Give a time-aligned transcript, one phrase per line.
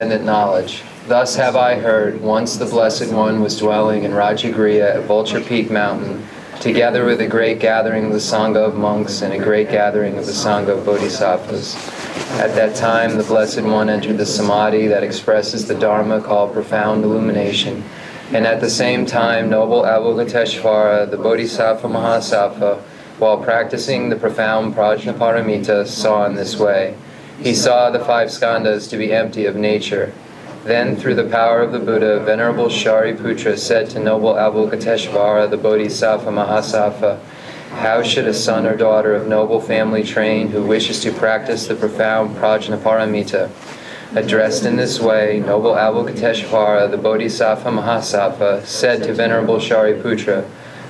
[0.00, 0.84] independent knowledge.
[1.08, 5.72] Thus have I heard, once the Blessed One was dwelling in Rajagriha at Vulture Peak
[5.72, 6.24] Mountain,
[6.60, 10.24] together with a great gathering of the Sangha of monks and a great gathering of
[10.24, 11.74] the Sangha of bodhisattvas.
[12.38, 17.02] At that time, the Blessed One entered the samadhi that expresses the Dharma called profound
[17.02, 17.82] illumination.
[18.30, 22.78] And at the same time, noble Avalokiteshvara, the Bodhisattva Mahasattva,
[23.18, 26.94] while practicing the profound Prajnaparamita, saw in this way.
[27.40, 30.12] He saw the five skandhas to be empty of nature.
[30.64, 36.30] Then, through the power of the Buddha, Venerable Shariputra said to noble Avalokiteshvara, the Bodhisattva
[36.30, 37.20] Mahasattva,
[37.70, 41.76] How should a son or daughter of noble family train who wishes to practice the
[41.76, 43.50] profound Prajnaparamita?
[44.16, 50.44] Addressed in this way, noble Avalokiteshvara, the Bodhisattva Mahasattva, said to Venerable Shariputra,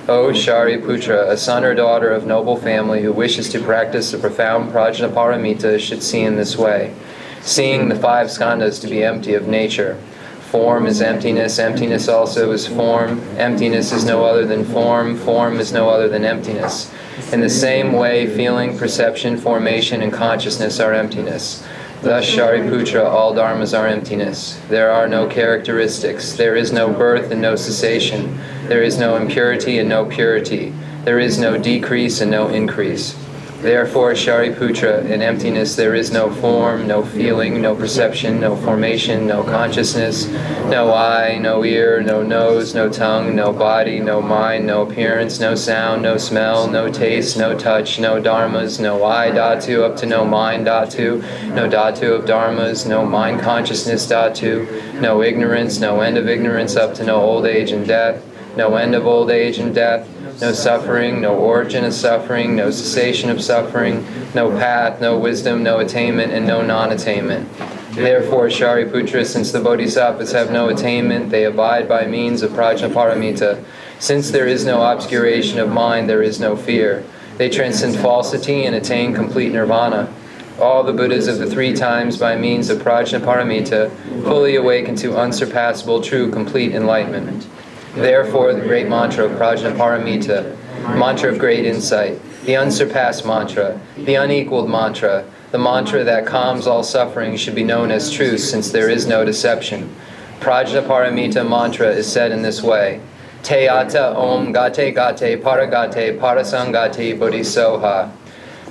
[0.09, 4.73] O Shariputra, a son or daughter of noble family who wishes to practice the profound
[4.73, 6.95] Prajnaparamita should see in this way.
[7.41, 10.01] Seeing the five skandhas to be empty of nature.
[10.49, 13.19] Form is emptiness, emptiness also is form.
[13.37, 16.91] Emptiness is no other than form, form is no other than emptiness.
[17.31, 21.63] In the same way, feeling, perception, formation, and consciousness are emptiness.
[22.01, 24.57] Thus, Shariputra, all dharmas are emptiness.
[24.69, 26.31] There are no characteristics.
[26.31, 28.39] There is no birth and no cessation.
[28.67, 30.73] There is no impurity and no purity.
[31.03, 33.17] There is no decrease and no increase.
[33.61, 39.43] Therefore, Shariputra, in emptiness there is no form, no feeling, no perception, no formation, no
[39.43, 40.27] consciousness,
[40.69, 45.55] no eye, no ear, no nose, no tongue, no body, no mind, no appearance, no
[45.55, 50.23] sound, no smell, no taste, no touch, no dharmas, no eye dhatu up to no
[50.23, 51.21] mind dhatu,
[51.53, 56.95] no dhatu of dharmas, no mind consciousness dhatu, no ignorance, no end of ignorance up
[56.95, 58.23] to no old age and death,
[58.55, 60.07] no end of old age and death,
[60.41, 65.79] no suffering, no origin of suffering, no cessation of suffering, no path, no wisdom, no
[65.79, 67.49] attainment, and no non attainment.
[67.91, 73.63] Therefore, Shariputra, since the bodhisattvas have no attainment, they abide by means of prajnaparamita.
[73.99, 77.03] Since there is no obscuration of mind, there is no fear.
[77.37, 80.13] They transcend falsity and attain complete nirvana.
[80.59, 86.01] All the Buddhas of the three times, by means of prajnaparamita, fully awaken to unsurpassable,
[86.01, 87.47] true, complete enlightenment.
[87.95, 94.69] Therefore, the great mantra of Prajnaparamita, mantra of great insight, the unsurpassed mantra, the unequaled
[94.69, 99.07] mantra, the mantra that calms all suffering should be known as truth since there is
[99.07, 99.93] no deception.
[100.39, 103.01] Prajnaparamita mantra is said in this way.
[103.43, 108.11] Teata om gate gate paragate parasangate bodhisoha.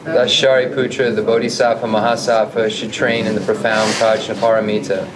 [0.05, 5.07] Thus Shariputra, the Bodhisattva Mahasattva, should train in the profound Prajnaparamita.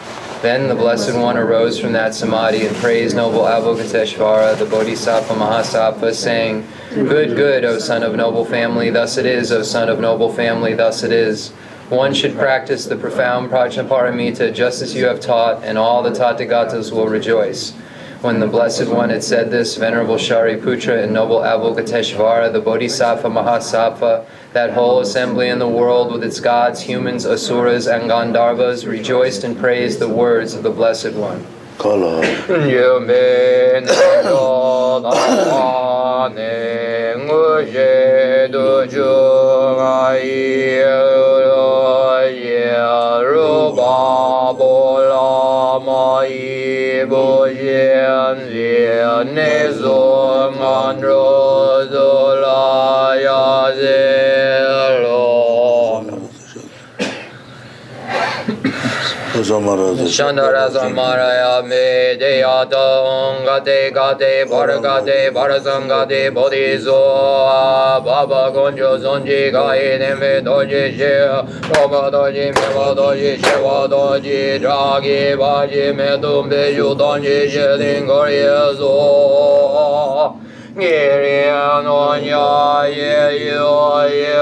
[0.43, 6.13] Then the Blessed One arose from that samadhi and praised noble Avalokiteshvara, the Bodhisattva Mahasattva,
[6.13, 10.33] saying, Good, good, O son of noble family, thus it is, O son of noble
[10.33, 11.51] family, thus it is.
[11.91, 16.91] One should practice the profound Prajnaparamita just as you have taught, and all the Tathagatas
[16.91, 17.71] will rejoice.
[18.21, 24.27] When the Blessed One had said this, Venerable Shariputra and noble Avalokiteshvara, the Bodhisattva Mahasattva,
[24.53, 29.57] that whole assembly in the world with its gods, humans, asuras, and Gandharvas rejoiced and
[29.57, 31.47] praised the words of the Blessed One.
[59.43, 65.89] Shandara Samaraya Me Deyata Gate Gate Bharakate Bharasam
[66.33, 71.13] Bodhiso Baba Gonjo Sonji Gai Neme Doji She
[71.75, 80.52] Roma Doji Meva Doji Shewa Doji Dragi Baji Me Tumbe Yu Donji She Dingori Zo.
[80.75, 83.53] 你念诺亚耶耶
[84.09, 84.41] 耶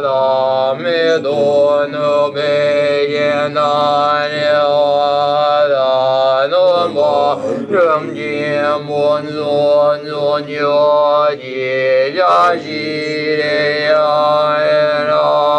[0.00, 0.84] 达弥
[1.24, 4.52] 多奴贝耶那耶
[5.74, 10.70] 达奴巴仁杰摩诺诺牛
[11.42, 12.24] 耶耶
[12.62, 13.92] 悉利耶
[15.10, 15.53] 拉。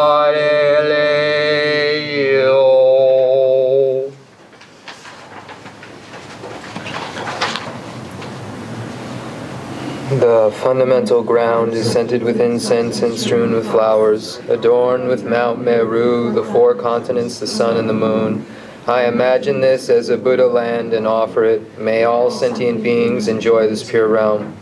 [10.65, 16.43] Fundamental ground is scented with incense and strewn with flowers, adorned with Mount Meru, the
[16.43, 18.43] four continents, the sun, and the moon.
[18.87, 21.77] I imagine this as a Buddha land and offer it.
[21.77, 24.57] May all sentient beings enjoy this pure realm.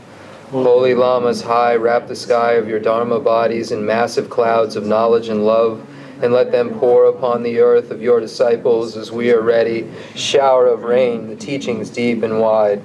[0.52, 5.30] Holy Lamas high, wrap the sky of your Dharma bodies in massive clouds of knowledge
[5.30, 5.88] and love,
[6.22, 9.90] and let them pour upon the earth of your disciples as we are ready.
[10.16, 12.84] Shower of rain, the teachings deep and wide.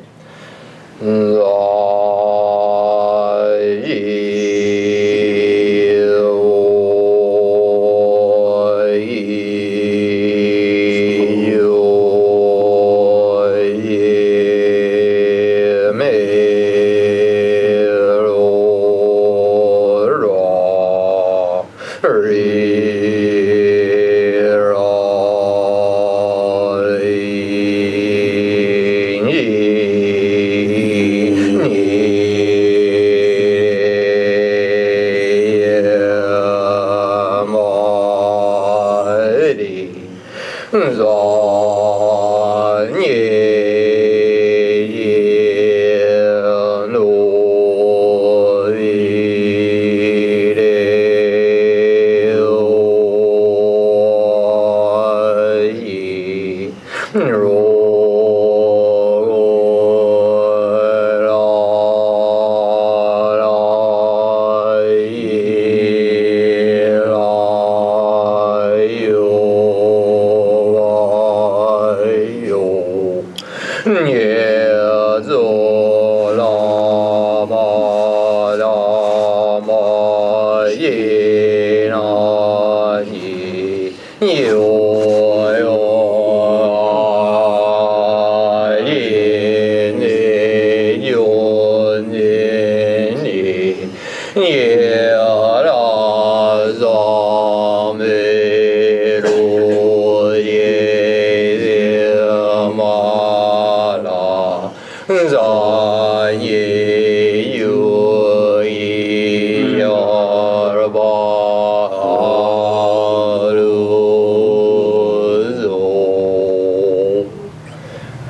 [3.59, 4.38] 咦。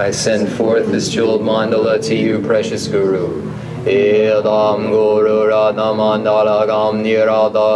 [0.09, 3.53] I send forth this jeweled mandala to you, precious Guru.
[3.85, 7.69] Edam Guru Radha Mandala Gam Niradayami.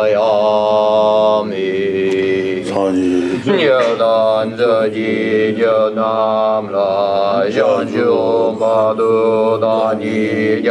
[3.45, 10.63] Yadan Zaji Janam La Janju Madu Dani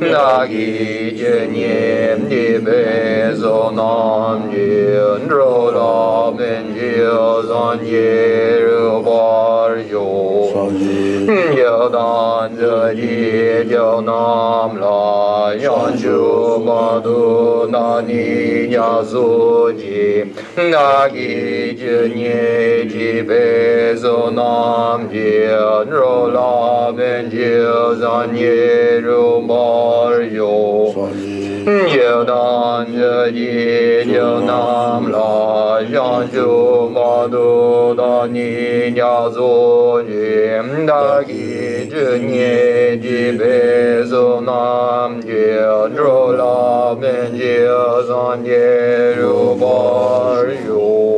[0.00, 0.66] nāgī
[1.16, 2.80] jīnyīm nībē
[3.40, 5.92] zōnām jīn rō rā
[6.36, 6.90] mēn jī
[7.48, 8.02] zān jī
[8.66, 10.04] rū pār yō
[11.56, 16.20] yā dān zā jī jā nām lā yān chū
[16.66, 17.16] mā tu
[17.72, 19.26] nā nī nyā sū
[19.80, 20.28] jī
[20.60, 25.46] nāgī chi nye chi pe so nam chi
[25.88, 27.50] nro la ben chi
[28.00, 30.56] san nye ru mar yo
[31.66, 33.52] nye dan je ji
[34.10, 42.06] je nam la yang chu ma du da ni nya zo ji da gi chi
[42.28, 45.44] nye chi pe so nam chi
[45.94, 47.54] nro la ben chi
[48.08, 48.64] san nye
[49.20, 51.15] ru mar yo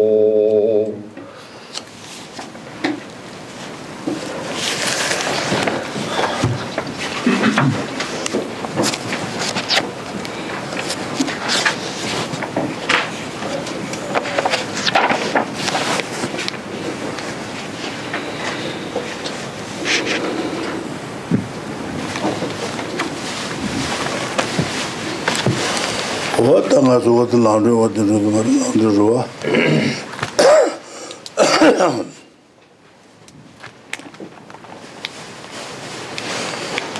[26.82, 29.24] nga su wata langdru wata langdru ruwa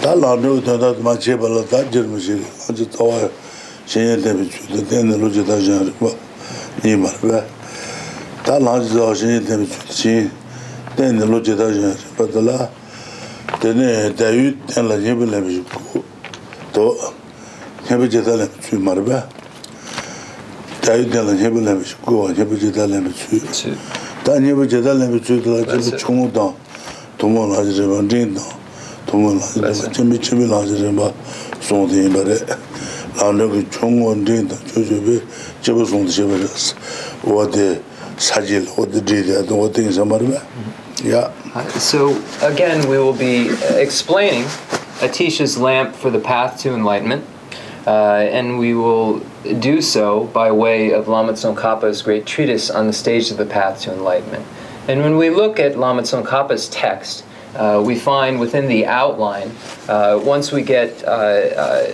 [0.02, 3.30] tā langdru wata tā mā che pala tā jirma shi mā che tawa
[3.87, 6.11] shenye tepi chu tā tena lu che tā shen rikwa
[6.82, 7.44] nyi mā rikwa
[8.44, 10.30] tā langdru tawa shenye tepi chu tā shen
[10.97, 12.70] tena lu che tā shen rikwa tā la
[13.61, 16.02] tena tayu tena la nyebe lepi shi ku
[16.73, 16.94] to
[17.90, 19.38] nyebe che tā lepi chu mā rikwa
[20.88, 23.75] 자유 달라 해볼 해볼 싶고 해볼 제달 해볼 수.
[24.25, 26.57] 단 해볼 제달 해볼 수도 가지고 총도
[27.18, 28.40] 도모 하지를 만진다.
[29.04, 31.12] 도모 하지를 재미 재미 하지를 봐.
[31.61, 32.38] 송대 말에
[33.14, 34.57] 나는 총원 된다.
[34.66, 35.21] 저저비
[35.61, 36.40] 제발 송대 제발.
[37.37, 37.83] 어디
[38.16, 40.23] 사질 어디 되야 어디 정말
[41.04, 41.30] Yeah.
[41.76, 44.47] So again we will be explaining
[45.02, 47.25] Atisha's lamp for the path to enlightenment.
[47.88, 49.18] Uh, and we will
[49.61, 53.80] do so by way of Lama Tsongkhapa's great treatise on the stage of the path
[53.80, 54.45] to enlightenment.
[54.88, 59.52] And when we look at Lama Tsongkhapa's text, uh, we find within the outline,
[59.88, 61.87] uh, once we get uh, uh,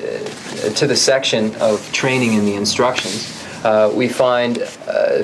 [0.74, 4.60] to the section of training in the instructions, uh, we find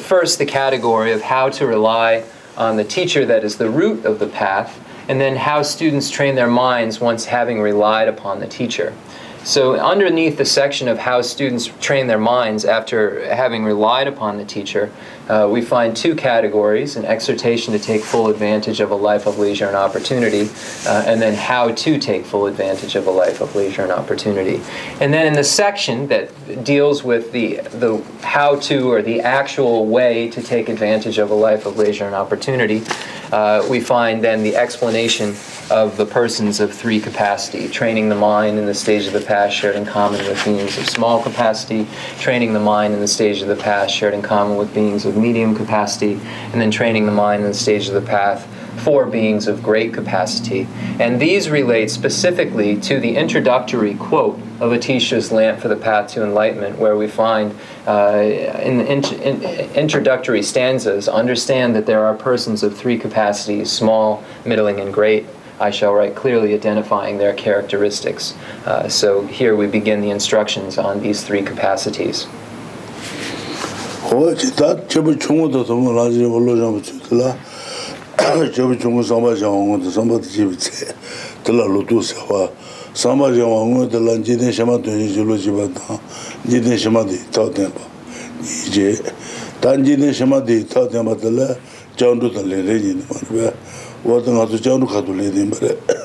[0.00, 2.22] first the category of how to rely
[2.56, 6.36] on the teacher that is the root of the path, and then how students train
[6.36, 8.94] their minds once having relied upon the teacher.
[9.42, 14.44] So, underneath the section of how students train their minds after having relied upon the
[14.44, 14.92] teacher,
[15.28, 19.38] uh, we find two categories an exhortation to take full advantage of a life of
[19.38, 20.48] leisure and opportunity,
[20.86, 24.60] uh, and then how to take full advantage of a life of leisure and opportunity.
[25.00, 29.86] And then in the section that deals with the, the how to or the actual
[29.86, 32.82] way to take advantage of a life of leisure and opportunity,
[33.32, 35.34] uh, we find then the explanation
[35.70, 39.56] of the persons of three capacity training the mind in the stage of the past
[39.56, 41.86] shared in common with beings of small capacity,
[42.18, 45.09] training the mind in the stage of the past shared in common with beings of
[45.16, 46.14] medium capacity,
[46.52, 48.46] and then training the mind in the stage of the path
[48.80, 50.66] for beings of great capacity.
[50.98, 56.22] And these relate specifically to the introductory quote of Atisha's Lamp for the Path to
[56.22, 57.54] Enlightenment, where we find
[57.86, 58.18] uh,
[58.62, 59.42] in the in
[59.74, 65.26] introductory stanzas understand that there are persons of three capacities small, middling, and great.
[65.58, 68.34] I shall write clearly identifying their characteristics.
[68.64, 72.26] Uh, so here we begin the instructions on these three capacities.
[74.10, 77.30] kōwa chī tā chebu chōngu tō sōmu rāji rīpa lō chāmbu chū tila
[78.50, 80.90] chebu chōngu sāmbā chāngwa ngō tō sāmbā tō chibi tsē
[81.46, 82.48] tila lō tū sē hua
[82.90, 86.00] sāmbā chāngwa ngō tila jīdēn shimā tō yī chī lō chī bā tā
[86.50, 87.86] jīdēn shimā tī tā tēn bā
[88.42, 89.14] yī chē
[89.62, 91.46] tā jīdēn shimā tī tā tēn bā tila
[91.94, 93.54] chāndu tā lē rē jī nī mā rī bā
[94.10, 95.99] wā tā ngā tō chāndu khā tō lē tēn bā rē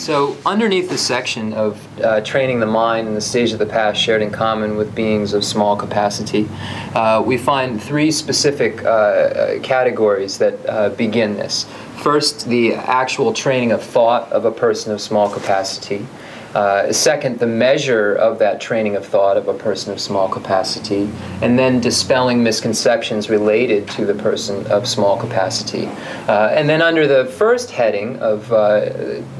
[0.00, 4.00] So, underneath the section of uh, training the mind in the stage of the past
[4.00, 6.48] shared in common with beings of small capacity,
[6.94, 11.66] uh, we find three specific uh, categories that uh, begin this.
[11.98, 16.06] First, the actual training of thought of a person of small capacity.
[16.54, 21.08] Uh, second, the measure of that training of thought of a person of small capacity,
[21.42, 25.86] and then dispelling misconceptions related to the person of small capacity.
[26.26, 28.80] Uh, and then, under the first heading of uh,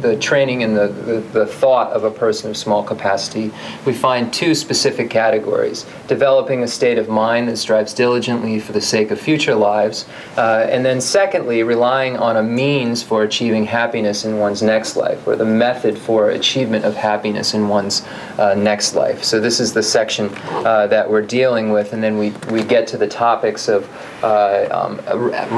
[0.03, 3.51] the training and the, the, the, thought of a person of small capacity,
[3.85, 8.81] we find two specific categories developing a state of mind that strives diligently for the
[8.81, 14.25] sake of future lives, uh, and then, secondly, relying on a means for achieving happiness
[14.25, 18.03] in one's next life, or the method for achievement of happiness in one's
[18.39, 19.25] uh, next life.
[19.25, 22.87] So this is the section uh, that we're dealing with, and then we, we get
[22.89, 23.89] to the topics of
[24.23, 25.01] uh, um,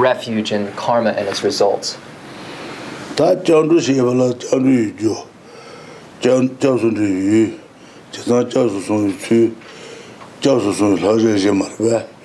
[0.01, 1.97] refuge and karma and its results.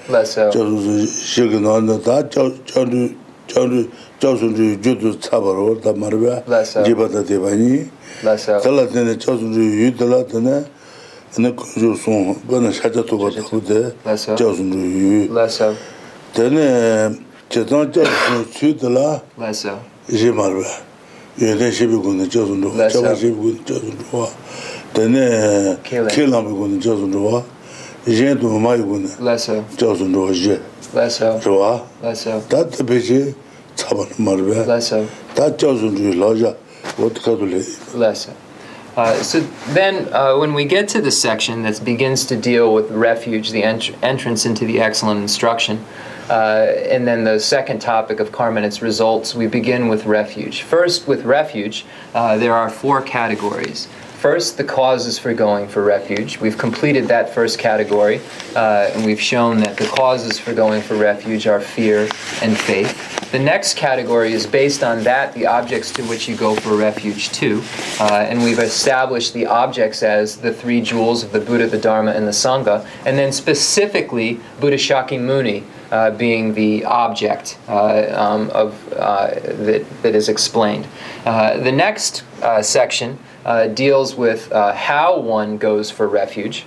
[0.09, 0.51] Less so.
[6.47, 6.75] Less.
[8.63, 10.65] kala tene chasun ru yu tala tene
[11.37, 13.93] ane kunjo sung bana shaja toba taku de
[14.37, 15.29] chasun ru yu
[16.35, 17.17] tene
[17.51, 19.23] chetan chasun su tala
[20.09, 20.67] je marwa
[21.39, 24.29] yeden shebi kunde chasun ruwa chaba shebi kunde chasun ruwa
[24.93, 25.77] tene
[26.09, 27.43] kelami kunde chasun ruwa
[28.07, 29.09] yen tu mayi kunde
[29.77, 30.59] chasun ruwa je
[31.45, 31.81] ruwa
[32.49, 33.35] tata peche
[33.77, 34.65] tsaba marwa
[35.35, 36.55] tata chasun ru yu laja
[37.95, 38.35] Lesson.
[38.97, 42.91] Uh, so then, uh, when we get to the section that begins to deal with
[42.91, 45.85] refuge, the ent- entrance into the excellent instruction,
[46.29, 50.63] uh, and then the second topic of karma and its results, we begin with refuge.
[50.63, 53.87] First, with refuge, uh, there are four categories.
[54.19, 56.41] First, the causes for going for refuge.
[56.41, 58.21] We've completed that first category,
[58.57, 62.09] uh, and we've shown that the causes for going for refuge are fear
[62.43, 63.31] and faith.
[63.31, 67.31] The next category is based on that, the objects to which you go for refuge
[67.35, 67.63] to.
[68.01, 72.11] Uh, and we've established the objects as the three jewels of the Buddha, the Dharma,
[72.11, 72.85] and the Sangha.
[73.07, 80.17] And then specifically, Buddha Shakyamuni uh, being the object uh, um, of, uh, that, that
[80.17, 80.89] is explained.
[81.25, 83.19] Uh, the next uh, section
[83.69, 86.67] deals with uh, how one goes for refuge.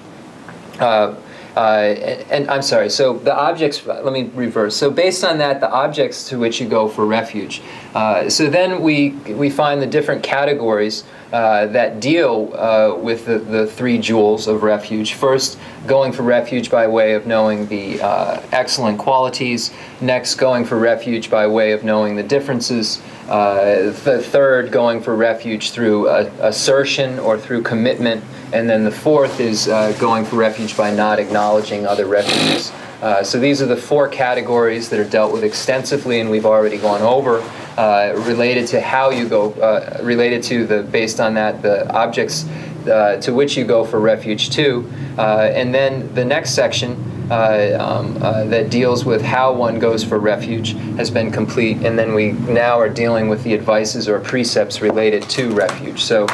[0.79, 1.15] Uh,
[1.55, 4.75] uh, and, and, I'm sorry, so the objects, let me reverse.
[4.75, 7.61] So, based on that, the objects to which you go for refuge.
[7.93, 13.39] Uh, so, then we, we find the different categories uh, that deal uh, with the,
[13.39, 15.13] the three jewels of refuge.
[15.13, 15.57] First,
[15.87, 19.71] going for refuge by way of knowing the uh, excellent qualities.
[20.01, 23.01] Next, going for refuge by way of knowing the differences.
[23.29, 28.23] Uh, the third, going for refuge through assertion or through commitment.
[28.51, 29.67] And then the fourth is
[29.99, 32.73] going for refuge by not acknowledging other refuges.
[33.01, 36.77] Uh, so these are the four categories that are dealt with extensively, and we've already
[36.77, 37.41] gone over.
[37.77, 42.45] Uh, related to how you go, uh, related to the based on that the objects
[42.85, 44.87] uh, to which you go for refuge to.
[45.17, 46.91] Uh, and then the next section
[47.31, 51.77] um, that deals with how one goes for refuge has been complete.
[51.77, 56.03] And then we now are dealing with the advices or precepts related to refuge.
[56.03, 56.25] So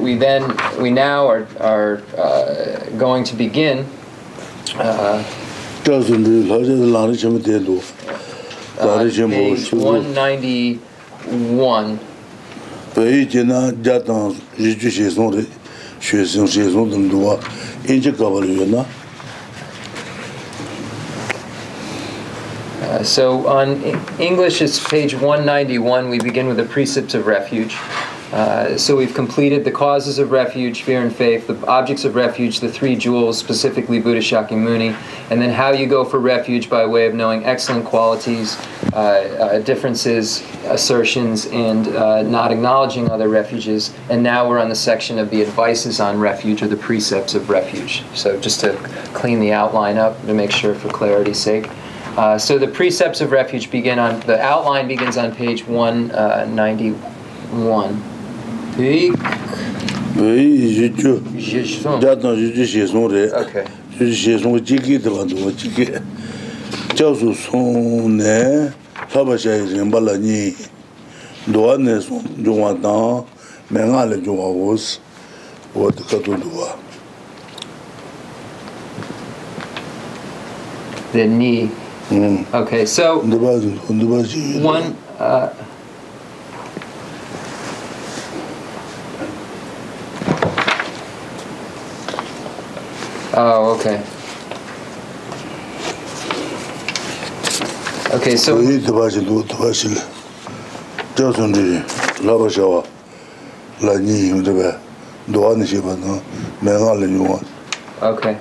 [0.00, 1.96] we then, we now are, are
[2.98, 3.86] going to begin.
[5.82, 6.00] Uh,
[8.98, 11.98] page 191
[12.94, 15.46] pei jena jatang riju shesong re
[15.98, 17.38] shesong shesong dumduwa
[17.88, 18.86] inji kabar yona
[23.04, 26.08] so on e-, English, it's page 191.
[26.08, 27.76] We begin with the precepts of refuge.
[28.32, 32.60] Uh, so we've completed the causes of refuge, fear and faith, the objects of refuge,
[32.60, 34.96] the three jewels, specifically Buddha Shakyamuni,
[35.30, 38.56] and then how you go for refuge by way of knowing excellent qualities,
[38.94, 43.92] uh, uh, differences, assertions, and uh, not acknowledging other refuges.
[44.08, 47.50] And now we're on the section of the advices on refuge or the precepts of
[47.50, 48.02] refuge.
[48.14, 48.72] So just to
[49.12, 51.68] clean the outline up to make sure for clarity's sake.
[52.16, 58.11] Uh, so the precepts of refuge begin on the outline begins on page 191.
[58.78, 59.12] Böik.
[60.20, 61.18] Böik jücü.
[61.38, 61.80] Jücü.
[62.02, 63.26] Jatna jücü şesun re.
[63.26, 63.64] Okay.
[63.98, 65.88] Jücü şesun ciki de bandı o ciki.
[66.94, 68.68] Çavsu son ne?
[69.08, 70.54] Saba şayi rembala ni.
[71.54, 73.24] Doğa ne son cuma dan.
[73.70, 74.98] Menga le cuma oz.
[75.76, 76.76] O da katı doğa.
[81.12, 81.68] Then ni.
[82.08, 82.44] Hmm.
[82.52, 83.22] Okay, so
[84.62, 85.48] one uh,
[93.34, 94.02] Oh, okay.
[98.14, 99.82] Okay, so you the was do the was
[101.16, 101.82] just on the
[102.22, 102.84] lava shower.
[103.80, 104.80] La ni you the ba.
[105.32, 106.22] Do an shi ba no.
[106.60, 107.40] Me ga le yo.
[108.02, 108.36] Okay.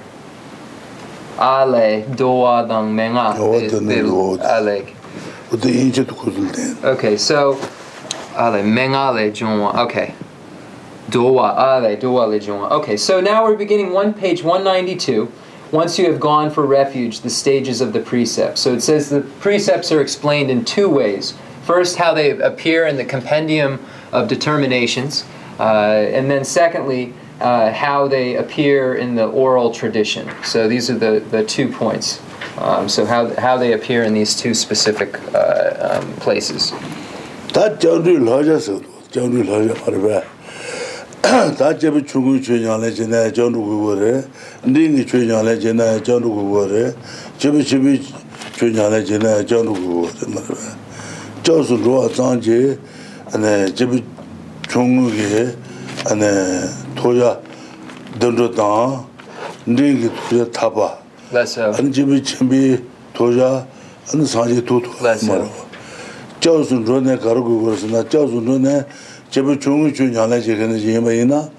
[1.39, 3.31] Ale doa dang me ga.
[3.31, 4.85] Ale.
[5.49, 7.57] But the injit ko Okay, so
[8.35, 9.71] ale me ga le jo.
[9.87, 10.13] Okay.
[11.11, 12.39] Doa ale doa le.
[12.77, 15.29] Okay, so now we're beginning one page 192.
[15.71, 18.61] Once you have gone for refuge, the stages of the precepts.
[18.61, 21.33] So it says the precepts are explained in two ways.
[21.63, 25.25] First, how they appear in the compendium of determinations,
[25.59, 30.29] uh, and then secondly, uh, how they appear in the oral tradition.
[30.43, 32.21] So these are the, the two points.
[32.57, 36.71] Um, so how, how they appear in these two specific uh, um, places.
[41.22, 44.24] 다 정리 하자서 정리 하자 말해 다 제비 중국 truyền 량에 전에 정도 그거래
[44.64, 46.92] 링이 truyền 량에 전에 정도 그거래
[47.38, 48.02] 제비 제비
[48.56, 50.46] truyền 량에 전에 정도 그거래 말해
[51.42, 52.78] 저수 로아 장제
[53.32, 54.02] 안에 제비
[54.68, 55.56] 중국에
[56.08, 56.24] 안에
[56.94, 57.38] 도야
[58.18, 59.04] 던도다
[59.66, 60.98] 링이 도야 타봐
[61.32, 61.72] Less so.
[61.74, 62.78] 안 제비 쳔비
[63.12, 63.66] 도야
[64.14, 65.32] 안 상제 도도 Less so.
[65.32, 65.50] 말해
[66.38, 68.84] 저수 전에 가르고 그러스나 저수 전에
[69.30, 71.50] 제부 중의 중량에 제가는 예매이나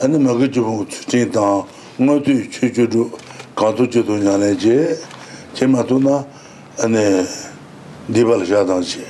[0.00, 1.40] 아니 먹을 좀 진짜
[1.96, 3.10] 뭐도 최초로
[3.54, 4.98] 가도 저도 냐네제
[5.54, 6.24] 제마도나
[6.78, 7.24] 아니
[8.12, 9.04] 디발 자단지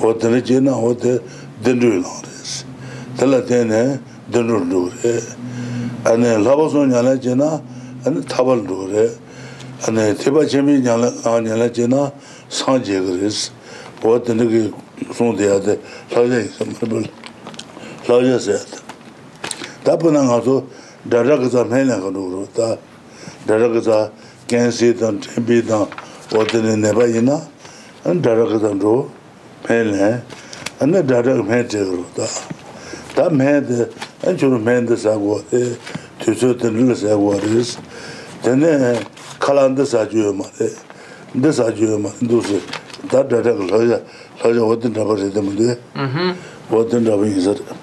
[0.00, 1.18] 어떤 제나 어때
[1.62, 2.64] 든르노레스
[3.18, 4.00] 달라테네
[4.32, 5.20] 든르노레
[6.04, 7.62] 아니 라바소 냐네 제나
[8.06, 9.10] 아니 타발로레
[9.86, 12.10] 아니 대바 재미 냐네 냐네 제나
[12.48, 13.52] 상제 그레스
[14.02, 14.72] 어떤 그
[15.12, 15.80] 송대야데
[16.10, 16.68] 라제 선
[18.07, 18.83] lōjē sētā.
[19.83, 20.55] Tā pū nā ngā sō
[21.11, 22.77] dārā kāsā mē nā kā rū rū, tā
[23.47, 23.97] dārā kāsā
[24.47, 25.91] kēnsī tāng, tēmbī tāng,
[26.31, 27.41] wā tēne nē pā yī na,
[28.07, 28.93] ān dārā kāsā rū,
[29.67, 30.09] mē nē,
[30.79, 32.29] ān nā dārā kā mē tē kā rū, tā.
[33.17, 33.89] Tā mē tē,
[34.27, 35.63] ān chū rū mē tē sā guā tē,
[36.23, 37.83] tū sō tē nī rā sā guā rī sī,
[38.47, 38.71] tēne
[39.43, 40.71] kālān tē sā chū yō mā tē,
[41.35, 42.63] tē sā chū yō mā, ndū sī,
[43.11, 44.03] tā dārā kā lōjā,
[44.43, 45.79] lōjā wā tē nā pā rī tē mā tē,
[46.71, 47.82] wā tē nā pā yī sā rī.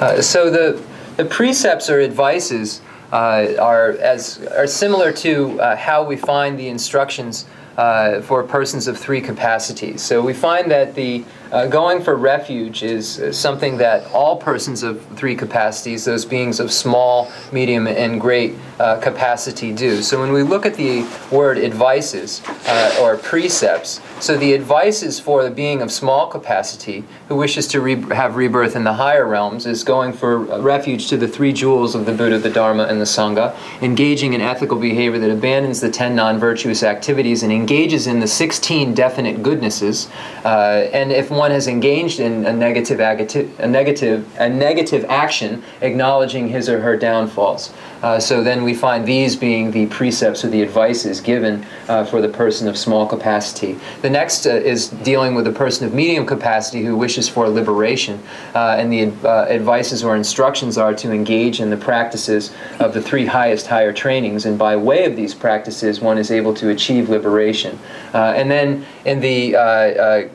[0.00, 0.80] Uh, so the,
[1.16, 2.80] the precepts or advices
[3.12, 8.86] uh, are as are similar to uh, how we find the instructions uh, for persons
[8.86, 10.00] of three capacities.
[10.00, 14.82] So we find that the uh, going for refuge is uh, something that all persons
[14.82, 20.02] of three capacities, those beings of small, medium, and great uh, capacity, do.
[20.02, 25.42] So when we look at the word advices uh, or precepts, so the advices for
[25.42, 29.64] the being of small capacity who wishes to re- have rebirth in the higher realms
[29.66, 33.04] is going for refuge to the three jewels of the Buddha, the Dharma, and the
[33.04, 38.20] Sangha, engaging in ethical behavior that abandons the ten non virtuous activities and engages in
[38.20, 40.08] the 16 definite goodnesses,
[40.44, 46.48] uh, and if one has engaged in a negative, a negative, a negative action, acknowledging
[46.48, 47.72] his or her downfalls.
[48.02, 52.20] Uh, so then we find these being the precepts or the advices given uh, for
[52.20, 53.76] the person of small capacity.
[54.02, 58.22] The next uh, is dealing with the person of medium capacity who wishes for liberation,
[58.54, 63.02] uh, and the uh, advices or instructions are to engage in the practices of the
[63.02, 67.08] three highest higher trainings, and by way of these practices, one is able to achieve
[67.08, 67.78] liberation.
[68.12, 70.28] And then in the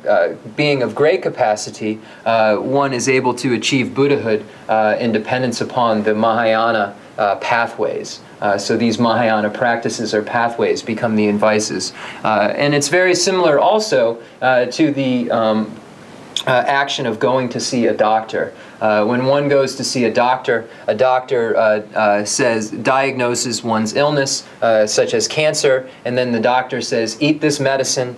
[0.55, 1.95] being of great capacity,
[2.25, 4.45] one is able to achieve Buddhahood
[4.99, 8.21] in dependence upon the Mahayana uh, pathways.
[8.41, 11.93] Uh, so these Mahayana practices or pathways become the advices.
[12.23, 15.79] Uh, and it's very similar also uh, to the um,
[16.45, 18.53] uh, action of going to see a doctor.
[18.81, 21.85] Uh, when one goes to see a doctor, a doctor
[22.25, 24.45] says, diagnoses one's illness,
[24.85, 28.17] such as cancer, and then the doctor says, eat this medicine,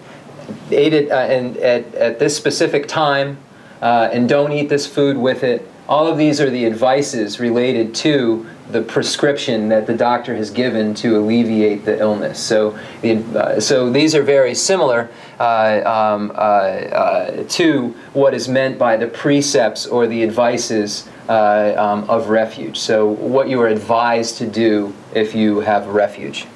[0.72, 3.38] eat it and at, at this specific time,
[3.82, 5.70] and don't eat this food with it.
[5.88, 10.96] All of these are the advices related to the prescription that the doctor has given
[10.96, 12.40] to alleviate the illness.
[12.40, 18.80] So, uh, so these are very similar uh, um, uh, uh to what is meant
[18.80, 22.80] by the precepts or the advices uh, um, of refuge.
[22.80, 26.48] So, what you are advised to do if you have refuge.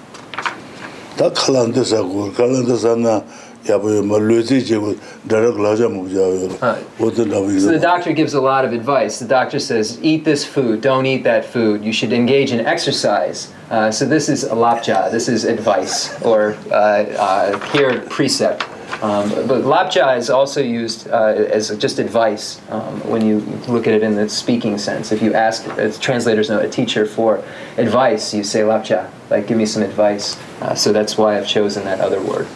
[7.60, 9.20] So the doctor gives a lot of advice.
[9.20, 11.84] The doctor says, eat this food, don't eat that food.
[11.84, 13.54] You should engage in exercise.
[13.70, 18.64] Uh, so this is alapja, this is advice, or uh, uh, here precept.
[19.02, 23.94] Um, but lapcha is also used uh, as just advice um, when you look at
[23.94, 25.14] it in the speaking sense.
[25.14, 27.42] If you ask, as translators know, a teacher for
[27.78, 30.38] advice, you say lapcha, like give me some advice.
[30.60, 32.48] Uh, so that's why I've chosen that other word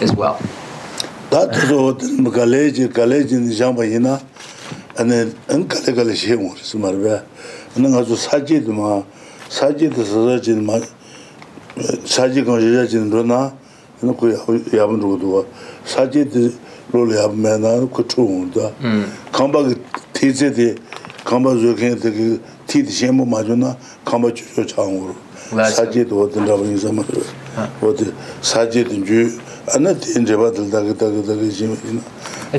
[0.00, 0.40] as well.
[1.30, 4.24] That college, college in Jambayina,
[4.98, 7.24] and then Uncle Shimur, Sumarbe,
[7.76, 8.66] and then also Sajid,
[9.48, 10.84] Sajid, Sajid, Sajid,
[12.04, 13.61] Sajid, Sajid, Sajid, Sajid, Sajid, Sajid,
[14.02, 14.26] ina ku
[14.72, 15.44] yaban rukudwa,
[15.84, 16.52] saji di
[16.92, 18.72] lolo yaban mayana ku chukungda,
[19.32, 19.76] kamba ki
[20.12, 20.74] tize di,
[21.24, 25.14] kamba zuyakanya di ti di shenpo majo na kamba chucho changuru,
[25.50, 29.40] saji di wadi raba yin sama rwa, wadi saji di ju,
[29.74, 32.02] ana di njeba dil dagi dagi dagi jima ina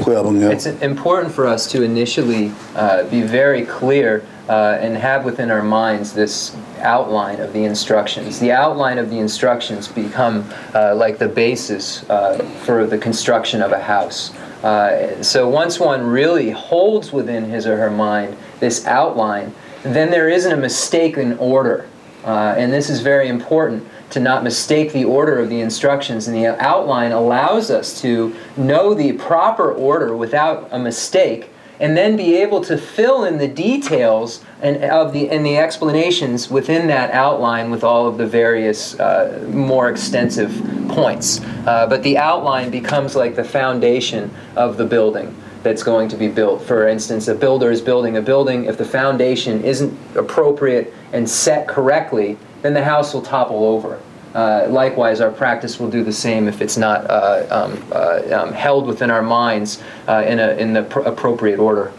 [0.03, 5.23] ku yaban It's important for us to initially uh, be very clear uh, and have
[5.23, 8.39] within our minds this outline of the instructions.
[8.39, 13.71] The outline of the instructions become uh, like the basis uh, for the construction of
[13.71, 14.36] a house.
[14.63, 19.53] Uh, so once one really holds within his or her mind this outline,
[19.84, 21.88] then there isn't a mistake in order.
[22.23, 26.27] Uh, and this is very important to not mistake the order of the instructions.
[26.27, 31.49] And the outline allows us to know the proper order without a mistake
[31.80, 36.50] and then be able to fill in the details and of the and the explanations
[36.50, 40.52] within that outline with all of the various uh, more extensive
[40.90, 41.42] points.
[41.66, 46.28] Uh, but the outline becomes like the foundation of the building that's going to be
[46.28, 46.62] built.
[46.62, 48.66] For instance, a builder is building a building.
[48.66, 54.00] If the foundation isn't appropriate and set correctly, then the house will topple over.
[54.34, 58.52] Uh, likewise, our practice will do the same if it's not uh, um, uh, um,
[58.52, 61.91] held within our minds uh, in, a, in the pr- appropriate order.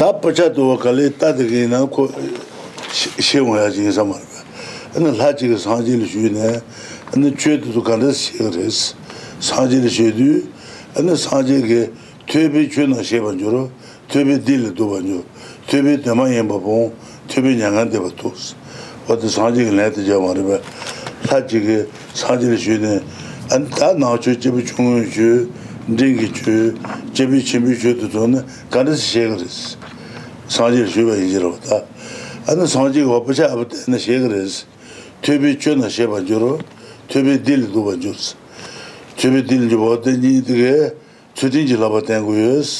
[0.00, 2.06] tā pachā tuwa kāli tā tīki nā kō
[3.20, 4.38] xie wā yā jīngi sā mā rība
[4.96, 6.52] anā lā jīga sāngjī lī shū nā
[7.12, 8.78] anā chū tu tu kāli xie kā rīs
[9.44, 10.30] sāngjī lī shū tu
[11.02, 11.80] anā sāngjī kī
[12.32, 13.62] tūbi chū nā xie bā njū rō
[14.14, 15.20] tūbi dī lī tu bā njū
[15.68, 16.96] tūbi dāmā yēn bā pōng
[17.28, 18.54] tūbi nyāngā dī bā tūs
[19.04, 20.62] wā tā sāngjī kī nā tā jā mā rība
[21.30, 21.84] tā chīgī
[22.18, 22.94] sāngchīla shū nē,
[23.54, 25.28] ān tā nā chū chibī chūngu shū,
[25.86, 26.54] ndīngi chū,
[27.14, 28.42] chibī chibī shū tu tu nē,
[28.74, 29.58] kāni sī shēgā rīs,
[30.50, 31.78] sāngchīla shū bā yīchī rō tā.
[32.50, 34.64] Ān sāngchīgī wāpa chā abā tēnā shēgā rīs,
[35.22, 36.52] tūbī chū na shē bā jū rō,
[37.12, 38.32] tūbī dīli dū bā jū rīs.
[39.14, 40.74] Tūbī dīli jū bā tēnī tīgī,
[41.38, 42.72] tsūtīn jī lā bā tēngu yōs,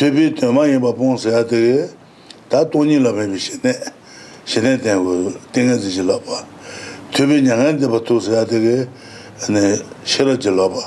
[0.00, 1.90] tūbī tūmā yī bā pōng sā yā tīgī,
[2.48, 3.76] tā tōnyī lā bā yī shēnē,
[4.48, 5.18] shēnē tēngu,
[5.52, 6.40] tēngā zī jī lā bā.
[7.12, 8.86] tubi nyangan diba tusi yadigi
[10.04, 10.82] shira ji laba,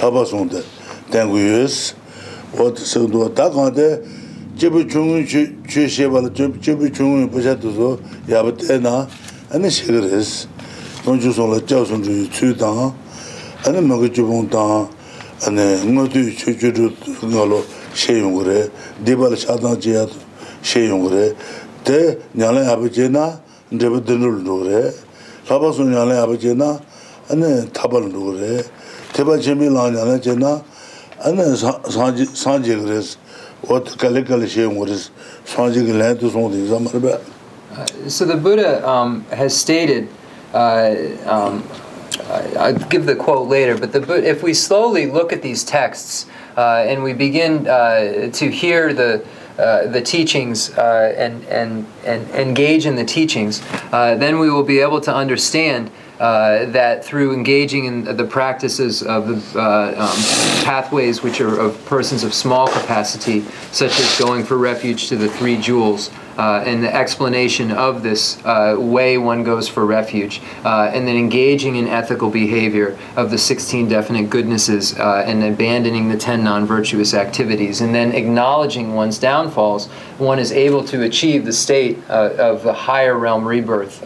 [0.00, 0.62] laba songde,
[1.10, 1.94] tengu yus,
[2.58, 4.02] wadi sengduwa, da kante
[4.56, 9.06] jibi chungun chu shibala, jibi chungun pasha tuzo yabi tena,
[9.52, 10.46] ane shigiris,
[11.04, 12.92] nonchu songla jiao songchu yu tsuyu tanga,
[13.66, 14.88] ane maga jibung tanga,
[15.46, 17.62] ane nga tuyu chu chu chu nga lo
[17.94, 18.70] she yungre,
[19.04, 20.08] diba la shadang jiya
[20.62, 21.34] she yungre,
[21.84, 24.92] te nyangan yabi jena, ndiba dinul nukre,
[25.48, 26.78] laba sun nyala yaba che na
[27.30, 28.64] ane tabal ndu re.
[29.12, 30.62] Teba chemi la nyala che na
[31.24, 33.02] ane sanje kare
[33.68, 34.96] ot kale kale she ngu re.
[35.44, 37.20] Sanje ki len tu song di zamar ba.
[38.08, 40.08] So the Buddha um, has stated,
[40.52, 41.64] uh, um,
[42.58, 46.26] I'll give the quote later, but the, if we slowly look at these texts
[46.58, 49.24] uh, and we begin uh, to hear the,
[49.58, 53.62] uh, the teachings uh, and, and, and engage in the teachings,
[53.92, 55.90] uh, then we will be able to understand
[56.22, 61.84] uh, that through engaging in the practices of the uh, um, pathways which are of
[61.86, 63.40] persons of small capacity,
[63.72, 68.40] such as going for refuge to the three jewels, uh, and the explanation of this
[68.44, 73.36] uh, way one goes for refuge, uh, and then engaging in ethical behavior of the
[73.36, 79.18] 16 definite goodnesses uh, and abandoning the 10 non virtuous activities, and then acknowledging one's
[79.18, 84.04] downfalls, one is able to achieve the state uh, of the higher realm rebirth.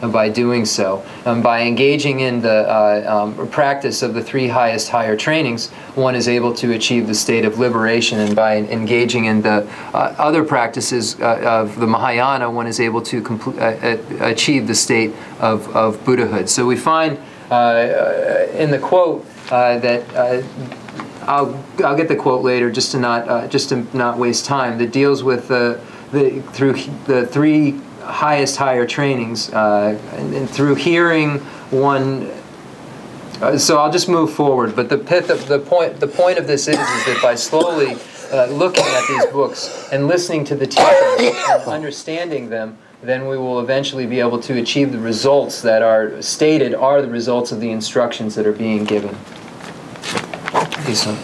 [0.00, 1.04] By doing so.
[1.26, 6.14] Um, by engaging in the uh, um, practice of the three highest higher trainings, one
[6.14, 8.18] is able to achieve the state of liberation.
[8.18, 13.02] And by engaging in the uh, other practices uh, of the Mahayana, one is able
[13.02, 16.48] to uh, uh, achieve the state of, of Buddhahood.
[16.48, 17.18] So we find
[17.50, 20.44] uh, in the quote that.
[21.22, 24.90] I'll, I'll get the quote later just to not just to not waste time that
[24.90, 25.78] deals with the
[26.10, 26.72] through
[27.06, 27.78] the three
[28.10, 31.38] highest higher trainings uh, and, and through hearing
[31.70, 32.30] one
[33.40, 36.46] uh, so I'll just move forward but the pith of the point the point of
[36.46, 37.96] this is, is that by slowly
[38.32, 43.38] uh, looking at these books and listening to the teachings and understanding them then we
[43.38, 47.60] will eventually be able to achieve the results that are stated are the results of
[47.60, 49.16] the instructions that are being given.
[50.86, 51.16] Isa.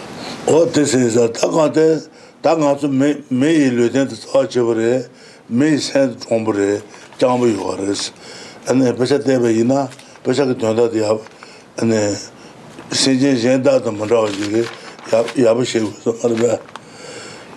[0.47, 1.29] O tesi isa,
[5.49, 6.81] mei sen chombore
[7.19, 8.11] jambu yuwa res
[8.69, 9.87] ane pesha tebe ina
[10.23, 11.21] pesha ki tuanda di yab
[11.81, 12.15] ane
[12.91, 14.67] sinjin zhenda da mandrawa jiri
[15.35, 16.59] yabu shegu so marba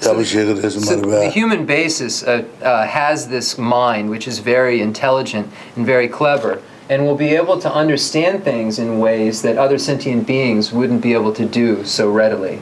[0.03, 4.81] yabu shegu res marba the human basis uh, uh, has this mind which is very
[4.81, 9.79] intelligent and very clever and will be able to understand things in ways that other
[9.79, 12.57] sentient beings wouldn't be able to do so readily.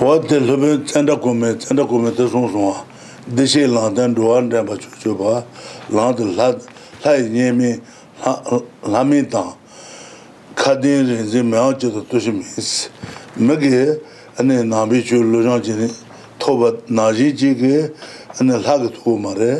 [0.00, 2.95] What the lubin tanda kume tanda kume tesung sunga
[3.26, 5.40] dēshē lāngdān rōwān rāmbā chū chū bā,
[5.90, 6.26] lāngdā
[7.02, 7.72] lāi nyēmī
[8.86, 9.56] lāmī tāng,
[10.54, 12.70] kādēn rīnzī mēyā chū tā tūshī mīs.
[13.42, 13.80] Mē kē,
[14.38, 15.88] anē nāmbī chū lōchāng chī nī,
[16.38, 17.74] tōba nājī chī kē,
[18.38, 19.50] anē lā kā tū mā rē,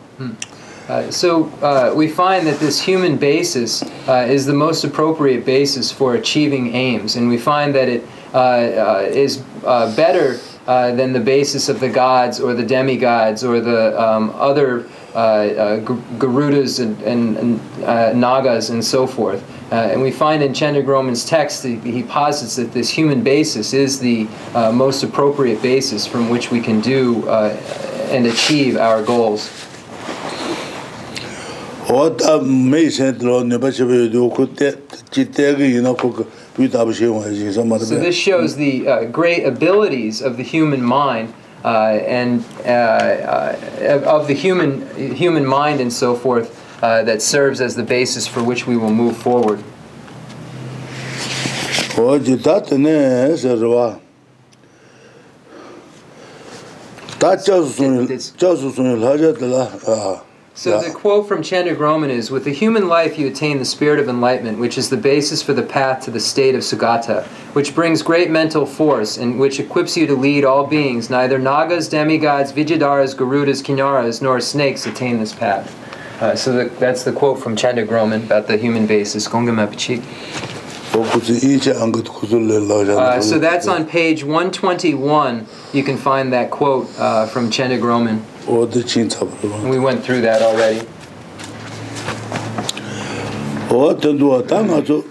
[0.86, 5.90] Uh, so uh, we find that this human basis uh, is the most appropriate basis
[5.90, 10.36] for achieving aims, and we find that it uh, uh, is uh, better
[10.69, 15.17] uh, than the basis of the gods or the demigods or the um, other uh,
[15.17, 15.79] uh,
[16.19, 19.43] Garudas and, and, and uh, Nagas and so forth.
[19.71, 24.27] And we find in Chandragomin's text, he, he posits that this human basis is the
[24.71, 29.68] most appropriate basis from which we can do and achieve our goals.
[31.89, 34.71] oda mei shen tilo nipa sheba yodo ku te
[35.09, 38.87] chi tega yina ku pui tabu she yunga shi sa mara So this shows the
[38.87, 41.33] uh, great abilities of the human mind
[41.65, 47.59] uh, and uh, uh of the human human mind and so forth uh, that serves
[47.59, 49.59] as the basis for which we will move forward.
[51.97, 53.99] O jita tene se rwa
[57.17, 60.28] ta chasu suni, chasu suni laja tila
[60.59, 64.09] So the quote from Chandragomin is With the human life, you attain the spirit of
[64.09, 67.23] enlightenment, which is the basis for the path to the state of Sugata,
[67.55, 71.09] which brings great mental force and which equips you to lead all beings.
[71.09, 75.73] Neither Nagas, demigods, Vidyadharas, Garudas, Kinnaras, nor snakes attain this path.
[76.21, 79.29] Uh, so the, that's the quote from Chandragomin about the human basis,
[82.97, 85.47] Uh, so that's on page 121.
[85.71, 88.23] You can find that quote uh, from Chandragomin.
[88.47, 89.69] oda chin tsabarwa.
[89.69, 90.81] We went through that already.
[93.69, 95.03] Owa tenduwa ta nga tsu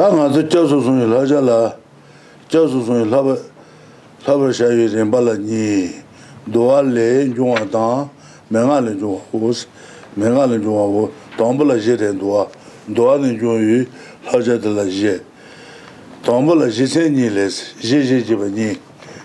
[0.00, 1.56] tā ngā tsu chā su suni lā chā lā
[2.48, 3.34] chā su suni lā bā
[4.24, 5.90] sabar shayi rinpa la nyi,
[6.46, 8.10] duwa le yunga tang,
[8.50, 9.66] menga le yunga us,
[10.16, 12.48] menga le yunga u, tangpa la je rin duwa,
[12.86, 13.86] duwa le yunga yu,
[14.26, 15.20] haja de la je.
[16.22, 18.78] Tangpa la je sen nyi les, je je je ba nyi,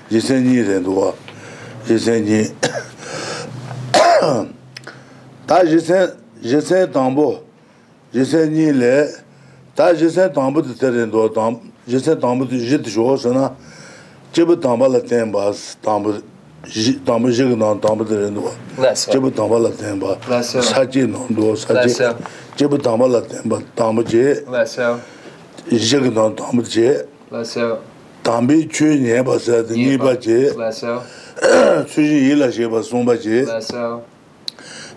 [0.10, 1.14] je sen nyi rin duwa,
[1.88, 2.48] je sen nyi.
[5.48, 6.10] Ta je sen,
[6.42, 7.42] je sen tangpo,
[8.14, 9.12] je sen nyi le,
[9.76, 11.30] ta je sen tangpo de te rin duwa,
[11.86, 13.52] je sen tangpo de je de shuwa sana,
[14.36, 16.10] chebu tamba la ten bas tamba
[17.06, 18.52] tamba jig na tamba de ren do
[19.12, 21.94] chebu tamba la ten ba sa ji no do sa ji
[22.58, 24.44] chebu tamba la ten ba tamba je
[25.72, 27.06] jig na tamba je
[28.24, 30.18] tambi chu nye ba sa de ni ba.
[30.20, 30.52] je
[31.92, 33.46] chu ji yi la je ba song ba je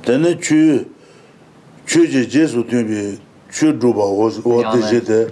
[0.03, 0.85] tene chu
[1.87, 3.21] chu je je su tu bi
[3.53, 4.83] chu du ba wo wo de.
[4.91, 5.31] Je de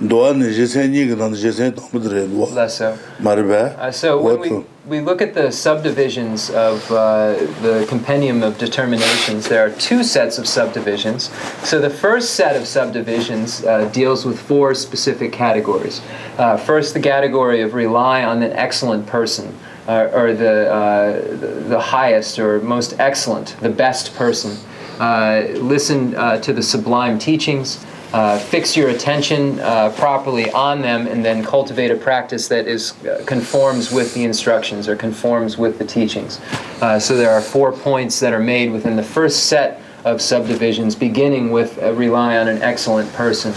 [0.00, 0.06] Lesso.
[0.06, 2.96] nduwa ne je sen niga nang je sen tangpa tere nduwa Lesso.
[3.20, 8.58] mariba Uh, so when we, we look at the subdivisions of uh, the compendium of
[8.58, 11.30] determinations, there are two sets of subdivisions.
[11.62, 16.00] So the first set of subdivisions uh, deals with four specific categories.
[16.38, 19.54] Uh, first, the category of rely on an excellent person.
[19.88, 24.56] Uh, or the, uh, the the highest or most excellent, the best person.
[25.00, 31.06] Uh, listen uh, to the sublime teachings, uh, fix your attention uh, properly on them,
[31.06, 35.78] and then cultivate a practice that is uh, conforms with the instructions or conforms with
[35.78, 36.40] the teachings.
[36.80, 40.96] Uh, so there are four points that are made within the first set of subdivisions,
[40.96, 43.52] beginning with uh, rely on an excellent person.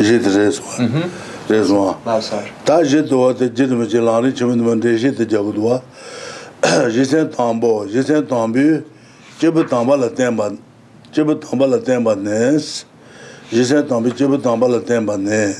[0.00, 1.08] je de rezwa
[1.48, 2.48] rezwa Lausar.
[2.64, 5.82] tā yé tuwa tā jit ma jī lāni chī mīndi ma dē shī jagu tuwa
[6.88, 7.04] yé
[7.36, 8.82] tāmbō, yé sēn tāmbī
[9.40, 10.56] jī bī tāmbā la tēmbā
[11.12, 12.84] chibu tangpa la tenpa nes,
[13.50, 15.54] yisen tangpi chibu tangpa la tenpa ne,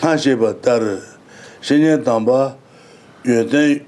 [0.00, 0.80] nga sheba tar,
[1.60, 2.56] shenyen tangpa
[3.24, 3.84] yuten,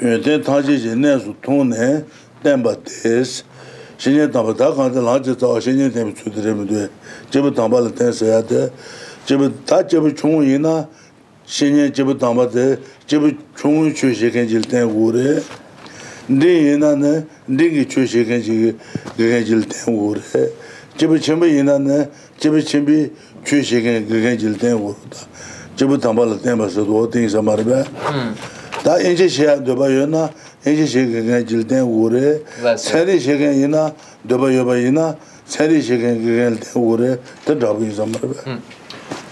[0.00, 2.04] yuten tangshi je nesu tong ne,
[2.42, 3.44] tenpa tes,
[3.98, 6.90] shenyen tangpa ta kante langche tsawa shenyen tenpi tsudire mudwe,
[7.30, 8.70] chibu tangpa la ten saya te,
[9.24, 10.86] chibu ta chibu chung yi na,
[11.46, 15.42] shenyen chibu tangpa te, chibu chung chu sheken jil ten gu re,
[16.30, 17.12] dē yīnā nē,
[17.48, 18.56] dē kī chū shēkēn chī
[19.16, 20.44] gāgān jīl tēng wū rē,
[21.00, 21.98] jibī chīmbī yīnā nē,
[22.38, 22.98] jibī chīmbī
[23.42, 25.26] chū shēkēn gāgān jīl tēng wū rē tā,
[25.80, 27.80] jibī tāmbā lā tēng bā sā tō, tēng sā mā rē bē,
[28.84, 30.28] tā yīnchī shēyā dōbā yō na,
[30.62, 32.34] yīnchī shēkēn gāgān jīl tēng wū rē,
[32.78, 33.88] sērī shēkēn yīnā,
[34.30, 35.08] dōbā yō bā yīnā,
[35.50, 37.16] sērī shēkēn gāgān tēng wū rē,
[37.48, 38.60] tā dābī sā mā rē bē.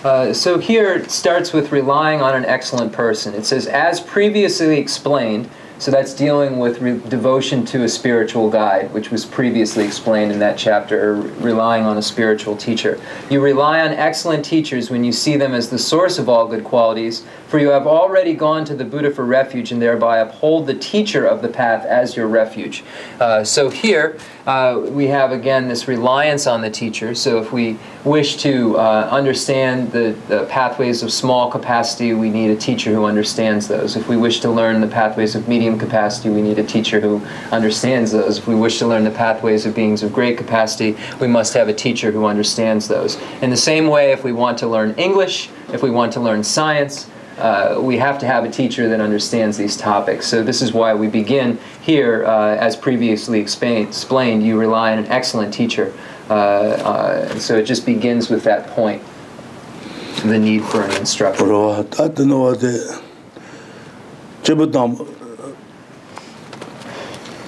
[0.04, 3.34] Uh, so here it starts with relying on an excellent person.
[3.34, 8.92] It says, as previously explained, so that's dealing with re- devotion to a spiritual guide,
[8.92, 13.00] which was previously explained in that chapter, or relying on a spiritual teacher.
[13.30, 16.64] You rely on excellent teachers when you see them as the source of all good
[16.64, 20.74] qualities, for you have already gone to the Buddha for refuge and thereby uphold the
[20.74, 22.84] teacher of the path as your refuge.
[23.20, 27.14] Uh, so here uh, we have again this reliance on the teacher.
[27.14, 32.50] So if we wish to uh, understand the, the pathways of small capacity, we need
[32.50, 33.94] a teacher who understands those.
[33.94, 37.20] If we wish to learn the pathways of medium capacity, we need a teacher who
[37.52, 38.38] understands those.
[38.38, 41.68] If we wish to learn the pathways of beings of great capacity, we must have
[41.68, 43.20] a teacher who understands those.
[43.42, 46.42] In the same way, if we want to learn English, if we want to learn
[46.42, 50.26] science, uh, we have to have a teacher that understands these topics.
[50.26, 55.06] So this is why we begin here, uh, as previously explained, you rely on an
[55.06, 55.92] excellent teacher.
[56.28, 59.02] Uh, uh so it just begins with that point,
[60.24, 61.44] the need for an instructor.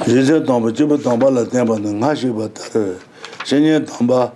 [0.01, 2.97] Rizhe tangpa, jipa tangpa la tenpa na nga shikpa tari,
[3.45, 4.33] shenye tangpa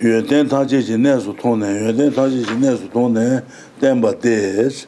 [0.00, 3.14] yue ten tangche chi ne su tong ne, yue ten tangche chi ne su tong
[3.14, 3.42] ne,
[3.82, 4.86] tenpa tes,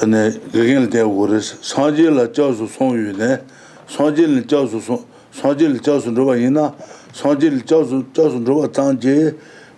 [0.00, 3.38] gagen ten uris, sanje la chasu song yu ne,
[3.86, 6.72] sanje la chasu song, sanje la chasu nruwa ina,
[7.12, 9.34] sanje la chasu, chasu nruwa tangje,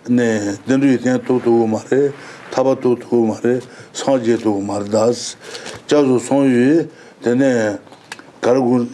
[0.07, 2.13] denru yu ten tuk tuku ma re,
[2.51, 3.59] taba tuk tuku ma re,
[3.91, 5.35] sanje tuku ma re das,
[5.85, 6.87] chasu song yu,
[7.21, 7.77] tene,
[8.39, 8.87] karagun,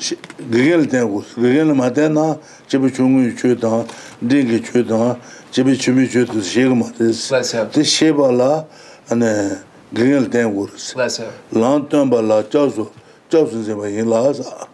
[0.50, 3.86] gagen ten uris, gagen la ma ten na, chibi chungu yu chu tang,
[4.20, 5.16] dingi chu tang,
[5.52, 7.30] chibi chumi chu tu shega ma tes,
[7.72, 8.66] te sheba la,
[9.12, 9.60] ane
[9.94, 10.96] gengel ten gurus.
[11.52, 12.90] Lan tenpa la chasu,
[13.30, 14.68] chasu zeba yin la sa.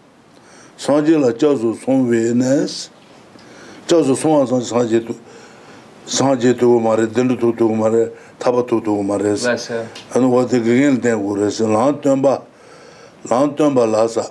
[0.77, 2.89] Sanje la chasu son we nes,
[3.87, 5.15] chasu son an sanje sanje tu,
[6.05, 9.55] sanje tu gu mare, dendu tu tu gu mare, taba tu tu gu mare sa.
[10.13, 12.41] Ane wate gengel ten gurus, lan tenpa,
[13.29, 14.29] lan tenpa la sa.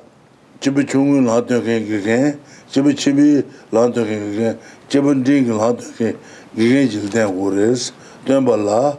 [0.61, 2.38] Chibi chungu lan tenken gegen,
[2.70, 6.16] chibi chibi lan tenken gegen, chibi ndingi lan tenken
[6.57, 7.92] gegen jil ten gurus,
[8.24, 8.96] tenpa la,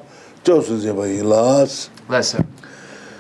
[0.48, 2.46] chao sun zin ba yin las Less so.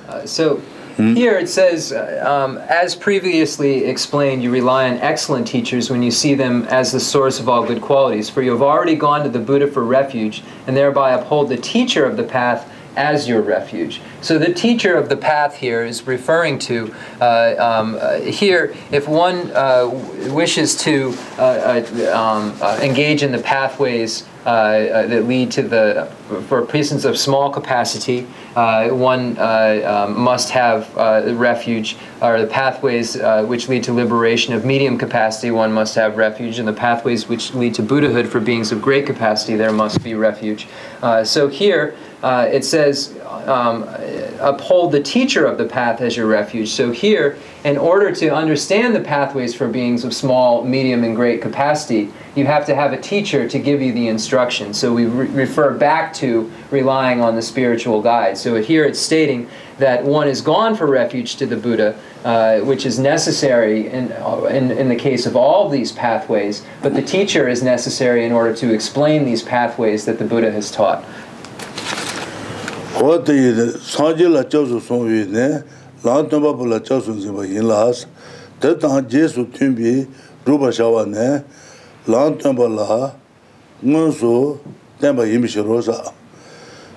[0.07, 0.61] Uh, so
[0.95, 6.09] here it says, uh, um, as previously explained, you rely on excellent teachers when you
[6.09, 8.29] see them as the source of all good qualities.
[8.29, 12.05] For you have already gone to the Buddha for refuge, and thereby uphold the teacher
[12.05, 14.01] of the path as your refuge.
[14.21, 18.73] So the teacher of the path here is referring to uh, um, uh, here.
[18.89, 19.87] If one uh,
[20.31, 26.09] wishes to uh, uh, um, engage in the pathways that lead to the
[26.47, 32.47] for persons of small capacity, uh, one uh, um, must have uh, refuge, or the
[32.47, 36.73] pathways uh, which lead to liberation of medium capacity, one must have refuge, and the
[36.73, 40.67] pathways which lead to Buddhahood for beings of great capacity, there must be refuge.
[41.01, 43.83] Uh, so here uh, it says, um,
[44.39, 46.69] uphold the teacher of the path as your refuge.
[46.69, 51.41] So here, in order to understand the pathways for beings of small, medium, and great
[51.41, 54.73] capacity, you have to have a teacher to give you the instruction.
[54.73, 58.37] So we re- refer back to relying on the spiritual guide.
[58.37, 62.85] So here it's stating that one is gone for refuge to the Buddha, uh, which
[62.85, 64.11] is necessary in,
[64.51, 68.55] in, in the case of all these pathways, but the teacher is necessary in order
[68.55, 71.03] to explain these pathways that the Buddha has taught.
[82.07, 83.11] lāṅ tāmbā lā
[83.83, 84.33] ngā sō
[85.01, 85.95] tāmbā yīmī shī rōsā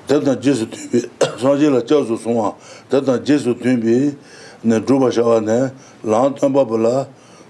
[0.07, 1.03] tātā jēsū tūmbī,
[1.43, 2.53] sāngcī lā chā sū sōngā
[2.93, 3.97] tātā jēsū tūmbī
[4.63, 5.59] nē drūpa shāwā nē
[6.07, 6.95] lāṅ tāmbā pā lā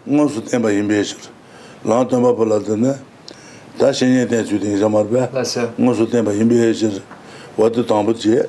[0.08, 2.96] ngā sū tāmbā yīmī shī rā lāṅ tāmbā pā lā tā nē
[3.76, 7.04] tā shēnyē tēn sū tēng sāmā rā ngā sū tāmbā yīmī shī rā
[7.60, 8.48] wā tā tāmbā chē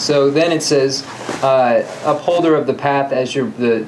[0.00, 1.04] So then it says,
[1.42, 3.86] uh, upholder of the path as your, the,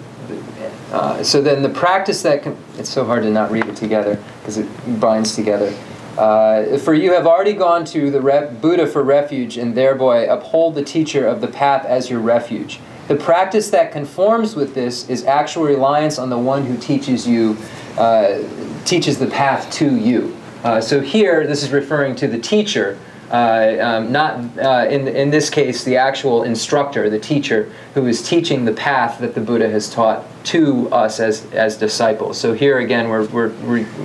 [0.92, 4.22] Uh, so then the practice that can, it's so hard to not read it together
[4.40, 5.74] because it binds together.
[6.18, 8.20] Uh, for you have already gone to the
[8.60, 12.80] Buddha for refuge, and thereby uphold the teacher of the path as your refuge.
[13.08, 17.56] The practice that conforms with this is actual reliance on the one who teaches you,
[17.96, 18.40] uh,
[18.84, 20.36] teaches the path to you.
[20.62, 22.98] Uh, so here, this is referring to the teacher,
[23.32, 28.22] uh, um, not uh, in in this case the actual instructor, the teacher who is
[28.22, 32.38] teaching the path that the Buddha has taught to us as as disciples.
[32.38, 33.52] So here again, we're we're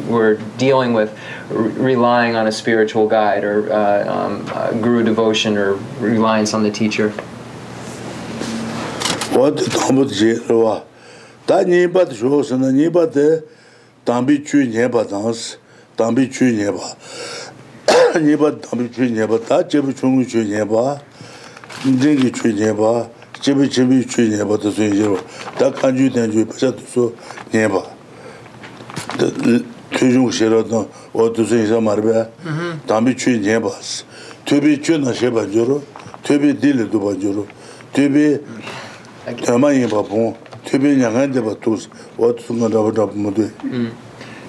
[0.08, 1.18] we're, dealing with
[1.50, 6.72] re- relying on a spiritual guide or uh, um, guru devotion or reliance on the
[6.72, 7.14] teacher.
[15.08, 15.58] tāns
[18.16, 21.02] nyeba dhambi chu nyeba, ta chebi chungu chu nyeba,
[21.84, 23.10] dhingi chu nyeba,
[23.42, 25.20] chebi chebi chu nyeba taso yinjirwa,
[25.58, 27.14] ta kanju tenju pacha taso
[27.52, 27.84] nyeba.
[29.92, 32.30] Tuyung shira tang, o taso yinsa marbe,
[32.86, 33.72] dhambi chu nyeba,
[34.46, 35.84] tubi chu na sheba jiro,
[36.24, 37.46] tubi dili duba jiro,
[37.94, 38.40] tubi
[39.44, 40.36] tema yinba pung,
[40.66, 41.88] tubi nyangan deba tus,
[42.18, 43.52] o taso nga dhaba dhaba mudwe.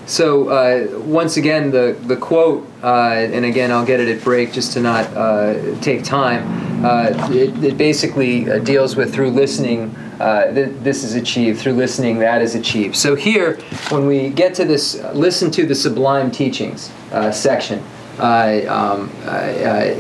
[0.09, 4.55] So uh, once again, the the quote, uh, and again I'll get it at break
[4.55, 6.83] just to not uh, take time.
[6.83, 9.95] Uh, it, it basically uh, deals with through listening.
[10.19, 12.19] Uh, th- this is achieved through listening.
[12.21, 12.97] That is achieved.
[12.97, 13.57] So here,
[13.91, 16.91] when we get to this, listen to the sublime teachings
[17.31, 17.83] section.
[18.19, 19.11] Um,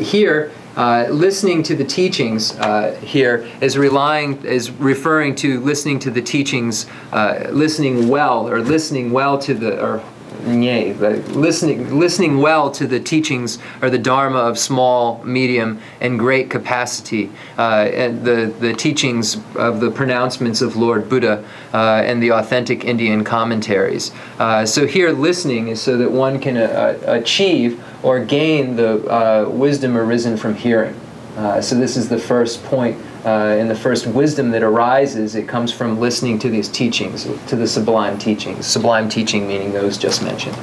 [0.02, 6.08] here, uh, listening to the teachings uh, here is relying is referring to listening to
[6.08, 10.00] the teachings, uh, listening well or listening well to the or
[10.46, 16.50] nye, listening listening well to the teachings or the dharma of small, medium, and great
[16.50, 22.32] capacity, uh, and the the teachings of the pronouncements of Lord Buddha uh, and the
[22.32, 24.10] authentic Indian commentaries.
[24.38, 29.48] Uh, so here, listening is so that one can uh, achieve or gain the uh,
[29.48, 30.94] wisdom arisen from hearing.
[31.36, 32.96] Uh, so this is the first point,
[33.28, 37.56] uh, and the first wisdom that arises, it comes from listening to these teachings, to
[37.56, 38.66] the sublime teachings.
[38.66, 40.56] Sublime teaching meaning those just mentioned.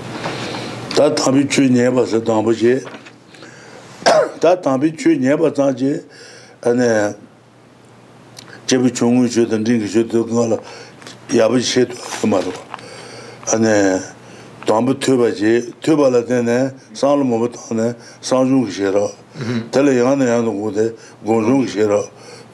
[0.95, 2.79] Tā tāmbī chū nyēpa sā tāmbu chē,
[4.39, 5.91] tā tāmbī chū nyēpa tā chē,
[6.71, 6.89] anē,
[8.65, 10.59] chebi chūngu chū tā rīngi chū tā ngā la
[11.35, 12.55] yabu chē tū kā mā rō.
[13.59, 13.75] Anē,
[14.65, 15.53] tāmbī tūba chē,
[15.83, 16.59] tūba la tēne
[16.95, 17.91] sāng lō tā nē,
[18.23, 19.07] sāng chūngu chē rō,
[19.75, 20.87] tēla yāna nō gu tē
[21.27, 22.05] gōng chūngu chē rō.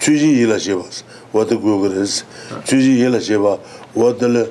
[0.01, 2.25] Chū jī yī la chē bā sā, wā tā gu gu rē sā,
[2.65, 3.51] chū jī yī la chē bā,
[3.93, 4.47] wā tā lā,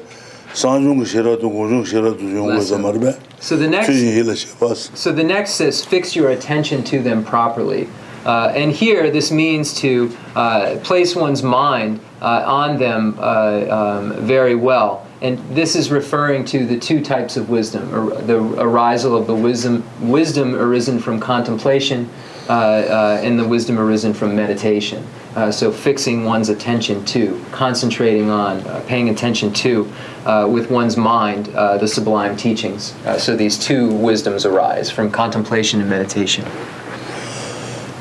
[0.55, 3.15] sāng chūngu chē rō, tō gōng chūngu chē rō, tō chūngu sā mā rō bā.
[3.41, 3.91] So the next.
[3.91, 4.95] Chū jī yī la chē bā sā.
[4.97, 7.89] So the next says, fix your attention to them properly.
[8.25, 14.25] Uh, and here, this means to uh, place one's mind uh, on them uh, um,
[14.25, 15.05] very well.
[15.23, 19.35] And this is referring to the two types of wisdom, or the arisal of the
[19.35, 22.09] wisdom, wisdom arisen from contemplation,
[22.49, 25.07] uh, uh, in the wisdom arisen from meditation.
[25.37, 29.91] Uh, so fixing one's attention to, concentrating on, uh, paying attention to,
[30.27, 32.95] uh, with one's mind, uh, the sublime teachings.
[33.07, 36.45] Uh, so these two wisdoms arise from contemplation and meditation.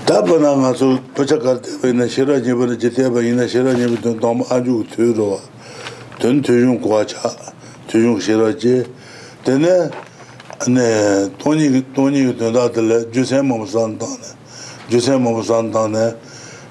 [0.09, 4.15] dāpa ngā sō pacha kārtē na shirā nyeba na jitē bā yinā shirā nyeba tōn
[4.17, 5.37] tōma āñchū kū tuyō rōwa
[6.17, 7.29] tōn tuyōng kuwa chā
[7.91, 8.87] tuyōng shirā jē
[9.45, 9.75] tēne
[10.65, 14.33] tōni tōni kū tuyō dā tēlē jūsē mōma sāntā nē
[14.89, 16.05] jūsē mōma sāntā nē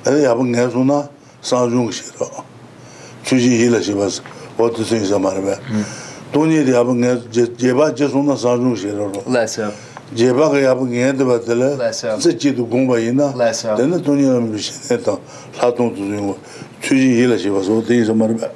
[0.07, 1.09] ane yabu ngay su na
[1.41, 2.27] san yung shi ra
[3.25, 4.07] chuji hi la shi ba
[4.59, 5.59] o tu sing sa ma ra ba
[6.33, 7.21] tuni di yabu ngay
[7.57, 9.23] jeba je su na san yung shi ra ro.
[10.15, 13.33] Jeba ka yabu ngay di ba tila tsa chi tu gong ba yi na.
[13.77, 15.19] Tena tuni ram bi shi ne tang
[15.61, 16.35] la tong tu yung
[16.81, 18.49] chuji hi la shi ba o tu sing sa ma ra ba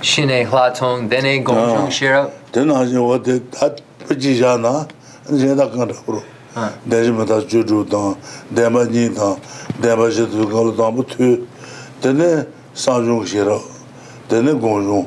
[0.00, 1.08] shine hua tong ah.
[1.08, 3.68] dene gong chung shi ra tena haji o te ta
[4.06, 4.86] puji ja na
[5.28, 6.20] ane zhe da kang ra
[6.54, 8.16] dēzhī mē tā chū chū tāng,
[8.54, 9.36] dēmbā jī tāng,
[9.82, 11.28] dēmbā shē tū kālu tāng bū tū,
[12.02, 13.58] tēne sāng chūng shē rā,
[14.30, 15.06] tēne gōng chūng,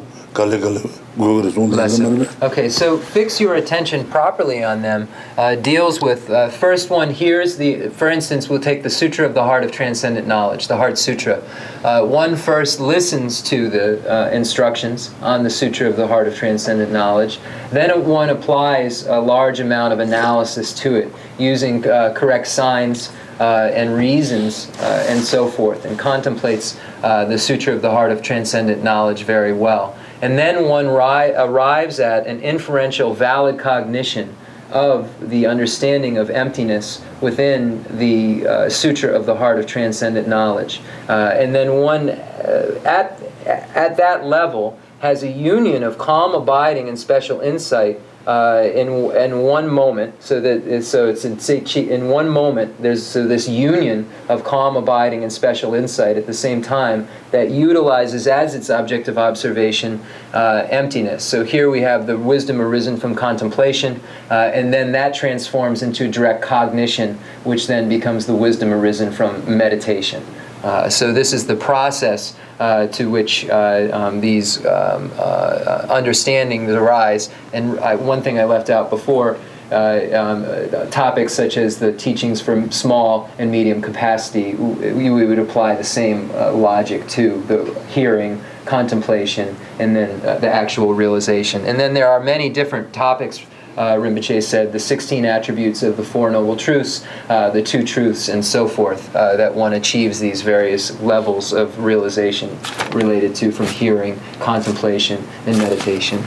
[2.42, 7.58] Okay, so fix your attention properly on them uh, deals with uh, first one here's
[7.58, 10.98] the for instance we'll take the Sutra of the Heart of Transcendent Knowledge, the Heart
[10.98, 11.44] Sutra.
[11.84, 16.36] Uh, one first listens to the uh, instructions on the Sutra of the Heart of
[16.36, 17.40] Transcendent Knowledge,
[17.72, 23.12] then one applies a large amount of analysis to it using uh, correct signs.
[23.40, 28.12] Uh, and reasons uh, and so forth, and contemplates uh, the Sutra of the Heart
[28.12, 29.98] of Transcendent Knowledge very well.
[30.22, 34.36] And then one ri- arrives at an inferential, valid cognition
[34.72, 40.82] of the understanding of emptiness within the uh, Sutra of the Heart of Transcendent Knowledge.
[41.10, 46.88] Uh, and then one, uh, at, at that level, has a union of calm abiding
[46.88, 50.22] and special insight uh, in in one moment.
[50.22, 52.80] So that so it's in, in one moment.
[52.80, 57.50] There's so this union of calm abiding and special insight at the same time that
[57.50, 60.02] utilizes as its object of observation
[60.34, 61.24] uh, emptiness.
[61.24, 64.00] So here we have the wisdom arisen from contemplation,
[64.30, 69.58] uh, and then that transforms into direct cognition, which then becomes the wisdom arisen from
[69.58, 70.24] meditation.
[70.64, 76.70] Uh, so this is the process uh, to which uh, um, these um, uh, understandings
[76.70, 77.30] arise.
[77.54, 79.38] And I, one thing I left out before.
[79.72, 85.40] Uh, um, topics such as the teachings from small and medium capacity, we, we would
[85.40, 91.66] apply the same logic to the hearing, contemplation, and then the actual realization.
[91.66, 93.42] And then there are many different topics
[93.77, 98.29] uh, Rinpoche said, the 16 attributes of the Four Noble Truths, uh, the two truths,
[98.29, 102.57] and so forth, uh, that one achieves these various levels of realization
[102.93, 106.23] related to from hearing, contemplation, and meditation.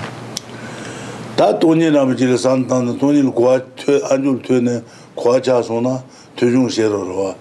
[1.36, 4.84] 다 돈이 남지를 산다는 돈이 고아 퇴 안줄 퇴네
[5.16, 6.04] 고아자소나
[6.36, 7.34] 퇴중 셰러로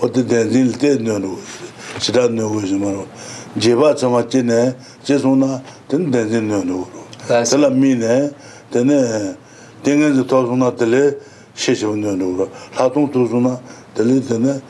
[0.00, 1.36] 어디 된질 때는
[2.00, 3.06] 시단 누구지만
[3.58, 6.88] 제바 참았지네 제소나 된 된진노로
[7.28, 8.30] That's- 살람미네
[8.72, 9.36] 되네
[9.82, 11.14] 땡에서 도소나 들레
[11.54, 13.58] 셰쇼노로 라동 도소나
[13.94, 14.60] 들레 되네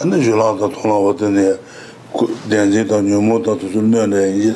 [0.00, 1.54] 안에 줄라다 돈아 어디네
[2.48, 4.54] 된진도 녀모도 도소네 이제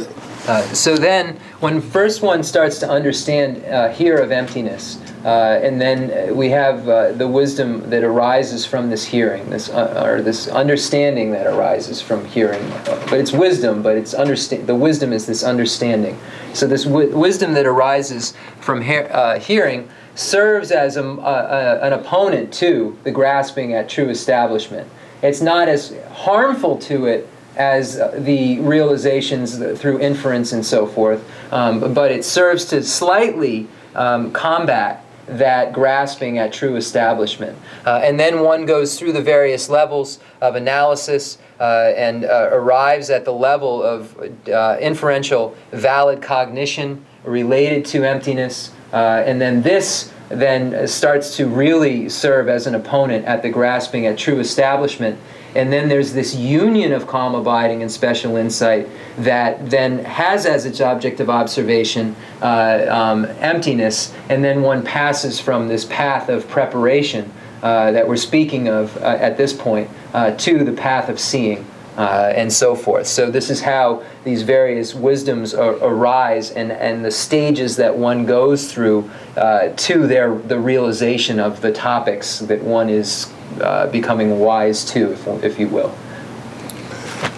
[0.49, 5.81] Uh, so then, when first one starts to understand uh, here of emptiness, uh, and
[5.81, 10.23] then uh, we have uh, the wisdom that arises from this hearing, this uh, or
[10.23, 12.63] this understanding that arises from hearing.
[13.11, 14.69] But it's wisdom, but it's understand.
[14.69, 16.17] The wisdom is this understanding.
[16.55, 21.94] So this wi- wisdom that arises from he- uh, hearing serves as a, a, an
[21.94, 24.90] opponent to the grasping at true establishment.
[25.22, 31.94] It's not as harmful to it as the realizations through inference and so forth, um,
[31.94, 37.58] but it serves to slightly um, combat that grasping at true establishment.
[37.86, 43.10] Uh, and then one goes through the various levels of analysis uh, and uh, arrives
[43.10, 44.18] at the level of
[44.50, 48.72] uh, inferential valid cognition related to emptiness.
[48.94, 54.06] Uh, and then this then starts to really serve as an opponent at the grasping
[54.06, 55.20] at true establishment.
[55.56, 58.88] And then there's this union of calm abiding and special insight
[59.18, 65.42] that then has as its object of observation uh, um, emptiness, and then one passes
[65.42, 67.32] from this path of preparation
[67.62, 71.66] uh, that we're speaking of uh, at this point uh, to the path of seeing.
[71.98, 73.08] uh, and so forth.
[73.08, 78.26] So this is how these various wisdoms ar- arise and, and the stages that one
[78.26, 84.40] goes through uh, to their the realization of the topics that one is uh, becoming
[84.40, 85.94] wise to, if, if you will.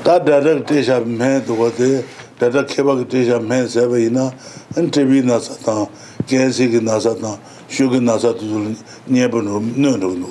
[0.03, 2.05] That direct teacher meant what the
[2.37, 4.35] direct kebab teacher meant seven ina
[4.75, 5.87] and TV na satan,
[6.25, 7.39] KSG na satan,
[7.69, 8.77] sugar na satan,
[9.07, 10.27] never no no no no.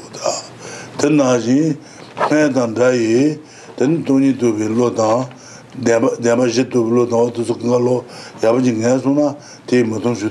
[0.98, 1.76] Then I see,
[2.30, 2.76] meant and
[6.74, 7.04] lo
[7.60, 8.04] lo lo,
[8.98, 10.30] suna, te shu.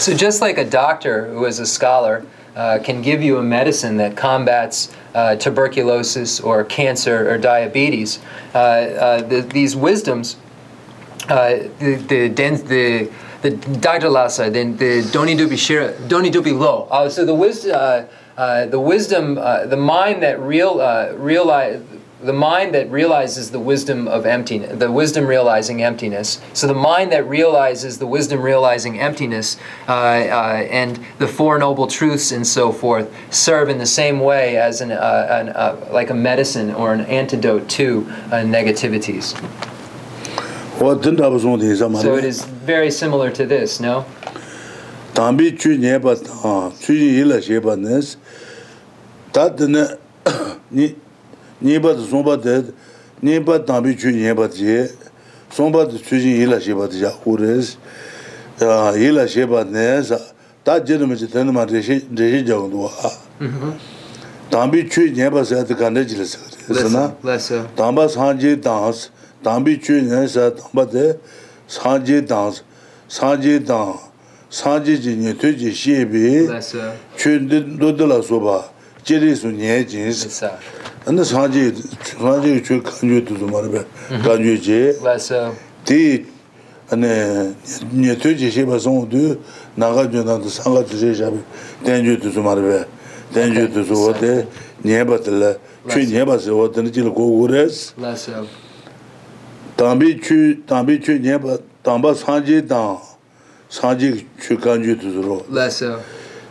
[0.00, 2.24] So just like a doctor who is a scholar,
[2.56, 8.18] Uh, can give you a medicine that combats uh, tuberculosis or cancer or diabetes.
[8.52, 10.36] Uh, uh the, these wisdoms,
[11.28, 13.10] uh, the, the, the,
[13.42, 14.08] the Dr.
[14.08, 16.88] Lhasa, the, the Doni Dubi Shira, Doni Dubi Lo.
[16.90, 21.82] Uh, so the wisdom uh, the wisdom, uh, the mind that real uh, realize.
[22.22, 26.38] The mind that realizes the wisdom of emptiness, the wisdom realizing emptiness.
[26.52, 29.56] So the mind that realizes the wisdom realizing emptiness,
[29.88, 34.58] uh, uh, and the four noble truths and so forth, serve in the same way
[34.58, 39.32] as an, uh, an uh, like a medicine or an antidote to uh, negativities.
[40.78, 44.04] wa ten da ba so de sa So it is very similar to this, no?
[45.20, 46.14] 담비 주녀바
[46.44, 48.16] 아 주일라 제바네스
[49.32, 49.86] 다드네
[50.72, 50.96] 니
[51.60, 52.64] 니바도 손바데
[53.22, 54.88] 니바 담비 주녀바지.
[55.50, 57.76] 손바도 주일라 제바지야 오레스.
[58.62, 60.16] 야 일라 제바네스
[60.64, 62.90] 다 제르미지 되는 말 대신 대신 정도 아
[64.48, 67.14] 담비 주녀바서 간데 질서 그래서나
[67.76, 69.10] 담바 산지 다스
[69.44, 71.12] 담비 주녀서 담바데
[71.68, 72.62] 산지 다스
[73.06, 74.09] 산지 다스
[74.50, 76.50] sāngcī jī nye tū jī shī bī
[77.14, 77.38] chū
[77.78, 78.58] dōdō lā sō bā
[79.06, 80.10] jī rī sū nye jī
[81.06, 81.70] anā sāngcī
[82.18, 83.82] sāngcī chū kāñyū tū sō mā rā bē
[84.26, 84.98] kāñyū jī
[85.86, 86.26] tī
[87.94, 89.38] nye tū jī shī bā sō ngū tū
[89.78, 91.38] nā gā jū nā tū sāngā tū shī shā bē
[91.86, 92.80] tēn jū tū sō mā rā bē
[93.30, 94.32] tēn jū tū sō wā tē
[94.82, 95.52] nye bā tī lā
[95.86, 97.70] chū nye bā sī wā tē nā jī lā kō gu rē
[98.18, 98.34] sī
[99.78, 103.09] tāmbī chū nye bā tāmbā sāngcī tāng
[103.70, 105.44] sanje chu kanju tu zuro.
[105.50, 105.98] Lasa.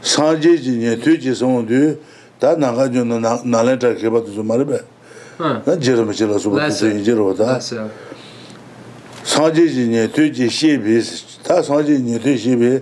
[0.01, 1.97] Sanje ji nye tu ji songo du,
[2.39, 4.80] ta nanga jo na nalen tra keba tu zumari be.
[5.38, 7.43] Na jira ma jira suba tu zunyi jira wata.
[7.43, 7.89] Lasa.
[9.24, 11.03] Sanje ji nye tu ji shebi,
[11.43, 12.82] ta sanje ji nye tu shebi,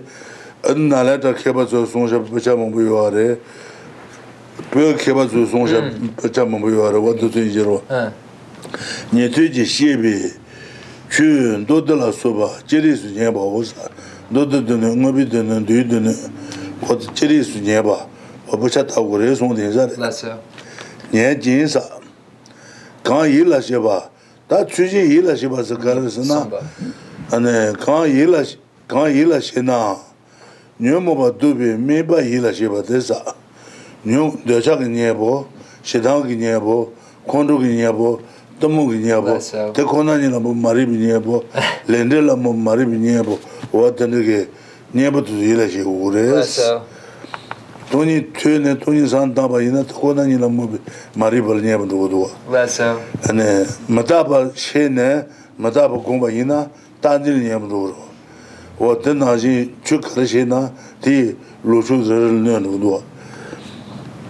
[0.62, 3.38] an nalen tra keba tu songsha pacha mambu yuwa re,
[4.70, 5.82] pyo keba tu songsha
[6.14, 8.12] pacha mambu yuwa re, wata zunyi jira wata.
[9.12, 10.32] Nye tu ji shebi,
[11.10, 11.24] chu
[11.58, 13.90] ndodala suba, jiri su nye ba wosa.
[14.30, 16.12] dodo dono, ngobi dono, doyo dono,
[16.86, 18.06] kodo chiri su nye ba,
[18.50, 20.36] wabucha tabu re song ten sa re.
[21.12, 21.80] Nye jin sa,
[23.02, 24.10] kaan yi la she ba,
[24.46, 26.46] ta chujin yi la she ba sa kar sa na,
[27.32, 28.44] ane kaan yi la,
[28.86, 29.96] kaan yi la she na,
[30.78, 33.34] nyo mo ba dubi, me ba yi la she ba te sa,
[34.04, 35.46] nyo docha ki nye bo,
[35.82, 36.92] shedang ki nye bo,
[37.26, 38.20] kondo ki nye bo,
[38.60, 39.38] tomo ki nye bo,
[39.72, 41.44] te kona nye la mo maribi nye bo,
[41.88, 43.38] lende la mo maribi nye bo,
[43.72, 44.40] wā tani kē
[44.94, 46.56] nyēpa tu yīla shē wū rēs
[47.90, 50.80] tōni tū nē tōni sān tāpa yīna tōko nā yīla mō bē
[51.20, 53.48] mā rī pala nyēpa tu wā tu wā
[53.92, 55.08] mā tāpa shē nē
[55.60, 56.64] mā tāpa kōmba yīna
[57.04, 59.54] tā nīla nyēpa tu wā wā tēn nā shī
[59.84, 60.64] chū kāla shē nā
[61.04, 63.04] tī lō chū rā rā nyēpa tu wā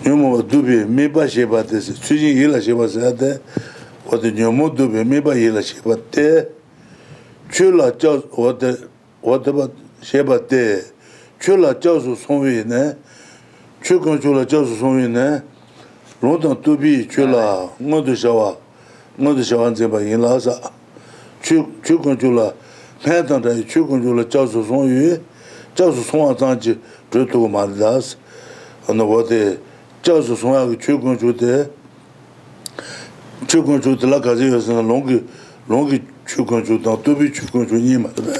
[0.08, 3.10] nyōmo wā dūpi mē pā shē pā tē sē tsū jī yīla shē pā sē
[3.18, 3.32] tē
[4.08, 6.28] wā tē nyōmo dūpi mē pā yīla shē pā tē
[7.52, 8.70] chū lā chā wā tē
[9.22, 9.70] wadaba
[10.02, 10.82] sheba te
[11.40, 12.96] chula jausu songwe ne
[13.82, 15.42] chukun chula jausu songwe ne
[16.22, 18.56] rongtang tubi chula ngandu shawa
[19.20, 20.72] ngandu shawa nzeba yinla sa.
[21.42, 22.52] Chukun chula
[23.02, 25.20] pentang tayi chukun chula jausu songwe
[25.74, 26.78] jausu songwa zangji
[27.10, 28.16] dhrutuku maridas
[28.88, 29.58] ana wade
[30.02, 31.68] jausu songwa ki chukun chute
[33.46, 35.22] chukun chute la kazi yosana longi
[35.68, 38.30] longi chukun chute tubi chukun chute nima tabi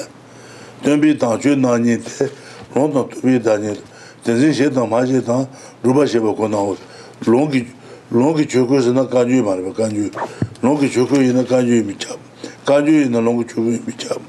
[0.82, 2.30] tenpi tang chu na nyi te,
[2.74, 3.76] rong tang tupi da nyi,
[4.24, 5.48] tenzin she tang ma she tang,
[5.82, 6.78] rupa sheba ko na os,
[7.26, 10.10] long ki choku se na kanju ma reba, kanju,
[10.62, 12.18] long ki choku yi na kanju yi mi chab,
[12.64, 14.20] kanju yi na long ki choku yi mi chab,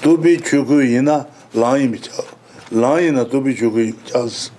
[0.00, 1.24] tupi choku yi na
[1.54, 2.24] lang yi mi chab,
[2.70, 4.50] lang yi na tupi choku yi mi chab si,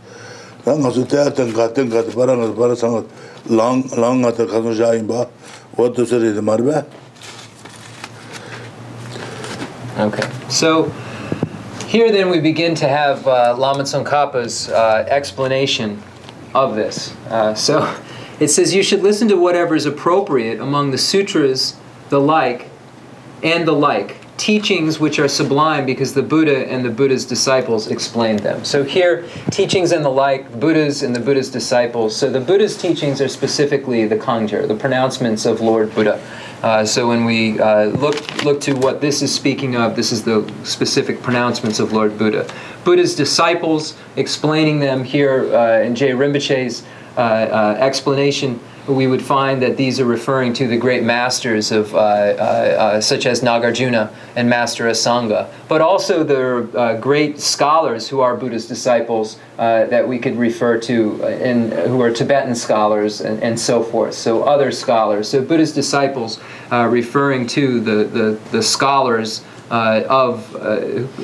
[0.65, 3.03] na nga su taya tenka, tenka, para nga, para sanga,
[3.49, 5.27] lang, lang nga ta kaso sha yin ba,
[5.75, 6.85] wadu se re de ma reba.
[9.97, 10.27] Okay.
[10.49, 10.91] So,
[11.91, 16.01] here then we begin to have uh, Lama Tsongkhapa's uh, explanation
[16.55, 17.13] of this.
[17.27, 17.93] Uh, so
[18.39, 21.75] it says you should listen to whatever is appropriate among the sutras,
[22.07, 22.69] the like,
[23.43, 28.39] and the like, teachings which are sublime because the Buddha and the Buddha's disciples explained
[28.39, 28.65] them.
[28.65, 32.15] So here, teachings and the like, Buddha's and the Buddha's disciples.
[32.17, 36.19] So the Buddha's teachings are specifically the Kangjur, the pronouncements of Lord Buddha.
[36.63, 40.23] Uh, so when we uh, look look to what this is speaking of, this is
[40.23, 42.51] the specific pronouncements of Lord Buddha.
[42.83, 46.81] Buddha's disciples explaining them here uh, in Je Rinpoche's
[47.15, 51.93] uh, uh, explanation, we would find that these are referring to the great masters of
[51.93, 58.09] uh, uh, uh, such as Nagarjuna and Master Asanga, but also the uh, great scholars
[58.09, 63.21] who are Buddha's disciples uh, that we could refer to, in, who are Tibetan scholars
[63.21, 64.13] and, and so forth.
[64.13, 65.29] So other scholars.
[65.29, 66.39] So Buddha's disciples,
[66.71, 69.43] referring to the, the, the scholars.
[69.71, 70.81] Uh, of uh,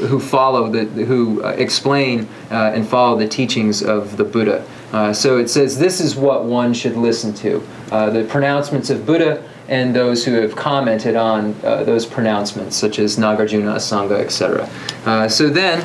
[0.07, 4.65] who follow the who uh, explain and follow the teachings of the Buddha.
[4.91, 7.61] Uh, so it says this is what one should listen to
[7.91, 12.99] uh, the pronouncements of Buddha and those who have commented on uh, those pronouncements, such
[12.99, 14.69] as Nagarjuna, Asanga, etc.
[15.05, 15.79] Uh, so then,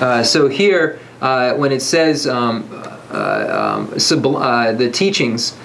[0.00, 2.64] uh, so here, when it says um,
[3.12, 5.56] um, the teachings,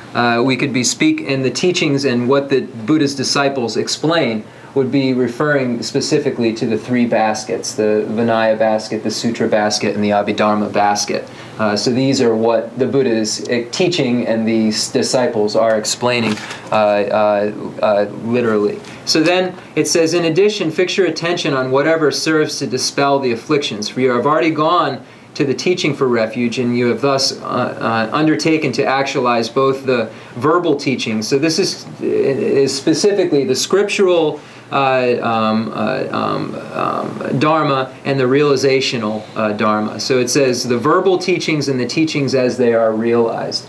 [0.43, 4.43] we could be speak in the teachings and what the Buddha's disciples explain
[4.76, 10.03] would be referring specifically to the three baskets the Vinaya basket, the Sutra basket, and
[10.03, 11.28] the Abhidharma basket.
[11.57, 16.36] Uh, so these are what the Buddha is teaching and the disciples are explaining
[16.72, 18.80] uh, uh, uh, literally.
[19.05, 23.32] So then it says, in addition, fix your attention on whatever serves to dispel the
[23.32, 25.03] afflictions, for you have already gone
[25.34, 29.86] to the teaching for refuge, and you have thus uh, uh, undertaken to actualize both
[29.86, 31.28] the verbal teachings.
[31.28, 38.26] So this is, is specifically the scriptural uh, um, uh, um, um, dharma and the
[38.26, 39.99] realizational uh, dharma.
[39.99, 43.68] So it says the verbal teachings and the teachings as they are realized.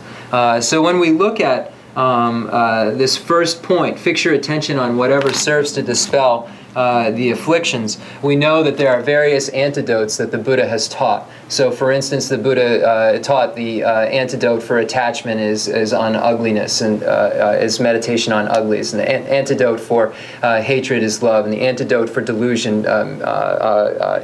[0.60, 5.32] so when we look at um, uh, this first point, fix your attention on whatever
[5.32, 10.38] serves to dispel uh, the afflictions, we know that there are various antidotes that the
[10.38, 11.28] Buddha has taught.
[11.48, 16.14] So, for instance, the Buddha uh, taught the uh, antidote for attachment is, is on
[16.14, 21.22] ugliness and uh, uh, is meditation on uglies, and the an- antidote for hatred is
[21.22, 23.22] love, and the antidote for delusion um,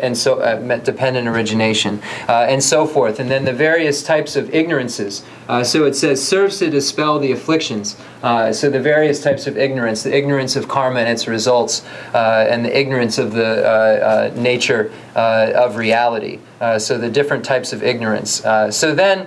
[0.03, 0.37] and so
[0.85, 3.19] dependent origination, and so forth.
[3.19, 5.25] And then the various types of ignorances.
[5.63, 7.97] so it says serves to dispel the afflictions.
[8.23, 12.79] so the various types of ignorance, the ignorance of karma and its results and the
[12.79, 16.39] ignorance of the uh, uh, nature uh, of reality.
[16.79, 18.43] So the different types of ignorance.
[18.71, 19.27] so then,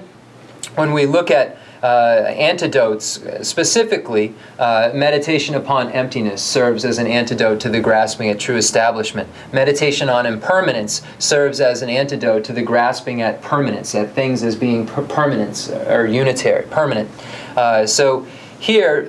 [0.75, 7.59] when we look at uh, antidotes, specifically, uh, meditation upon emptiness serves as an antidote
[7.59, 9.29] to the grasping at true establishment.
[9.53, 14.55] Meditation on impermanence serves as an antidote to the grasping at permanence, at things as
[14.55, 17.09] being per- permanence or unitary, permanent.
[17.55, 18.25] Uh, so
[18.59, 19.05] here,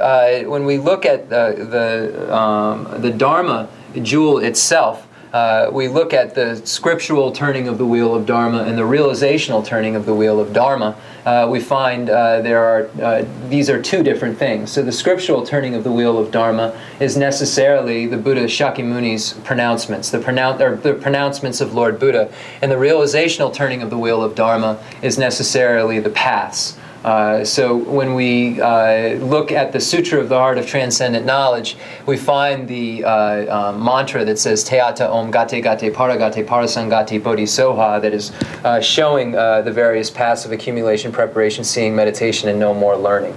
[0.46, 3.68] when we look at the, the, um, the Dharma,
[4.02, 8.78] jewel itself, uh, we look at the scriptural turning of the wheel of Dharma and
[8.78, 13.24] the realizational turning of the wheel of Dharma, uh, we find uh, there are uh,
[13.48, 14.72] these are two different things.
[14.72, 20.10] So the scriptural turning of the wheel of Dharma is necessarily the Buddha Shakyamuni's pronouncements,
[20.10, 24.22] the, pronoun- or the pronouncements of Lord Buddha, and the realizational turning of the wheel
[24.22, 26.78] of Dharma is necessarily the paths.
[27.04, 31.76] Uh, so when we uh, look at the Sutra of the Heart of Transcendent Knowledge,
[32.06, 38.02] we find the uh, um, mantra that says Teata Om Gate Gate Paragate Parasamgate Bodhisoha
[38.02, 38.32] that is
[38.64, 43.34] uh, showing uh, the various paths of accumulation, preparation, seeing, meditation, and no more learning.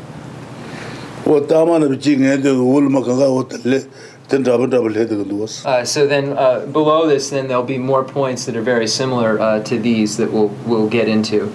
[5.66, 9.39] Uh, so then uh, below this, then there'll be more points that are very similar
[9.39, 11.53] uh, to these that we'll, we'll get into.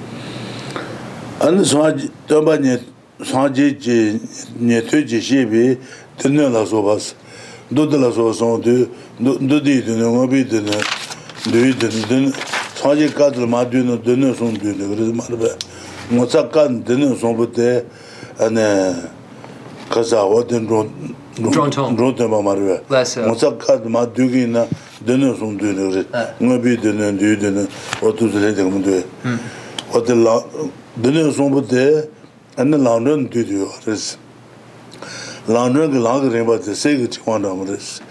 [1.41, 1.61] ān
[2.29, 2.57] dāmbā
[3.25, 4.21] sāngjī jī
[4.61, 5.79] nye tui jī shībī
[6.21, 7.15] tēnē lā sōbās,
[7.73, 8.75] dōdē lā sōbās sōng tū,
[9.21, 10.77] dōdē tēnē, ngōbī tēnē,
[11.49, 12.33] dōi tēnē,
[12.77, 15.53] sāngjī kātā mā tū nō tēnē sōng tū nē kërē mā rā bē,
[16.13, 17.69] ngō tsā kātā tēnē sōng bō tē,
[18.45, 18.69] anē,
[19.89, 20.85] kāsā wā tēn rō
[22.21, 24.69] tēn bā mā rā bē, ngō tsā kātā mā tū kī nā
[25.09, 27.71] tēnē sōng tū nē kërē, ngōbī tēnē, dōi tēnē,
[28.05, 30.44] wā tū tēnē tēnē 드론통 말봐 뭐 잠깐 마드기나
[31.02, 32.10] 드는 손도 그래 뭐비 드는 드이 드는 어두들 해야 되는 건데 어들 dine sombo de
[32.58, 34.18] ane langren du du res
[35.48, 38.02] langren ge lang rinpa de se ge chikwa nam res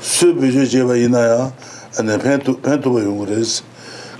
[0.00, 1.52] su bi ju jeba ina ya
[1.98, 3.62] ane pen tu pen tu ba yung res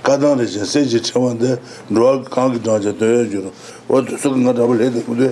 [0.03, 1.57] kadang re je se je chikwa de
[1.89, 3.51] nruwa kang ge jang je de yo ju
[3.87, 5.31] wa tu su nga dabal he de ku de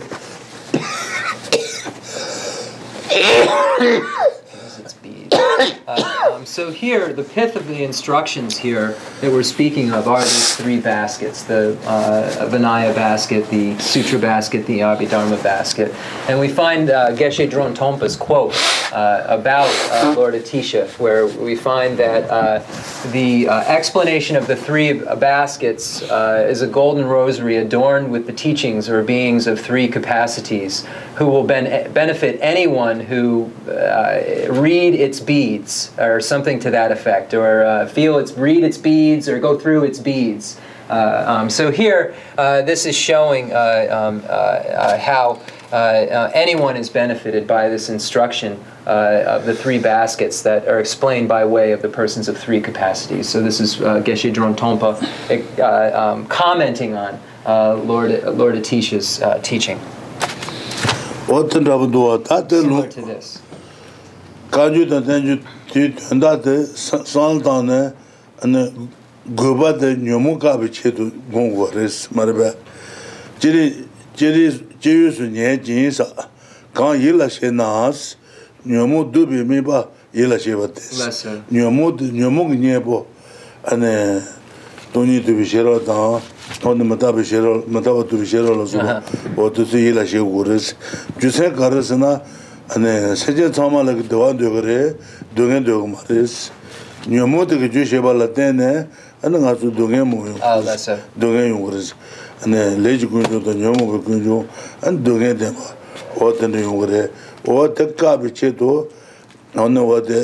[6.30, 10.56] Um, so here, the pith of the instructions here that we're speaking of are these
[10.56, 15.94] three baskets: the uh, Vinaya basket, the Sutra basket, the Abhidharma basket.
[16.28, 18.54] And we find uh, Geshe Dromtonpa's quote
[18.92, 24.56] uh, about uh, Lord Atisha, where we find that uh, the uh, explanation of the
[24.56, 29.88] three baskets uh, is a golden rosary adorned with the teachings or beings of three
[29.88, 33.50] capacities who will ben- benefit anyone who
[34.48, 38.78] read its beads or or something to that effect, or uh, feel its, read its
[38.78, 40.60] beads, or go through its beads.
[40.88, 45.40] Uh, um, so here, uh, this is showing uh, um, uh, uh, how
[46.34, 48.52] anyone is benefited by this instruction
[48.86, 53.28] of the three baskets that are explained by way of the persons of three capacities.
[53.28, 54.92] So this is uh, Geshe Dromtonpa
[55.94, 57.18] um, commenting on
[57.86, 59.80] Lord, Lord Atisha's teaching.
[62.62, 63.42] Similar to this.
[65.74, 68.62] tī tuandā tī sāng tāng nē
[69.24, 72.50] gōpa tī nyōmu kāpi chē tu gōng gō rēs mā rē bē
[73.40, 73.64] jirī
[74.14, 74.44] jirī
[74.84, 76.04] jirī su nyē jīn sā
[76.76, 78.14] kāng yī lā shē nās
[78.68, 83.00] nyōmu dū bī mī bā yī lā shē bā tēs nyōmu nyōmu kī nyē bō
[83.72, 83.94] anē
[84.92, 86.20] tōnyī tu bī shē rō tāng
[86.60, 88.78] tōnyī mā tā bī shē rō mā tā bā tu bī shē rō lā sū
[89.40, 90.74] bō tu sū yī lā shē gō rēs
[91.16, 92.20] jū sē kā rēs na
[92.76, 94.80] anē sē chē tsā mā lā kī dō wā dō gā rē
[95.34, 96.34] dōngen dōgu mā rēs
[97.10, 98.68] nyōmō tō kī chū shēpa lā tēne
[99.26, 100.60] anā ngā tsū dōngen mō yōng ah,
[101.18, 101.88] dōngen yōng rēs
[102.46, 104.38] anā lē chī kuñ chō tō nyōmō kī kuñ chō
[104.86, 105.66] anā dōngen tē mā.
[106.14, 107.02] Wā tēne yōng rē.
[107.50, 108.70] Wā tē kā pī chē tō
[109.58, 110.22] anā wā tē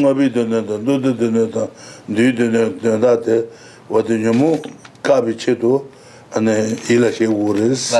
[0.00, 1.68] ngā pī dōne tō dō tō dōne tō
[2.08, 3.38] dō dōne tō tā tē
[3.92, 4.50] wā tē nyōmō
[5.04, 5.74] kā pī chē tō
[6.40, 6.56] anā
[6.88, 7.90] ilā shē wō rēs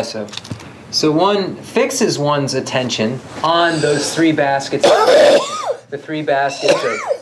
[0.90, 4.88] So one fixes one's attention on those three baskets.
[5.90, 7.18] the three baskets of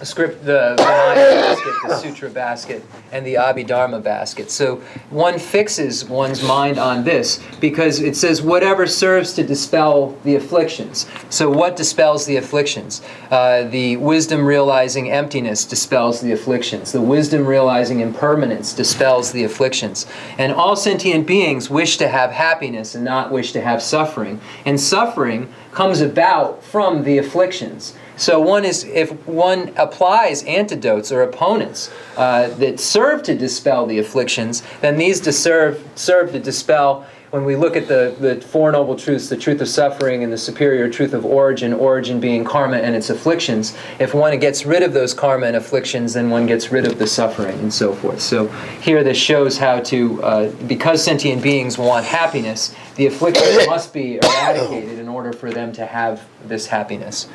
[0.00, 2.82] the script, the Vinaya basket, the Sutra basket,
[3.12, 4.50] and the Abhidharma basket.
[4.50, 4.76] So
[5.10, 11.06] one fixes one's mind on this because it says whatever serves to dispel the afflictions.
[11.28, 13.02] So what dispels the afflictions?
[13.30, 16.92] Uh, the wisdom realizing emptiness dispels the afflictions.
[16.92, 20.06] The wisdom realizing impermanence dispels the afflictions.
[20.38, 24.40] And all sentient beings wish to have happiness and not wish to have suffering.
[24.64, 27.94] And suffering comes about from the afflictions.
[28.16, 33.98] So one is if one applies antidotes or opponents uh, that serve to dispel the
[33.98, 37.06] afflictions, then these deserve, serve to dispel.
[37.30, 40.36] When we look at the, the Four Noble Truths, the truth of suffering and the
[40.36, 44.92] superior truth of origin, origin being karma and its afflictions, if one gets rid of
[44.92, 48.20] those karma and afflictions, then one gets rid of the suffering and so forth.
[48.20, 48.48] So
[48.82, 54.16] here this shows how to, uh, because sentient beings want happiness, the afflictions must be
[54.16, 57.28] eradicated in order for them to have this happiness.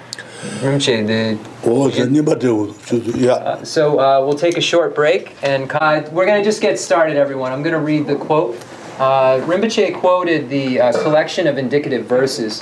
[0.60, 4.62] Rimche, the o je ni ba de wo ju ya so uh, we'll take a
[4.62, 7.54] short break, and Kai, we're going to just get started, everyone.
[7.54, 8.62] I'm going to read the quote.
[9.00, 12.62] Uh, Rinpoche quoted the uh, collection of indicative verses,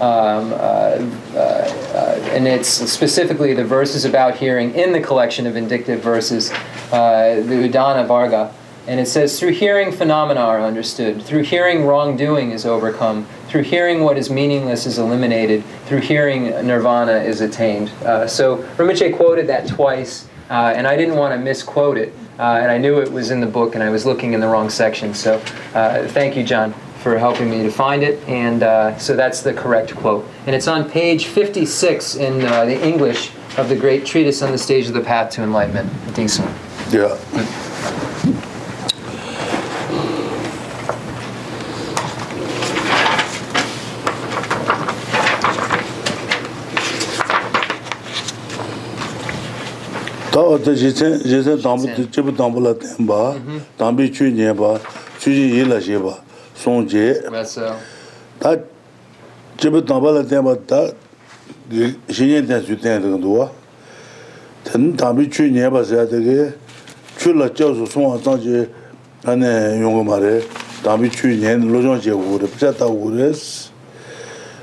[0.00, 0.56] um, uh,
[1.34, 6.52] uh, and it's specifically the verses about hearing in the collection of indicative verses,
[6.92, 8.54] uh, the Udana Varga.
[8.86, 11.20] And it says, through hearing, phenomena are understood.
[11.20, 13.26] Through hearing, wrongdoing is overcome.
[13.48, 15.64] Through hearing, what is meaningless is eliminated.
[15.86, 17.90] Through hearing, nirvana is attained.
[18.04, 22.14] Uh, so Rinpoche quoted that twice, and I didn't want to misquote it.
[22.38, 24.48] Uh, and I knew it was in the book, and I was looking in the
[24.48, 25.14] wrong section.
[25.14, 25.36] So
[25.74, 28.26] uh, thank you, John, for helping me to find it.
[28.28, 30.26] And uh, so that's the correct quote.
[30.46, 34.58] And it's on page 56 in uh, the English of the great treatise on the
[34.58, 35.90] stage of the path to enlightenment.
[36.14, 36.48] Decent.
[50.32, 53.34] 다 어제 제세 제세 담부 집부 담불라 템바.
[53.76, 54.78] 담비 추니 봐
[55.18, 56.08] 추지 일라 제바.
[56.54, 57.20] 송제.
[58.38, 58.56] 다
[59.58, 60.88] 집부 담불라 템바 다
[62.10, 63.50] 신년 때 주된 정도와.
[64.64, 66.52] 된 담비 추니 봐서 되게.
[67.18, 68.66] 출라 쪄서 송아 장지
[69.24, 70.40] 안에 용거 말에
[70.82, 73.70] 담비 추니 로정 제고를 붙였다 그랬어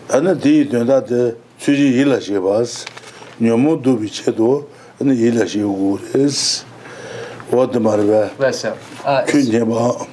[0.10, 2.86] 안에 뒤 된다데 추지 일라 제바스.
[3.38, 4.79] 녀모 두비체도
[7.80, 8.78] ma re ba That's so.
[9.06, 10.08] Uh, chu nye ba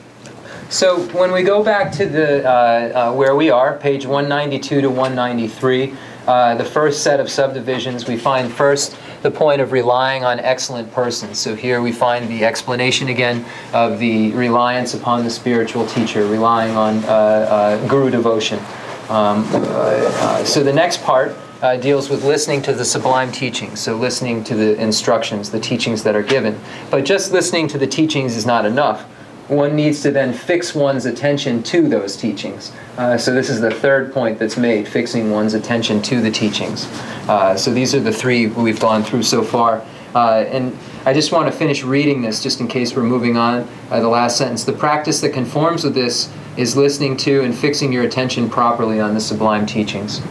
[0.68, 4.88] So when we go back to the uh, uh, where we are, page 192 to
[4.88, 5.94] 193,
[6.26, 10.92] uh, the first set of subdivisions, we find first the point of relying on excellent
[10.92, 11.38] persons.
[11.38, 16.76] So here we find the explanation again of the reliance upon the spiritual teacher, relying
[16.76, 18.58] on uh, uh, guru devotion.
[19.08, 23.80] Um, uh, uh, so the next part uh, deals with listening to the sublime teachings,
[23.80, 26.58] so listening to the instructions, the teachings that are given.
[26.90, 29.06] But just listening to the teachings is not enough
[29.48, 32.72] one needs to then fix one's attention to those teachings.
[32.96, 36.86] Uh, so this is the third point that's made, fixing one's attention to the teachings.
[37.28, 39.84] Uh, so these are the three we've gone through so far.
[40.14, 43.68] Uh, and I just want to finish reading this just in case we're moving on.
[43.90, 44.64] Uh, the last sentence.
[44.64, 49.14] The practice that conforms with this is listening to and fixing your attention properly on
[49.14, 50.22] the sublime teachings.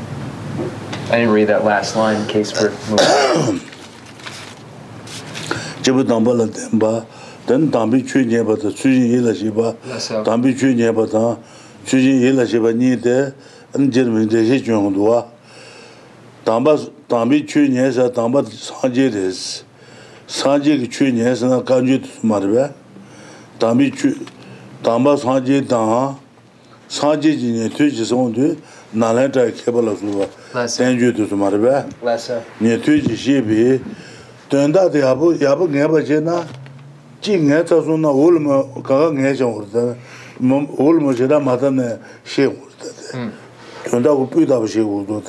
[1.05, 3.61] I didn't read that last line in case we're moving.
[5.85, 7.05] Jibu dāmbā la dāmbā,
[7.45, 9.75] dān dāmbī chū nyēba tā, chū jīn yīla shība,
[10.25, 11.37] dāmbī chū nyēba tā,
[11.85, 13.17] chū jīn yīla shība nī dē,
[13.77, 15.19] an jīr mī dē shī chūyōng duwa.
[16.47, 16.73] Dāmbā,
[17.05, 19.61] dāmbī chū nyē sā, dāmbā sāngjī rēs.
[20.25, 22.65] Sāngjī kī chū nyē sā na kāñjī tu sumā rī bē.
[23.61, 24.15] Dāmbī chū,
[24.81, 26.17] dāmbā sāngjī dāng,
[26.89, 28.49] sāngjī jī nyē tū jī sōng tu,
[28.97, 30.25] nālai tā kēpa la sūwa.
[30.63, 31.85] tenju tuzu marwa.
[32.61, 33.81] Nye tuji shibi,
[34.49, 36.45] tenda di yabu, yabu ngeba che na,
[37.19, 39.95] chi nge tsazu na ulma, kaka nge chan urta,
[40.79, 43.29] ulma che da mata ne she urta.
[43.83, 45.21] Tenda ku pui tabu she urta,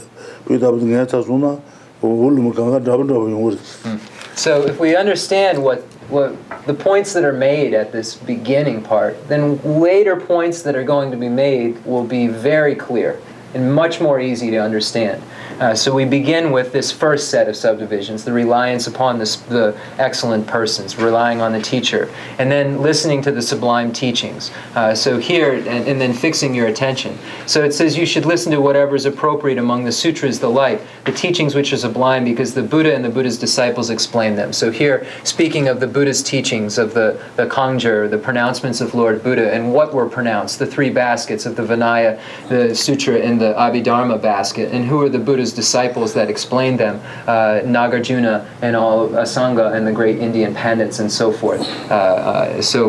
[0.45, 1.57] pui tabu nge tsazu na,
[2.03, 3.63] ulma kaka dhabu dhabu yung urta.
[3.83, 3.99] Hmm.
[4.37, 9.17] So if we understand what well, the points that are made at this beginning part,
[9.29, 13.19] then later points that are going to be made will be very clear.
[13.57, 15.23] And much more easy to understand.
[15.61, 19.75] Uh, so we begin with this first set of subdivisions, the reliance upon this, the
[19.99, 24.51] excellent persons, relying on the teacher, and then listening to the sublime teachings.
[24.75, 27.19] Uh, so here, and, and then fixing your attention.
[27.47, 30.83] So it says you should listen to whatever is appropriate among the sutras, the light,
[31.07, 34.53] the teachings which are sublime, because the Buddha and the Buddha's disciples explain them.
[34.53, 39.23] So here, speaking of the Buddha's teachings, of the, the Kangjur, the pronouncements of Lord
[39.23, 43.55] Buddha, and what were pronounced, the three baskets of the Vinaya, the Sutra, and the
[43.55, 48.75] Abhidharma basket, and who are the Buddha's his disciples that explained them, uh, Nagarjuna and
[48.75, 51.63] all uh, Asanga and the great Indian pandits and so forth.
[51.91, 52.81] Uh, uh, so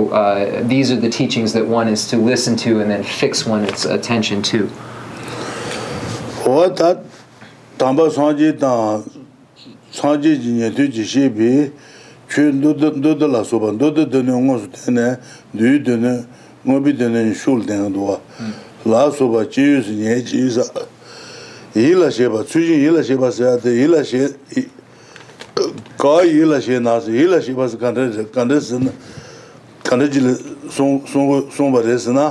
[0.73, 4.41] these are the teachings that one is to listen to and then fix one's attention
[4.41, 4.69] to.
[6.47, 7.03] 어다
[7.77, 9.03] 담바 상지다
[9.91, 11.73] 상지 진예 되지시비
[12.29, 15.17] 춘도도 도도라 소반 도도도는 응어서 되네
[15.51, 16.25] 뉴드는
[16.63, 18.19] 뭐비 되는 슐 되는 도와
[18.85, 20.63] 라소바 지유스 예지사
[21.75, 24.27] yīla shēpa, tsūjīn yīla shēpa sāyātā, yīla shē,
[25.99, 28.93] kā yīla shē nāsā, yīla shēpa sā kāntā sā na,
[29.83, 30.33] kāntā jīla
[30.71, 32.27] sōngba rē sā na,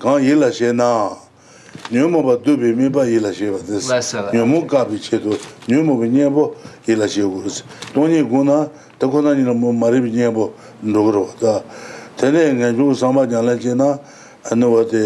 [0.00, 0.90] kā yīla shē na,
[1.92, 5.36] nyōmō pa dūpi mī pa yīla shēpa tē sā, nyōmō kāpi chē tō,
[5.68, 6.48] nyōmō pa nyēpo
[6.88, 8.64] yīla shē gu rā sā, tōnyē gu na,
[8.98, 10.50] tā kō na nīla mō marī pi nyēpo
[10.84, 11.56] ndō gu rā wā tā,
[12.18, 13.96] tēnē ngā chū sāmbā jānglā chē na,
[14.48, 15.04] anō wā tē,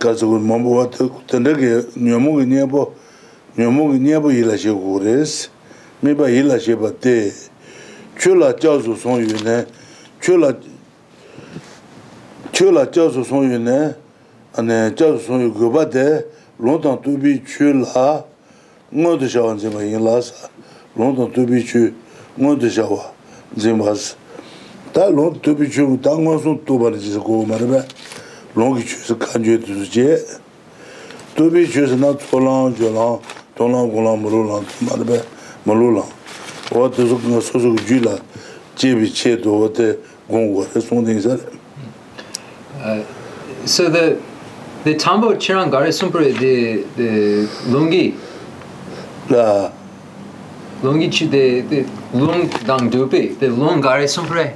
[0.00, 1.54] 가지고 몸부 왔다 근데
[1.96, 2.94] 녀목이 녀보
[3.56, 5.50] 녀목이 녀보 일하시 고레스
[6.00, 7.30] 메바 일하시 바데
[8.18, 9.66] 쫄라 짜수 송유네.
[10.20, 10.54] 쫄라
[12.50, 13.94] 쫄라 짜수 송유네.
[14.56, 16.26] 안에 짜수 송유 고바데
[16.58, 18.24] 롱당 두비 쫄라.
[18.90, 20.48] ngō tu shāwa nzīmba yīn lāsā,
[20.98, 21.82] lōng tōng tūpi chū
[22.34, 23.12] ngō tu shāwa
[23.54, 24.16] nzīmba sā.
[24.90, 27.84] Tā lōng tūpi chū, tā ngō sōng tūpa rī jīsa kōgō mā rī bē,
[28.54, 30.24] longi chusi kanchwe tuzu che
[31.34, 33.20] tubi chusi na tsolang, jolang,
[33.54, 35.24] tonglang, golang, mululang, tumarbe,
[35.64, 36.10] mululang
[36.72, 38.18] owa tuzu nga susu ju la
[38.74, 39.98] chebi che do owa te
[40.28, 41.58] gongwa re songdeng sare
[43.66, 44.18] So the
[44.84, 48.14] the tambo chirang gare sumpre the the longi
[49.28, 49.70] la
[50.82, 51.84] longi chi the the
[52.14, 54.54] long dang dupe the long gare sumpre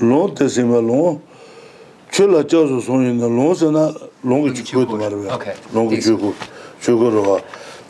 [0.00, 1.20] long te sima long
[2.20, 3.90] shila chasu sonyi na long se na
[4.22, 5.26] longi chukku tu marwe,
[5.72, 6.34] longi chukku,
[6.82, 7.40] chukku rwa,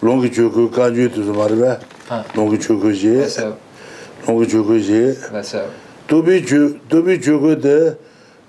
[0.03, 1.76] longi chukku kanyu tu tu marwe,
[2.37, 3.26] longi chukku je,
[4.28, 5.16] longi chukku je,
[6.07, 7.97] tubi chukku de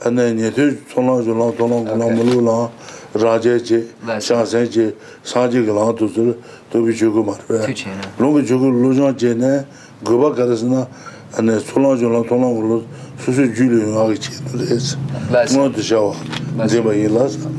[0.06, 2.70] ane nyetu tsonlang zhulang, tonglang gulang mulu lang,
[3.16, 3.88] raje je,
[4.20, 6.36] shansen je, sanje gilang tu su
[6.70, 7.74] tubi chukku marwe,
[8.20, 9.66] longi chukku lujang je ne,
[10.04, 10.86] guba karasana
[11.38, 12.84] ane tsonlang zhulang, tonglang gulang
[13.26, 14.98] tong lang gu lu su su ju lu yung a ge che tu le se
[15.30, 16.14] That's ngo tu sha wa
[16.58, 17.50] That's- zi ba yin la sa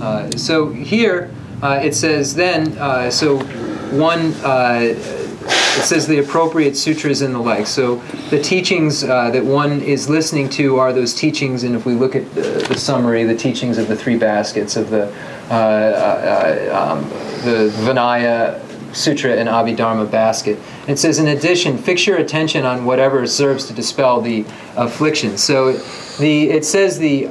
[0.00, 1.30] Uh, so here
[1.62, 3.36] uh, it says then, uh, so
[3.92, 7.66] one, uh, it says the appropriate sutras and the like.
[7.66, 7.96] So
[8.30, 12.16] the teachings uh, that one is listening to are those teachings, and if we look
[12.16, 15.12] at the, the summary, the teachings of the three baskets of the,
[15.50, 17.04] uh, uh, um,
[17.44, 18.58] the Vinaya,
[18.92, 20.58] Sutra and Abhidharma basket.
[20.86, 24.44] It says, in addition, fix your attention on whatever serves to dispel the
[24.76, 25.38] affliction.
[25.38, 25.72] So
[26.18, 27.28] the it says the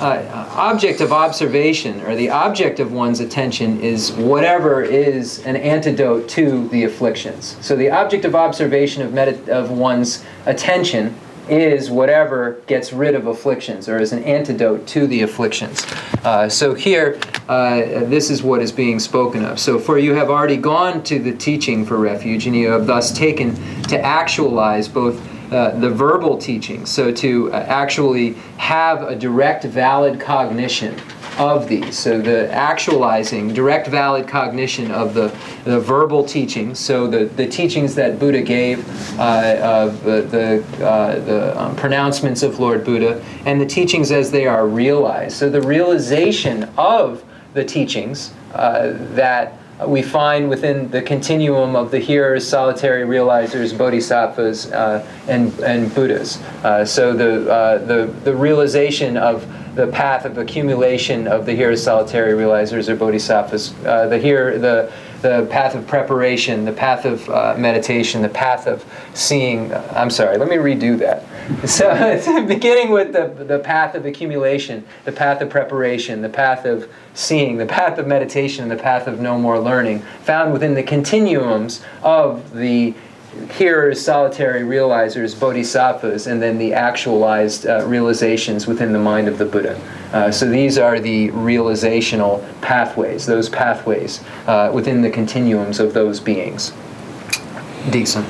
[0.00, 6.28] uh, object of observation or the object of one's attention is whatever is an antidote
[6.28, 7.56] to the afflictions.
[7.60, 11.16] So the object of observation of, of one's attention
[11.50, 15.84] is whatever gets rid of afflictions or is an antidote to the afflictions.
[16.24, 17.18] Uh, so here,
[17.48, 19.58] uh, this is what is being spoken of.
[19.58, 23.12] So for you have already gone to the teaching for refuge, and you have thus
[23.12, 25.20] taken to actualize both
[25.52, 30.94] uh, the verbal teaching, so to uh, actually have a direct, valid cognition
[31.38, 31.98] of these.
[31.98, 35.28] So the actualizing, direct valid cognition of the,
[35.64, 38.86] the verbal teachings, so the, the teachings that Buddha gave,
[39.18, 44.46] uh, the, the, uh, the um, pronouncements of Lord Buddha, and the teachings as they
[44.46, 45.36] are realized.
[45.36, 47.24] So the realization of
[47.54, 49.54] the teachings uh, that
[49.86, 56.38] we find within the continuum of the hearers, solitary realizers, bodhisattvas, uh, and, and Buddhas.
[56.64, 61.82] Uh, so the, uh, the, the realization of the path of accumulation of the hearers,
[61.82, 64.92] solitary realizers, or bodhisattvas, uh, the, here, the,
[65.22, 69.72] the path of preparation, the path of uh, meditation, the path of seeing.
[69.74, 71.24] I'm sorry, let me redo that.
[71.66, 76.90] So beginning with the, the path of accumulation, the path of preparation, the path of
[77.14, 80.82] seeing, the path of meditation, and the path of no more learning, found within the
[80.82, 82.94] continuums of the
[83.52, 89.44] hearers, solitary realizers, bodhisattvas, and then the actualized uh, realizations within the mind of the
[89.44, 89.80] Buddha.
[90.12, 96.20] Uh, so these are the realizational pathways, those pathways uh, within the continuums of those
[96.20, 96.72] beings.
[97.90, 98.26] Decent.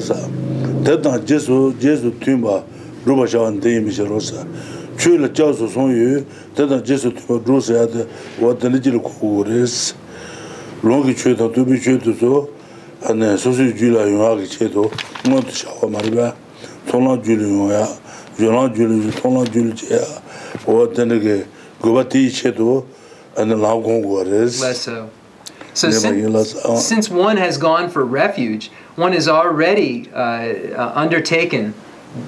[0.00, 0.51] sū
[0.84, 2.62] 대단 제수 제수 튜마
[3.04, 4.44] 루바샤완 데이미셔 로사.
[4.98, 6.24] 츄르 짜수 송유
[6.54, 8.06] 대단 제수 튜마 루사야데
[8.40, 9.94] 와달리질 코레스.
[10.82, 12.50] 롱기 츄다 두비 츄도소
[13.04, 14.90] 안에 소수 줄라 용하기 쳇도
[15.30, 16.34] 모두 샤와 말이야
[16.90, 17.86] 통라 줄이야
[18.36, 19.98] 줄라 줄이 통라 줄이야.
[20.66, 21.44] 와달리게
[21.80, 22.86] 고바티 쳇도
[23.36, 24.64] 안에 라고 고레스.
[24.64, 25.06] 맞아
[25.74, 26.52] So since,
[26.84, 31.74] since one has gone for refuge, one is already uh, uh, undertaken,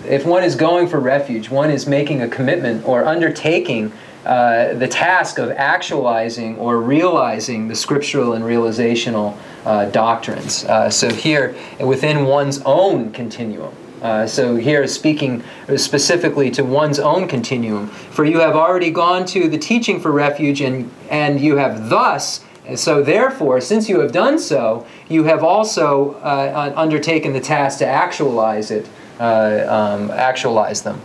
[0.07, 3.93] if one is going for refuge, one is making a commitment or undertaking
[4.25, 9.37] uh, the task of actualizing or realizing the scriptural and realizational
[9.67, 10.65] uh, doctrines.
[10.65, 15.43] Uh, so here, within one's own continuum, uh, so here speaking
[15.77, 17.89] specifically to one's own continuum.
[17.89, 22.43] For you have already gone to the teaching for refuge, and, and you have thus,
[22.77, 27.79] So therefore, since you have done so, you have also uh, uh, undertaken the task
[27.81, 28.89] to actualize it,
[29.21, 30.99] uh, um, actualize them,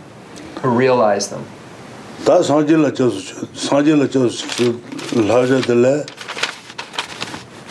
[0.64, 1.44] or realize them.
[2.24, 3.10] 다 상진라 저
[3.54, 4.28] 상진라 저
[5.16, 6.04] 라저들레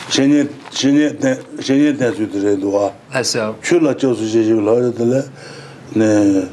[0.09, 1.17] 제니 제니
[1.61, 5.21] 제니 대주들에 도와 아서 출라 저 제지 라저들레
[5.93, 6.49] 네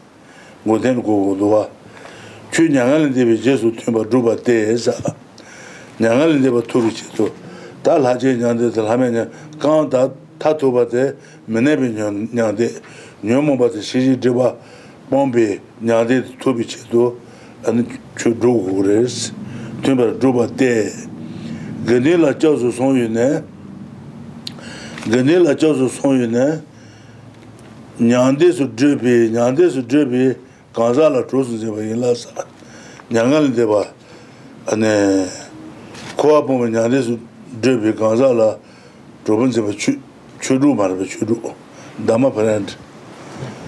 [0.66, 1.70] Goden go gowa
[2.52, 4.94] chu nyangal de be jesu tumba duba de sa
[6.00, 7.32] nyangal de ba turu chi to.
[7.84, 9.30] Da la je nyang de la me nyang
[9.60, 11.16] ka da ta to ba de
[11.48, 12.70] mene bi nyang de.
[13.24, 14.56] Nyomo ba de shi ji de ba.
[15.10, 17.16] bombe nyade tobi chedo
[17.66, 17.86] ane
[18.18, 19.32] cho drogo kores
[19.84, 20.92] tenpa droba te
[21.86, 23.44] gane la chazo sonyo ne
[25.08, 26.62] gane la chazo sonyo ne
[28.00, 30.36] nyande su drebi nyande su drebi
[30.74, 32.30] kanza la chozo zeba yinla sa
[33.12, 33.88] nyangan deba
[34.68, 35.26] ane
[36.18, 37.18] kowa bombe nyande su
[37.62, 38.58] drebi kanza la
[39.24, 39.72] droban zeba
[40.42, 41.40] chudu marba chudu
[41.98, 42.76] dama parante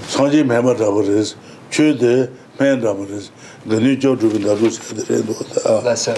[0.07, 1.35] sanji mema rabu res,
[1.69, 2.29] chu de
[2.59, 3.29] men rabu res,
[3.67, 5.81] gani jo rubi naru sadire do ta.
[5.81, 6.15] Lasa,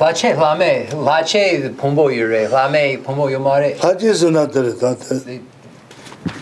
[0.00, 3.80] lache, lame, lache pombo yore, lame pombo yomare.
[3.82, 5.40] Lache suna tere ta te.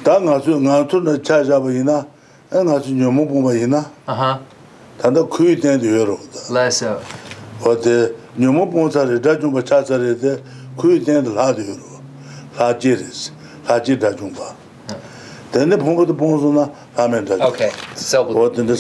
[0.03, 2.07] Ta nga su, nga su na cha jaba ina,
[2.51, 3.85] nga su nyomu pomba ina,
[4.99, 5.29] tanda uh-huh.
[5.29, 6.53] kuyu ten de yoro ta.
[6.53, 6.99] Lasa.
[7.63, 10.41] Ote, nyomu pomba sari, rajumba cha sari de,
[10.77, 12.01] kuyu ten de la de yoro,
[12.59, 13.31] lache res,
[13.69, 14.55] lache rajumba.
[15.57, 15.79] Tende
[16.99, 17.27] amen.
[17.31, 17.71] Okay.
[17.95, 18.77] Tende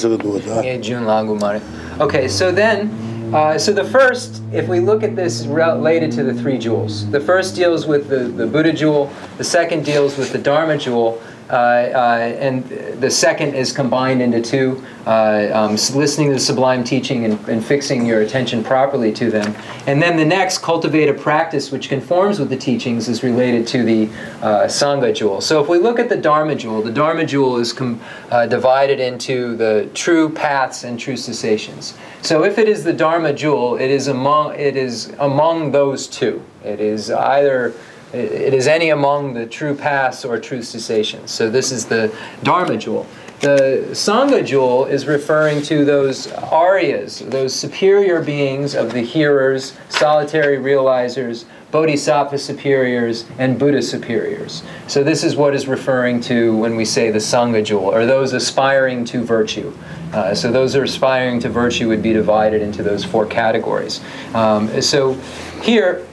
[0.82, 1.62] jun langu mare.
[2.00, 2.90] Okay, so then
[3.32, 7.18] uh, so the first, if we look at this related to the three jewels, the
[7.18, 11.20] first deals with the, the Buddha jewel, the second deals with the Dharma jewel,
[11.54, 12.64] and
[13.00, 17.64] the second is combined into two, uh, um, listening to the sublime teaching and, and
[17.64, 19.54] fixing your attention properly to them.
[19.86, 23.84] And then the next, cultivate a practice which conforms with the teachings, is related to
[23.84, 24.06] the
[24.42, 25.40] uh, Sangha jewel.
[25.40, 29.56] So if we look at the Dharma jewel, the Dharma jewel is uh, divided into
[29.56, 31.96] the true paths and true cessations.
[32.22, 36.42] So if it is the Dharma jewel, it is among it is among those two.
[36.64, 37.72] It is either
[38.16, 41.30] it is any among the true paths or true cessations.
[41.30, 43.06] So this is the Dharma jewel.
[43.40, 50.56] The Sangha jewel is referring to those aryas, those superior beings of the hearers, solitary
[50.56, 54.62] realizers, bodhisattva superiors, and Buddha superiors.
[54.86, 58.32] So this is what is referring to when we say the Sangha jewel, or those
[58.32, 59.76] aspiring to virtue.
[60.14, 64.00] Uh, so those who are aspiring to virtue would be divided into those four categories.
[64.32, 65.12] Um, so
[65.60, 66.06] here,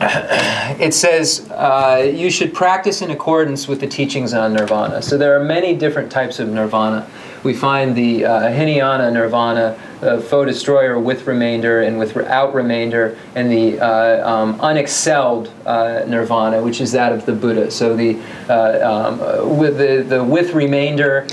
[0.00, 5.02] it says uh, you should practice in accordance with the teachings on nirvana.
[5.02, 7.08] So there are many different types of nirvana.
[7.44, 13.52] We find the uh, Hinayana nirvana, uh, foe destroyer with remainder and without remainder, and
[13.52, 17.70] the uh, um, unexcelled uh, nirvana, which is that of the Buddha.
[17.70, 18.18] So the
[18.48, 21.26] uh, um, uh, with the, the with remainder,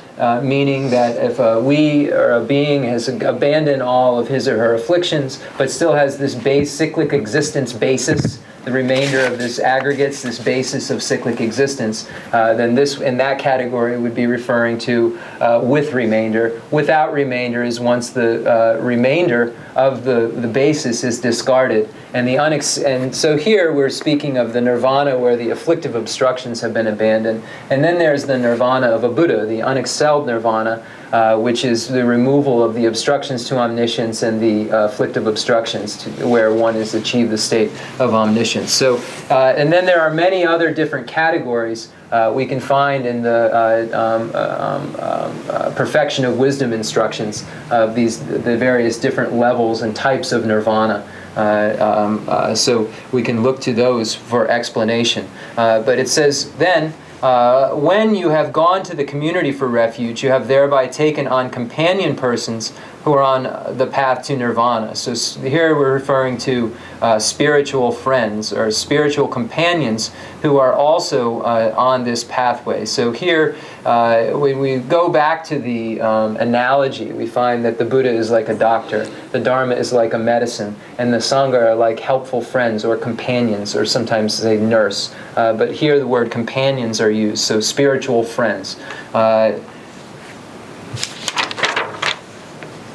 [0.44, 5.42] meaning that if we or a being has abandoned all of his or her afflictions,
[5.58, 10.90] but still has this base cyclic existence basis, the remainder of this aggregates, this basis
[10.92, 15.94] of cyclic existence, uh, then this in that category would be referring to uh, with
[15.94, 16.62] remainder.
[16.70, 21.90] Without remainder is once the uh, remainder of the, the basis is discarded.
[22.14, 26.62] And the unex- and so here we're speaking of the nirvana where the afflictive obstructions
[26.62, 27.44] have been abandoned.
[27.70, 32.06] And then there's the nirvana of a Buddha, the unexcelled nirvana, uh, which is the
[32.06, 36.94] removal of the obstructions to omniscience and the uh, afflictive obstructions to where one has
[36.94, 38.72] achieved the state of omniscience.
[38.72, 38.98] So,
[39.30, 43.50] uh, and then there are many other different categories uh, we can find in the
[43.54, 49.96] uh, um, um, um, perfection of wisdom instructions of these the various different levels and
[49.96, 51.08] types of nirvana.
[51.38, 55.28] Um, so we can look to those for explanation.
[55.56, 56.94] But it says then.
[57.22, 61.52] Uh, when you have gone to the community for refuge, you have thereby taken on
[61.52, 62.74] companion persons
[63.04, 64.96] who are on uh, the path to nirvana.
[64.96, 70.12] So here we're referring to uh, spiritual friends or spiritual companions
[70.44, 72.86] who are also uh, on this pathway.
[72.86, 73.56] So here,
[73.86, 78.30] uh, when we go back to the um, analogy, we find that the Buddha is
[78.30, 82.42] like a doctor, the Dharma is like a medicine, and the Sangha are like helpful
[82.42, 85.14] friends or companions, or sometimes say nurse.
[85.36, 88.78] Uh, but here the word companions are used, so spiritual friends.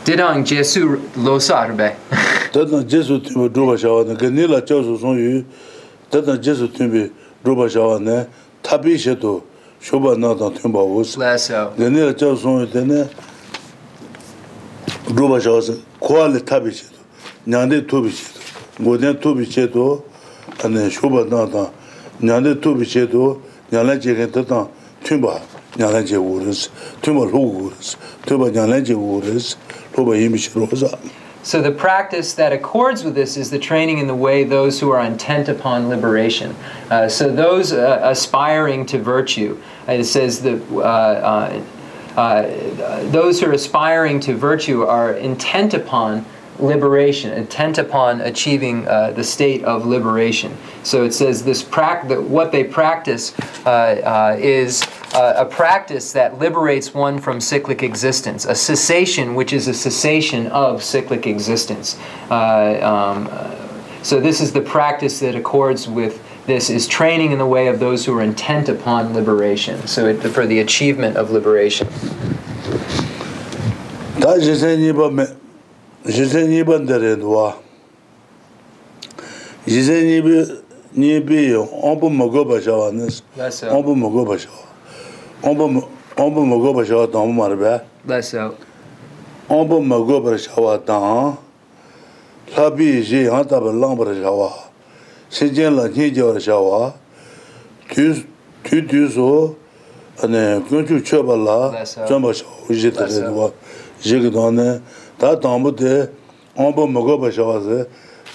[0.06, 1.96] dedang jesu lo sarbe
[2.52, 4.14] dedang jesu tu droba shawa ne.
[4.14, 5.44] Gni la chao su song yu
[6.12, 7.10] dedang jesu tu bi
[7.44, 8.26] droba shawa ne.
[8.62, 9.42] Tabi she to
[9.82, 13.08] shoba na da tu ba wo gni la chao song yu de ne
[15.08, 15.74] droba shawa se.
[15.98, 17.00] Kwa le tabi she to
[17.48, 20.04] nyang de tu bi she to go de tu bi she to
[20.62, 21.70] ane shoba na da
[22.22, 23.42] nyang de tu bi she to
[23.72, 24.68] nyang la je ge de da
[25.02, 25.42] tu ba
[25.76, 26.70] nyang la je wo res
[27.02, 29.56] tu ba lo wo res tu ba nyang la je wo res
[31.42, 34.90] So the practice that accords with this is the training in the way those who
[34.90, 36.56] are intent upon liberation.
[36.90, 39.56] Uh, so those uh, aspiring to virtue,
[39.86, 41.62] it says that uh,
[42.16, 46.26] uh, uh, those who are aspiring to virtue are intent upon
[46.58, 50.56] liberation, intent upon achieving uh, the state of liberation.
[50.82, 53.34] So it says this prac- that what they practice
[53.64, 54.82] uh, uh, is
[55.14, 60.46] uh, a practice that liberates one from cyclic existence, a cessation which is a cessation
[60.48, 61.98] of cyclic existence.
[62.30, 63.28] Uh, um,
[64.02, 67.80] so this is the practice that accords with this is training in the way of
[67.80, 69.84] those who are intent upon liberation.
[69.88, 71.88] So it, for the achievement of liberation.
[76.06, 77.54] jisen nipan dare duwa
[79.66, 80.52] jisen nipi
[80.94, 83.22] nipi ompa mogo bashawa nis
[83.70, 84.62] ompa mogo bashawa
[85.42, 87.80] ompa mogo bashawa tangpa marabaya
[89.48, 91.36] ompa mogo bashawa tang
[92.56, 94.52] labi ji yang taba lang bashawa
[95.28, 96.94] sinjen la nyi jawa bashawa
[97.90, 98.14] tu
[98.86, 99.56] tu su
[100.68, 103.52] kunchu choba la zamba shawa jitare duwa
[104.02, 104.80] jikidwane bashawa
[105.18, 106.10] 다 담부데
[106.54, 107.84] 엄보 먹어 봐셔서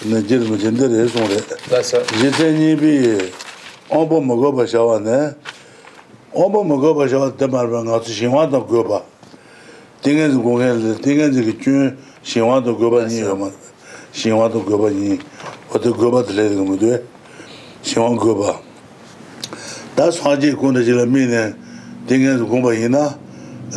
[0.05, 1.37] 내질 문제들 해송래.
[1.69, 2.03] 맞아.
[2.03, 3.31] 제제니비
[3.89, 5.31] 엄보 먹어 봐셔와네.
[6.33, 9.01] 엄보 먹어 봐셔 대말방 같이 신화도 고바
[10.01, 13.51] 띵에서 공연을 띵에서 그준 신화도 고바니?요 뭐
[14.13, 15.19] 신화도 고바니?
[15.69, 17.03] 어디 고바들 되는 거면
[17.81, 18.59] 신화 고바
[19.95, 21.53] 다 사지 군데질 미네.
[22.07, 23.19] 띵에서 공부이나?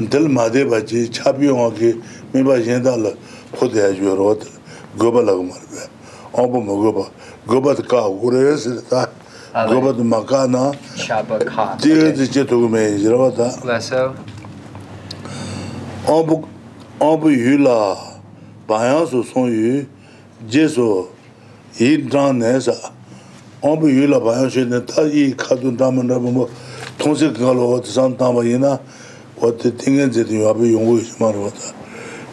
[0.08, 2.00] 들 마대 바지 차비용하기
[2.34, 3.12] mīpa yindā lā
[3.54, 4.48] khudhi āyuwa rō tā
[4.98, 5.84] gōpa lā kumā rā bē
[6.42, 7.04] āmbu mā gōpa
[7.46, 9.04] gōpa tā kā hūrē sī tā
[9.70, 10.64] gōpa tā mā kā nā
[11.78, 14.00] tī yā tī chē tō kumē yī rā bā tā
[16.10, 16.40] āmbu
[16.98, 17.78] āmbu yū lā
[18.66, 19.86] bāyā sō sōng yū
[20.50, 20.88] jē sō
[21.78, 22.74] yī rā nē sā
[23.62, 26.50] āmbu yū lā bāyā shē nē tā yī kā tū tā mā rā bā mō
[26.98, 28.74] tōng sē kā lō wā tā sāng tā mā yī na
[29.38, 31.83] wā tā tīngiān zē tī yuwa bē yōngu yī mā rā bā tā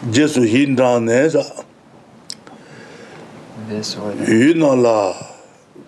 [0.09, 1.43] jesu hindran ne sa
[4.27, 5.13] yunala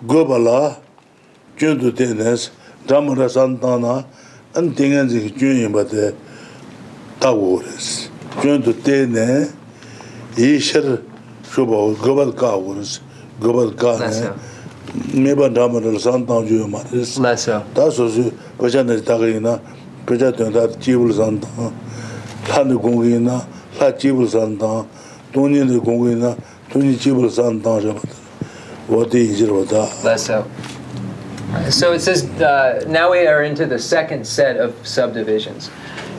[0.05, 0.77] gobala
[1.57, 2.51] jundu tenes
[2.87, 4.05] dhamara santana
[4.55, 6.13] an tingan zik jun yinba te
[7.19, 8.09] tawo res
[8.41, 9.49] jundu tene
[10.37, 11.01] yishir
[11.51, 12.99] shubha gobal ka res
[13.41, 14.29] gobal ka ne
[15.23, 17.17] meba dhamara santana jun yinba res
[17.73, 19.57] ta susu pacha nari tagayi na
[20.05, 21.71] pacha tuyanta jibul santana
[22.45, 23.41] tani gungi na
[27.61, 27.93] ba ta
[28.87, 30.45] wo te yi ta Less so.
[31.69, 35.69] So it says, uh, now we are into the second set of subdivisions.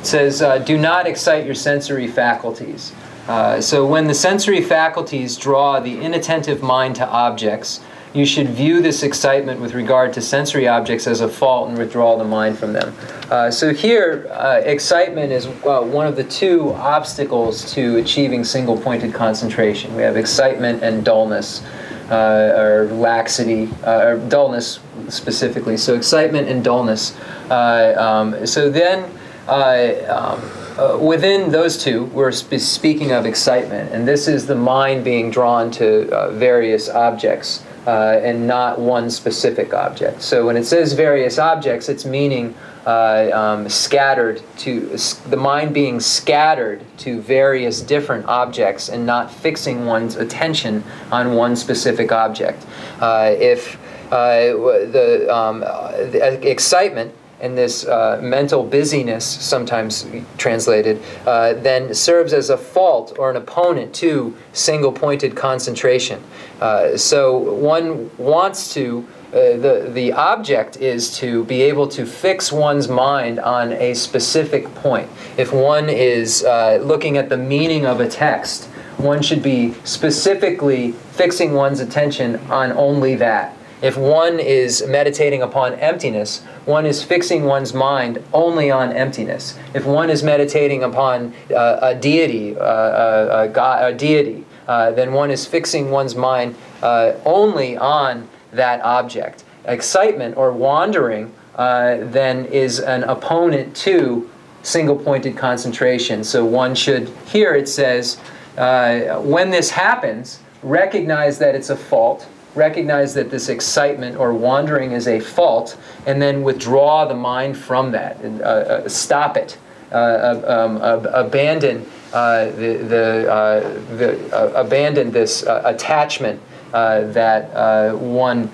[0.01, 2.93] It says, uh, do not excite your sensory faculties.
[3.27, 7.81] Uh, so when the sensory faculties draw the inattentive mind to objects,
[8.15, 12.17] you should view this excitement with regard to sensory objects as a fault and withdraw
[12.17, 12.95] the mind from them.
[13.29, 19.13] Uh, so here, uh, excitement is one of the two obstacles to achieving single pointed
[19.13, 19.95] concentration.
[19.97, 21.63] We have excitement and dullness
[22.11, 24.79] uh, or laxity, uh, or dullness
[25.09, 25.77] specifically.
[25.77, 27.17] So excitement and dullness.
[27.51, 29.11] Uh, um, so then,
[29.49, 30.41] um,
[30.79, 35.31] uh, within those two, we're sp- speaking of excitement, and this is the mind being
[35.31, 37.63] drawn to uh, various objects.
[37.87, 40.23] Uh, and not one specific object.
[40.23, 42.55] So when it says various objects, it's meaning
[42.87, 44.97] uh, um, scattered to
[45.29, 50.83] the mind being scattered to various different objects and not fixing one's attention
[51.13, 52.65] on one specific object.
[53.01, 53.77] Uh, if
[54.11, 54.53] uh,
[54.91, 60.07] the, um, uh, the excitement and this uh, mental busyness, sometimes
[60.39, 66.23] translated, uh, then serves as a fault or an opponent to single pointed concentration.
[66.61, 69.07] Uh, so one wants to.
[69.29, 74.73] Uh, the the object is to be able to fix one's mind on a specific
[74.77, 75.11] point.
[75.37, 78.67] If one is uh, looking at the meaning of a text,
[78.97, 83.57] one should be specifically fixing one's attention on only that.
[83.83, 89.59] If one is meditating upon emptiness, one is fixing one's mind only on emptiness.
[89.75, 94.93] If one is meditating upon uh, a deity, uh, a, a, god, a deity, uh,
[94.93, 99.45] then one is fixing one's mind uh, only on that object.
[99.67, 104.31] Excitement or wandering uh, then is an opponent to
[104.63, 106.25] single pointed concentration.
[106.25, 108.19] So one should, here it says,
[108.57, 114.93] uh, when this happens, recognize that it's a fault, recognize that this excitement or wandering
[114.93, 115.77] is a fault,
[116.07, 119.59] and then withdraw the mind from that, and, uh, uh, stop it,
[119.93, 126.41] uh, um, ab- abandon uh, the, the, uh, the uh, abandon this attachment
[126.73, 128.49] that one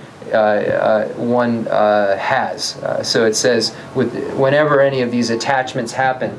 [1.16, 2.77] one has.
[3.02, 6.39] So it says, with, whenever any of these attachments happen,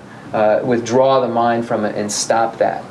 [0.64, 2.84] withdraw the mind from it and stop that.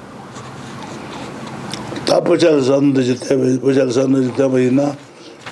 [2.11, 4.97] 다 보잘 산듯이 때문에 보잘 산듯이 때문에나?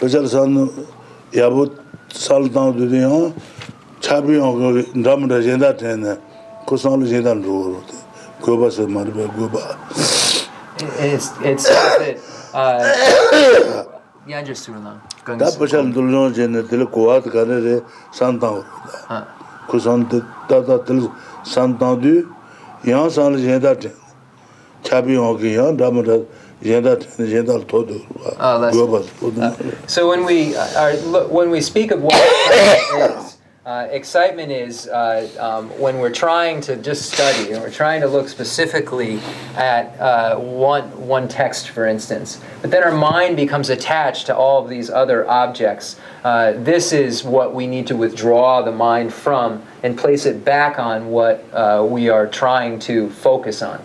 [0.00, 0.68] 보잘 산
[1.36, 1.72] 야부
[2.10, 3.32] 살다 되네요
[4.00, 6.16] 차비요 그 남다 젠다 되네.
[6.66, 7.80] 고상을 젠다 로로
[8.40, 9.56] 고바서 말베 고바
[10.98, 11.70] it's it's
[12.02, 12.18] it
[12.52, 12.82] uh
[14.26, 14.98] yeah just to know
[15.38, 17.82] 다 보잘 돌로 젠네 들 고앗 가네
[18.12, 18.50] 산다
[19.68, 21.08] 고.상 다다 들
[21.44, 22.26] 산다두
[22.88, 23.74] 양 산을 젠다
[24.82, 26.12] 차비요 그 양, 담다
[29.38, 34.50] Uh, so when we are look, when we speak of what excitement is, uh, excitement
[34.50, 39.20] is uh, um, when we're trying to just study and we're trying to look specifically
[39.56, 42.40] at uh, one one text, for instance.
[42.62, 46.00] But then our mind becomes attached to all of these other objects.
[46.24, 50.78] Uh, this is what we need to withdraw the mind from and place it back
[50.78, 53.84] on what uh, we are trying to focus on.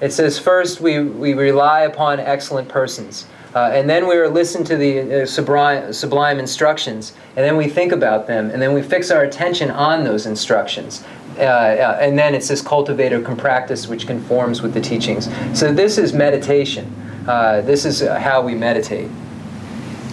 [0.00, 3.26] It says first we, we rely upon excellent persons.
[3.54, 7.90] Uh, and then we listen to the uh, sublime, sublime instructions, and then we think
[7.90, 11.02] about them, and then we fix our attention on those instructions.
[11.38, 15.30] Uh, uh, and then it's this cultivator can practice which conforms with the teachings.
[15.58, 16.94] So this is meditation.
[17.26, 19.10] Uh, this is how we meditate.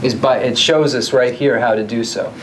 [0.01, 2.33] Is by it shows us right here how to do so.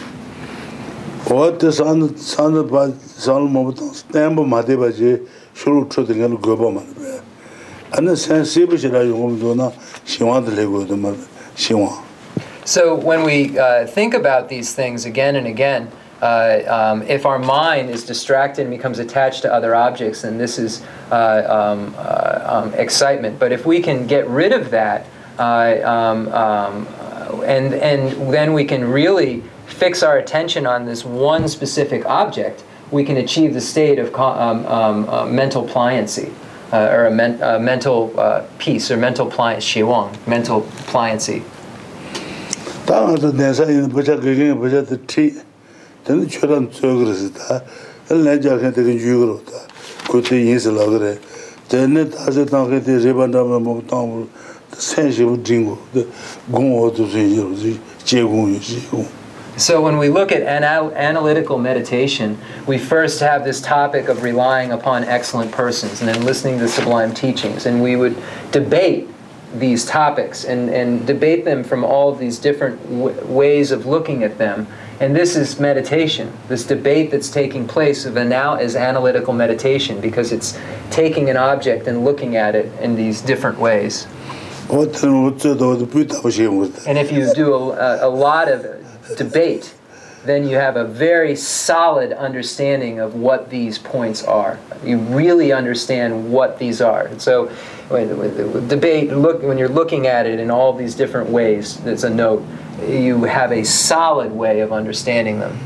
[12.65, 15.91] So when we uh, think about these things again and again,
[16.23, 20.59] uh, um, if our mind is distracted and becomes attached to other objects, then this
[20.59, 23.39] is uh, um, uh, um, excitement.
[23.39, 25.07] But if we can get rid of that,
[25.39, 26.87] uh, um, um,
[27.45, 33.05] and and then we can really fix our attention on this one specific object, we
[33.05, 36.33] can achieve the state of um, um, uh, mental pliancy.
[36.73, 41.43] uh, or a, men, a mental uh, peace or mental pliance shiwang mental pliancy.
[42.87, 45.31] Ta ngaz de sa yin bu cha ge ge bu cha de ti
[46.05, 47.63] de choran chogre si ta
[48.11, 49.67] la ja ge de ju gro ta
[50.09, 51.19] ko te yin se la gre.
[51.69, 54.27] De ne ta se ta ge de re ban da mo ta mo
[54.77, 56.07] sen ji bu ding go de
[56.51, 57.27] gon o du ji
[57.57, 59.07] ji che gon ji gon
[59.57, 64.73] So when we look at anal- analytical meditation, we first have this topic of relying
[64.73, 67.67] upon excellent persons and then listening to sublime teachings.
[67.67, 68.17] And we would
[68.53, 69.09] debate
[69.55, 74.23] these topics and, and debate them from all of these different w- ways of looking
[74.23, 74.67] at them.
[75.01, 76.33] And this is meditation.
[76.49, 80.59] This debate that's taking place of now is analytical meditation because it's
[80.91, 84.07] taking an object and looking at it in these different ways.
[84.71, 87.11] wā tēnā wā tsō tā wā tā pū tā wā shī mō tā And if
[87.11, 88.63] you do a, a, a lot of
[89.17, 89.75] debate,
[90.25, 94.59] then you have a very solid understanding of what these points are.
[94.85, 97.07] You really understand what these are.
[97.07, 97.47] And so,
[97.89, 101.77] when, debate, look when you're looking at it in all these different ways.
[101.79, 102.45] That's a note.
[102.87, 105.59] You have a solid way of understanding them.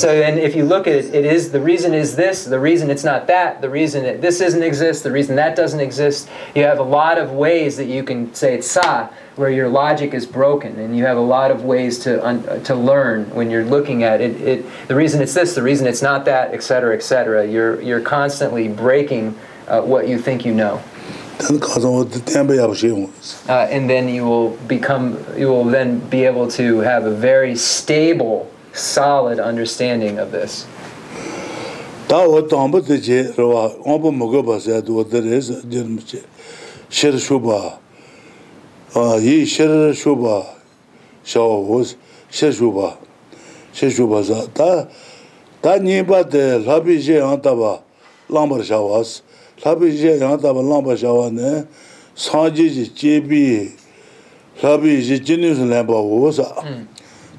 [0.00, 2.90] So then, if you look at it, it is the reason is this, the reason
[2.90, 6.28] it's not that, the reason that this doesn't exist, the reason that doesn't exist.
[6.54, 10.14] You have a lot of ways that you can say it's sa, where your logic
[10.14, 13.64] is broken, and you have a lot of ways to un, to learn when you're
[13.64, 14.40] looking at it.
[14.40, 17.46] It the reason it's this, the reason it's not that, etc., etc.
[17.46, 19.36] You're you're constantly breaking
[19.68, 20.82] uh, what you think you know.
[21.38, 22.90] then 가서 tembe ya shi
[23.48, 27.54] uh and then you will become you will then be able to have a very
[27.56, 30.66] stable solid understanding of this.
[32.08, 36.20] Da wo tombo de je ro ombo mogo ba se do de is jerm che.
[36.88, 37.78] Sher shuba
[38.94, 40.46] a ah, yi sher shuba
[41.24, 41.96] shao hos
[42.30, 42.96] sher shuba
[43.72, 44.86] sher shuba za da
[45.62, 47.80] da ni ba de labi je an ta ba
[48.28, 49.22] lambar shawas
[49.62, 51.64] labi je yang taba langpa shawa ne
[52.14, 53.70] sanje je jebi
[54.62, 56.44] labi je jini sun lenpa wo sa.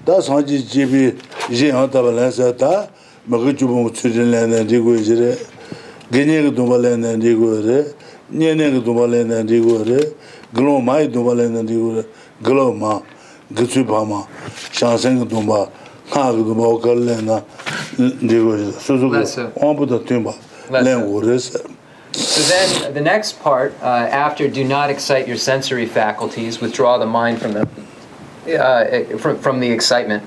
[0.05, 1.13] Da sanje jebi
[1.49, 2.87] je yang taba len sa ta
[3.27, 5.37] magi chubu mu tsujin len den di goye jire
[6.11, 7.85] genye ge dumba len den di goye re
[8.31, 9.99] nye ne ge dumba len den di goye re
[10.53, 12.05] glo ma yi dumba len den di goye re
[12.41, 13.01] glo ma
[13.53, 14.21] gitsu pa ma
[14.71, 15.67] shansen ge dumba
[16.11, 17.41] nga ge dumba okar len na
[17.97, 19.19] di goye jire suzu go
[19.55, 20.33] wambu da tunba
[20.69, 21.59] len go re sa.
[22.15, 27.05] So then the next part, uh, after do not excite your sensory faculties, withdraw the
[27.05, 27.69] mind from them,
[28.47, 30.23] uh, eh, from, from the excitement,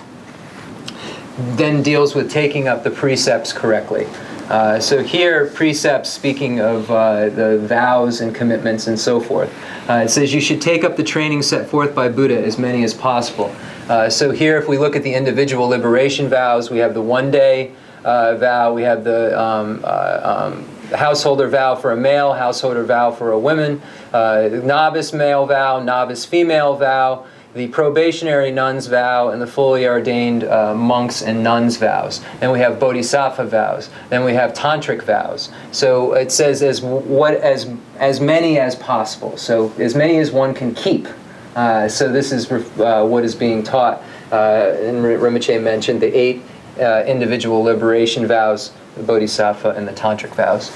[1.56, 4.06] then deals with taking up the precepts correctly.
[4.51, 9.52] Uh, so here, precepts speaking of uh, the vows and commitments and so forth.
[9.89, 12.85] Uh, it says you should take up the training set forth by Buddha, as many
[12.85, 13.55] as possible.
[13.89, 17.73] Uh, so here, if we look at the individual liberation vows, we have the one-day
[18.05, 23.10] uh, vow, we have the um, uh, um, householder vow for a male, householder vow
[23.10, 23.81] for a woman,
[24.12, 30.44] uh, novice male vow, novice female vow, the probationary nun's vow, and the fully ordained
[30.44, 32.20] uh, monks and nuns vows.
[32.40, 33.90] Then we have bodhisattva vows.
[34.10, 35.51] Then we have tantric vows.
[35.73, 39.36] So it says as what as as many as possible.
[39.36, 41.09] So as many as one can keep.
[41.56, 44.02] Uh, so this is uh, what is being taught.
[44.31, 46.43] Uh, and Rinpoche mentioned the eight
[46.78, 50.70] uh, individual liberation vows, the Bodhisattva and the Tantric vows?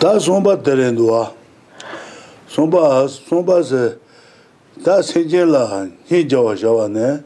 [0.00, 1.32] Da zomba derendwa.
[2.48, 3.98] Zomba, zomba se,
[4.84, 7.24] da senje la nyi jawa jawa ne,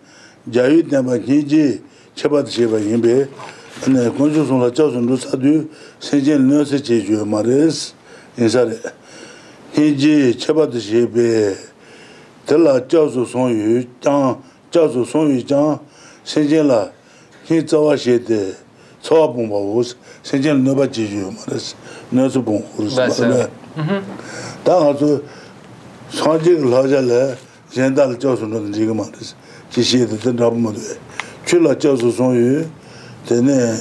[0.51, 1.83] jayu tenpa nyi ji
[2.15, 3.29] cheba tu cheba yinbe,
[3.87, 5.69] ane kunju zongla chao zongdu sadu
[6.01, 7.95] senje nyo se che juyo ma res,
[8.39, 8.81] insare.
[9.77, 11.57] Nyi ji cheba tu chebe,
[12.47, 14.41] tela chao su song yu, chao
[14.71, 15.79] su song yu chang,
[16.25, 16.91] senje la
[17.51, 18.55] nyi zawa she de,
[19.09, 21.75] tsawa pungpa wos, senchen noba jeju maras,
[22.13, 23.49] nasu pung urus maras.
[24.65, 25.23] Da nga su
[26.11, 27.35] sanjik laja la
[27.73, 29.35] zendal jausu nada jiga maras,
[29.73, 30.99] jishiye da ten rabu madwe.
[31.47, 32.67] Chula jausu son yu,
[33.27, 33.81] tene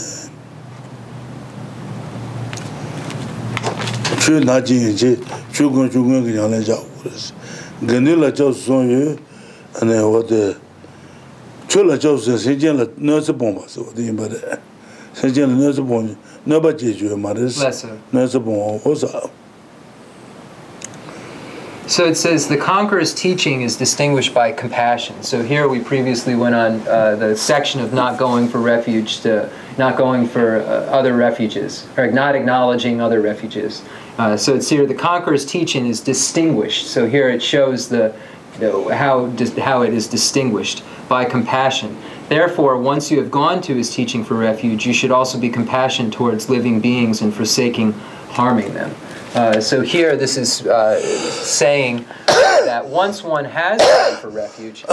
[4.21, 5.19] chu na jingi chi,
[5.51, 7.33] chu gun chu gun ki nyane jau uras.
[7.81, 9.17] Gani la jausu son yu,
[9.81, 10.55] ane wate,
[11.67, 14.39] chu la jausu senchen la nasu pungpa sa wate imba de.
[15.19, 16.15] Senjian nö su pong,
[16.45, 17.57] nö pa je juwe ma res,
[18.13, 19.29] nö su pong o sa.
[21.87, 25.23] So it says the conqueror's teaching is distinguished by compassion.
[25.23, 29.49] So here we previously went on uh, the section of not going for refuge to
[29.77, 33.83] not going for uh, other refuges, or not acknowledging other refuges.
[34.17, 36.87] Uh, so it's here the conqueror's teaching is distinguished.
[36.87, 38.13] So here it shows the,
[38.59, 39.27] the how
[39.61, 41.95] how it is distinguished by compassion.
[42.29, 46.11] Therefore, once you have gone to his teaching for refuge, you should also be compassionate
[46.11, 47.93] towards living beings and forsaking
[48.31, 48.93] harming them.
[49.33, 54.83] Uh, so here, this is uh, saying that once one has gone for refuge,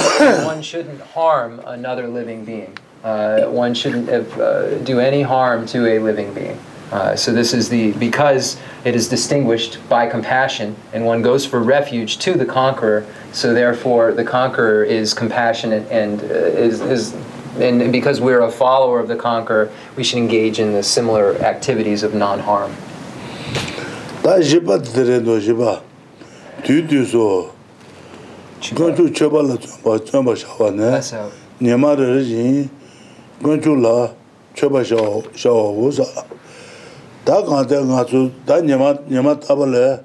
[0.45, 2.77] one shouldn't harm another living being.
[3.03, 6.59] Uh, one shouldn't uh, do any harm to a living being.
[6.91, 11.63] Uh, so this is the because it is distinguished by compassion, and one goes for
[11.63, 13.07] refuge to the conqueror.
[13.33, 17.15] So therefore, the conqueror is compassionate and uh, is, is
[17.57, 22.03] and because we're a follower of the conqueror, we should engage in the similar activities
[22.03, 22.75] of non-harm.
[37.25, 39.99] 다 가자 가서 다 녀마 녀마 타벌에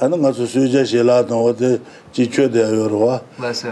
[0.00, 1.78] 아니 가서 수제 실라도 어디
[2.12, 3.20] 지쳐대요 와.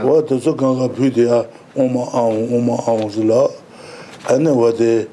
[0.05, 1.44] 와도 저 가가 피디야.
[1.74, 3.48] 오마 아 오마 아우슬라.
[4.27, 5.09] 아니 어디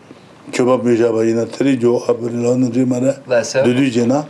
[0.53, 3.13] 저밥 미자바 이나 트리조 아브르는 리마라
[3.63, 4.27] 두두제나?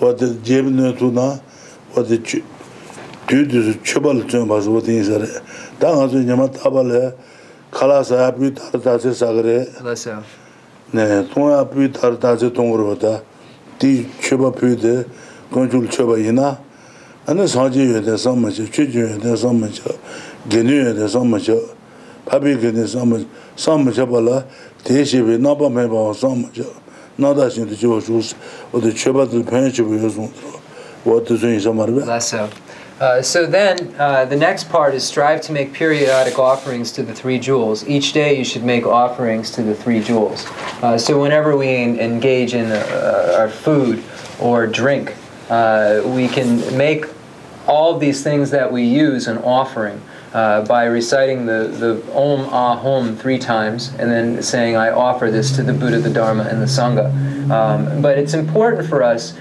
[0.00, 1.40] 어디 제브는 투나?
[1.96, 2.22] 어디
[3.26, 5.24] 두두 저발 좀 봐서 어디 인사래.
[5.78, 7.12] 다 가서 녀마 타벌에
[7.70, 9.66] 칼아서 앞이 다다서 사그래.
[9.82, 10.22] 맞아요.
[10.92, 13.22] 네 통화 부위 다르다지 동으로다.
[13.78, 15.04] 디 쳬바 부위데
[15.52, 16.58] 건줄 쳬바 이나?
[17.26, 18.70] 안에 사지여데 삼마지.
[18.72, 19.82] 취주여데 삼마지.
[20.48, 21.54] 게뉴여데 삼마지.
[22.26, 23.28] 파비게데 삼마지.
[23.54, 24.44] 삼마지 발라.
[24.82, 26.66] 대시비 나바메 바 삼마지.
[27.16, 28.34] 나다신데 조슈스
[28.72, 30.28] 어디 쳬바들 편집을 요즘
[31.06, 32.48] 어디 좀 이상하면 라서
[33.00, 37.14] Uh, so then, uh, the next part is strive to make periodic offerings to the
[37.14, 37.88] three jewels.
[37.88, 40.46] Each day, you should make offerings to the three jewels.
[40.82, 44.04] Uh, so whenever we en- engage in uh, our food
[44.38, 45.14] or drink,
[45.48, 47.06] uh, we can make
[47.66, 50.02] all these things that we use an offering
[50.34, 55.30] uh, by reciting the, the Om Ah Hum three times and then saying, I offer
[55.30, 57.10] this to the Buddha, the Dharma, and the Sangha.
[57.50, 59.38] Um, but it's important for us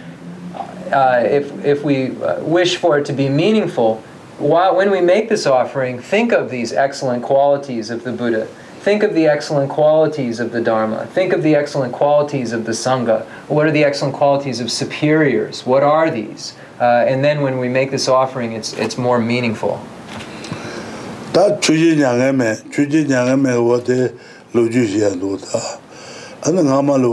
[0.91, 4.01] uh, if, if we uh, wish for it to be meaningful,
[4.37, 8.47] while, when we make this offering, think of these excellent qualities of the Buddha.
[8.79, 11.05] Think of the excellent qualities of the Dharma.
[11.07, 13.25] Think of the excellent qualities of the Sangha.
[13.49, 15.65] What are the excellent qualities of superiors?
[15.65, 16.55] What are these?
[16.79, 19.85] Uh, and then when we make this offering, it's, it's more meaningful.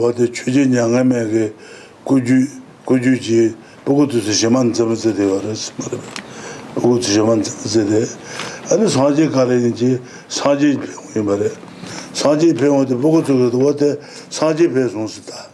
[0.00, 1.52] Wa de chu ji nyang e me ge
[2.04, 2.46] gu ju,
[2.86, 5.85] gu ju ji, bu gu tu si shi man zama zi de wa res, ma
[5.91, 5.97] re.
[6.75, 8.07] Bu gu tu shi man zama zi de.
[8.71, 11.51] Ane san ji ka re yin ji, san ji pe wu yin ma re.
[12.13, 13.99] San ji pe wu de bu gu tu ge de wa de
[14.29, 15.47] san ji pe sung si da.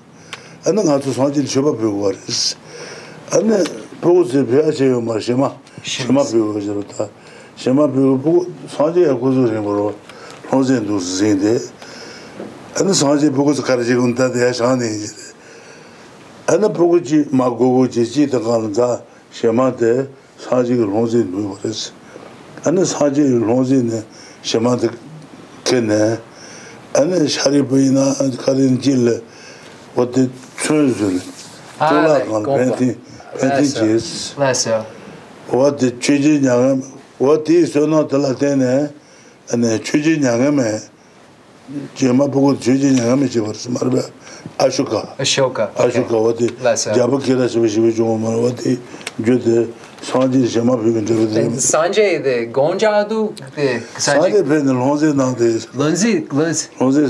[0.65, 2.55] Ane nga tu san ji li shi pa pe wu wa res.
[3.31, 3.63] ane
[3.99, 5.51] 보고 제 배아세요 마시마
[5.83, 7.09] shima pyo jiro ta
[7.55, 9.93] shima pyo bu sanje ya kuzu rin boro
[10.51, 11.59] honzen du zinde
[12.77, 15.20] ānā sāngchī pōgō kārachī gōntā tēyā shāngā nē yī ānā pōgō chī mā gōgō chī
[15.20, 15.20] chī tā kāna tā shēmā tē sāngchī kī lōngzī nō
[16.52, 19.00] hana pokuchi ma gogo jechi takaan ka
[19.32, 20.06] shema te
[20.36, 21.90] saji ki longzi nuyo koresi
[22.64, 24.02] hana saji ki longzi ne
[24.42, 24.90] shema te
[25.64, 26.18] ke ne.
[26.94, 28.12] Hana sharibayi na
[28.44, 29.22] karin jil
[29.96, 30.28] wate
[30.60, 31.20] chun zuri
[31.78, 32.96] tola kaan penti
[33.40, 34.36] penti jesi
[35.48, 36.82] wate chuji nyagam
[37.18, 38.90] wate iso no tala tene
[39.48, 40.80] hana chuji nyagam e
[41.67, 44.01] mē jima 보고 주지 냐면 집어서 말be
[44.57, 45.67] 아슈카 Ashoka.
[45.75, 45.87] okay.
[45.87, 46.95] 아슈카 어디 That's it.
[46.95, 48.79] 잡을 기라 좀 쉬고 좀 말, 어디
[49.19, 49.67] 주데
[50.01, 56.23] 산지 jima 비근 저데 And Sanjay, the Gonjadu, the 산지 Sanjay, 벤 lonze 나데 Lunzi,
[56.31, 56.69] Luz.
[56.79, 57.03] lonze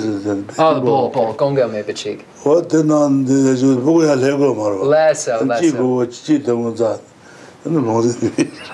[0.58, 2.26] Oh, the bull, bull, Gonga Mepachik.
[2.44, 5.62] 어디 나데 저 보고야 레고 말어 Leso, Leso.
[5.62, 6.98] 지고 지도 자
[7.66, 8.18] lonze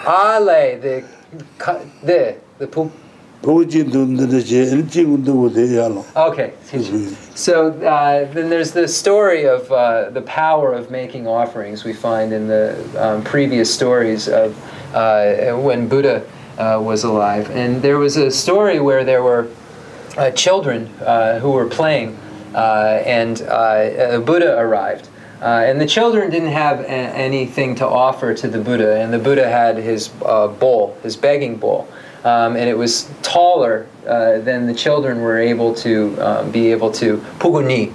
[0.07, 1.03] Ale, the,
[1.59, 2.87] cu- the, the poop.
[2.87, 3.06] 보고 지도인데 제 일찍도 못해야로
[6.16, 6.52] Okay.
[7.36, 12.32] So uh, then there's the story of uh, the power of making offerings we find
[12.32, 14.56] in the um, previous stories of
[14.94, 16.26] uh, when Buddha
[16.58, 17.48] uh, was alive.
[17.50, 19.46] And there was a story where there were
[20.16, 22.18] uh, children uh, who were playing,
[22.54, 25.08] uh, and uh, Buddha arrived.
[25.40, 29.18] Uh, and the children didn't have a- anything to offer to the Buddha, and the
[29.20, 31.86] Buddha had his uh, bowl, his begging bowl
[32.24, 36.90] um, and it was taller uh, than the children were able to um, be able
[36.92, 37.92] to puguni.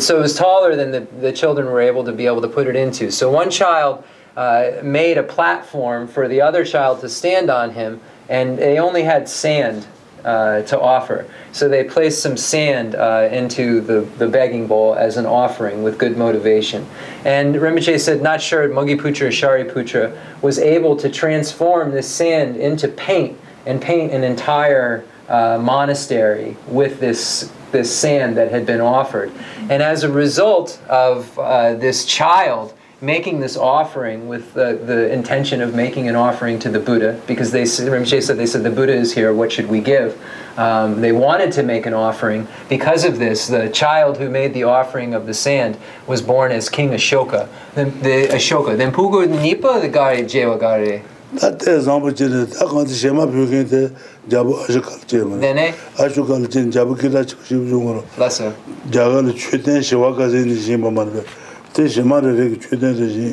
[0.00, 2.66] So it was taller than the, the children were able to be able to put
[2.66, 3.10] it into.
[3.10, 4.04] So one child
[4.36, 9.02] uh, made a platform for the other child to stand on him, and they only
[9.02, 9.86] had sand
[10.26, 11.24] uh, to offer.
[11.52, 15.98] So they placed some sand uh, into the, the begging bowl as an offering with
[15.98, 16.86] good motivation.
[17.24, 22.88] And Rinpoche said, not sure, Mogiputra or Shariputra was able to transform this sand into
[22.88, 29.32] paint and paint an entire uh, monastery with this, this sand that had been offered.
[29.70, 35.60] And as a result of uh, this child making this offering with the, the intention
[35.60, 38.94] of making an offering to the Buddha, because they Rinpoche said they said the Buddha
[38.94, 39.34] is here.
[39.34, 40.18] What should we give?
[40.56, 43.48] Um, they wanted to make an offering because of this.
[43.48, 47.48] The child who made the offering of the sand was born as King Ashoka.
[47.74, 48.76] The, the Ashoka.
[48.76, 51.02] Then Pugu Nipa the Gare Jewagare.
[51.34, 52.22] That is not much.
[52.22, 53.94] I can't say my Pugu the
[54.26, 55.40] Jabu Ashoka Jewagare.
[55.40, 58.18] Then eh Ashoka Jewagare Jabu Kila Chukushi Jungoro.
[58.18, 58.56] Lassa.
[58.88, 61.28] Jagal Chutin Shivaka Zini Jimba Manbe.
[61.76, 63.26] tē shimā rā rā kī chūtēn rā jī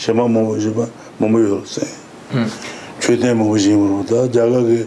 [0.00, 0.86] shimā mōmō jī bā
[1.20, 1.84] mōmō yō rā sē
[3.04, 4.78] chūtēn mōmō jī mō rō tā jāgā kī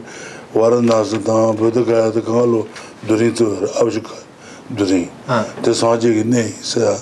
[0.55, 2.63] wārā nā sā tā bētā kāyā tā kāngā lō
[3.05, 4.17] dhūrīng tsō rā ābshī kā
[4.81, 5.05] dhūrīng
[5.61, 6.97] tē sā jī kī nē sā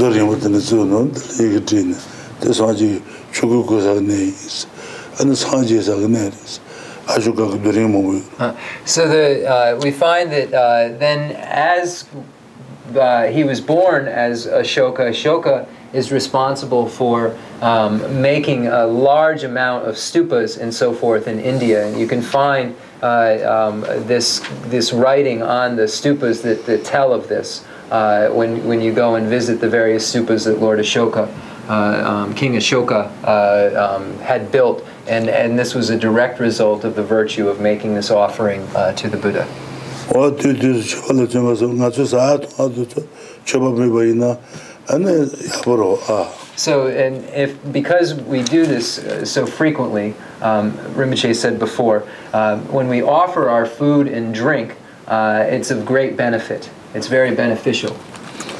[0.00, 2.00] dhūrīng bā tā nā tsō nō tā lē kī tī nā
[2.40, 2.90] tē sā jī
[3.36, 4.24] chū kū kū sā kī nē
[5.20, 6.68] anā sā jī sā kī nē rā sā
[7.10, 8.54] Uh,
[8.84, 12.04] so the, uh, we find that uh, then as
[12.96, 19.86] uh, he was born as Ashoka, Ashoka is responsible for um, making a large amount
[19.86, 24.92] of stupas and so forth in India, and you can find uh, um, this this
[24.92, 29.26] writing on the stupas that, that tell of this uh, when when you go and
[29.26, 31.28] visit the various stupas that Lord Ashoka.
[31.68, 36.82] Uh, um, King Ashoka uh, um, had built, and, and this was a direct result
[36.82, 39.46] of the virtue of making this offering uh, to the Buddha
[45.46, 45.72] so
[46.56, 52.58] So, and if because we do this uh, so frequently, um, Rinpoche said before, uh,
[52.72, 54.74] when we offer our food and drink,
[55.06, 56.68] uh, it's of great benefit.
[56.92, 57.96] It's very beneficial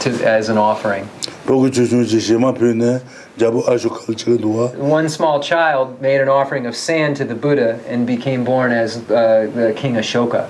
[0.00, 1.08] to, as an offering.
[4.76, 9.04] One small child made an offering of sand to the Buddha and became born as
[9.06, 10.48] the king Ashoka.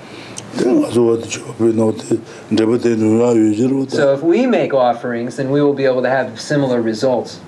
[3.89, 7.39] So if we make offerings, then we will be able to have similar results.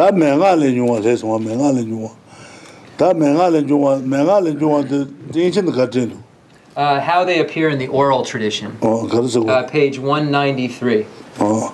[0.00, 2.10] Tā mēngā lē nyōngā sē sōngā, mēngā lē nyōngā.
[2.96, 5.00] Tā mēngā lē nyōngā, mēngā lē nyōngā tē
[5.36, 6.16] jīngchīn kā jīndu.
[6.76, 8.78] Uh, how they appear in the oral tradition.
[8.80, 11.04] Oh, uh, page 193.
[11.38, 11.70] Uh,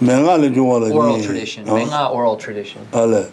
[0.00, 1.02] mēngā lē nyōngā lē nyōngā.
[1.02, 2.88] Oral tradition, mēngā oral tradition.
[2.92, 3.26] Ālē.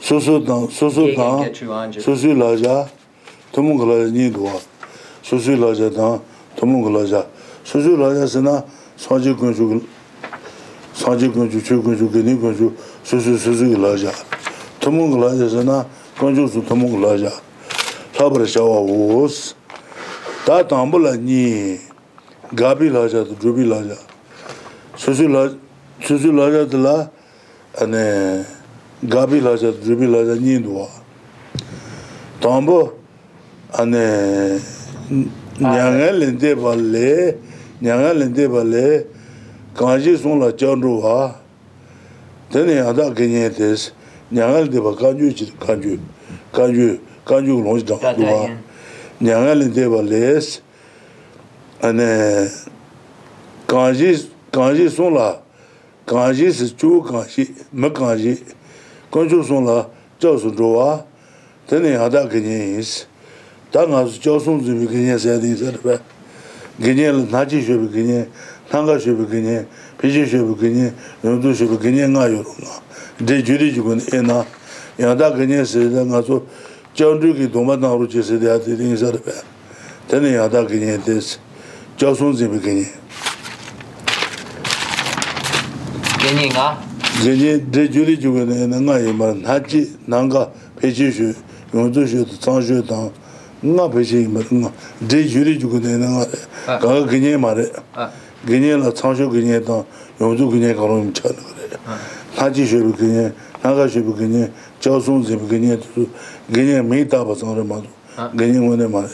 [0.00, 1.52] Sūsū tāng, sūsū tāng,
[2.00, 2.78] sūsū lā jā,
[3.52, 4.56] tūmū kā lā nyīndu wā.
[5.27, 6.21] 라자 도문글라 니도와 소소라자당
[6.55, 7.25] 도문글라자
[7.63, 8.63] 소소라자스나
[8.97, 9.81] 사지군주
[10.93, 14.11] 사지군주 최군주 근이군주 소소소소라자
[14.79, 15.85] 도문글라자스나
[16.19, 17.31] 군주수 도문글라자
[18.13, 19.55] 사버샤와 오스
[20.45, 21.79] 다 담불라니
[22.55, 23.95] 가비라자도 주비라자
[24.95, 25.55] 소소라
[26.01, 27.09] 소소라자들라
[27.81, 28.45] ane
[29.01, 30.87] gabi laja dribi laja ninduwa
[32.39, 32.93] tambo
[33.73, 34.61] ane
[35.08, 37.34] nyāngā lindē bā lē,
[37.80, 38.88] nyāngā lindē bā lē,
[39.74, 41.32] kāngshī sōng lā chāng rū wā,
[42.52, 43.92] tēne yāndā kēnyē tēs,
[44.28, 45.96] nyāngā lindē bā kāñchū chī, kāñchū,
[46.52, 46.88] kāñchū,
[47.24, 48.40] kāñchū kū lōng chī tāng rū wā,
[49.24, 50.60] nyāngā lindē bā lēs,
[51.80, 52.12] anē,
[53.64, 54.14] kāngshī,
[54.52, 55.28] kāngshī sōng lā,
[56.04, 58.36] kāngshī sī chū kāngshī, mē kāngshī,
[59.08, 59.78] kāñchū sōng lā
[60.20, 60.90] chāng sōng rū wā,
[61.64, 63.07] tēne yāndā kēnyē yīs,
[63.70, 65.98] 다 가서 조선 집이 그냥 해야 되잖아 봐.
[66.80, 68.26] 그냥 나지 집이 그냥
[68.68, 69.66] 한가 집이 그냥
[70.00, 72.44] 비지 집이 그냥 연두 집이 그냥 가요.
[73.26, 74.44] 데 줄이 주고 에나
[74.98, 76.46] 야다 그냥 세다 가서
[76.94, 79.30] 전주기 도마당으로 제세 돼야 되는 사람 봐.
[80.08, 81.38] 되는 야다 그냥 됐어.
[81.96, 82.86] 조선 집이 그냥
[86.20, 86.82] 그냥가
[87.22, 89.12] 제제 데 줄이 주고 에나 가요.
[89.42, 90.50] 나지 난가
[90.80, 91.34] 배지슈
[91.74, 93.12] 연두 슈도 장슈당
[93.64, 96.26] nga pechi mara nga de yuri jugu ne nga ah.
[96.66, 96.72] ah.
[96.74, 96.78] ah.
[96.78, 97.64] ga gnye mara
[98.46, 99.84] gnye la changshu gnye da
[100.20, 101.78] yongzu gnye ka rom cha ne re.
[102.38, 103.32] Na ji she bu gnye
[103.64, 106.08] na ga she bu gnye cha sun ze bu gnye tu
[106.50, 107.82] gnye me ta ba sang re ma
[108.34, 109.08] gnye ngo ne mara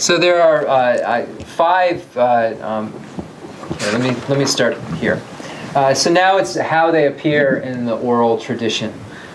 [0.00, 2.92] so there are uh, five uh, um,
[3.72, 5.20] okay, let me let me start here.
[5.74, 8.92] Uh, so now it's how they appear in the oral tradition.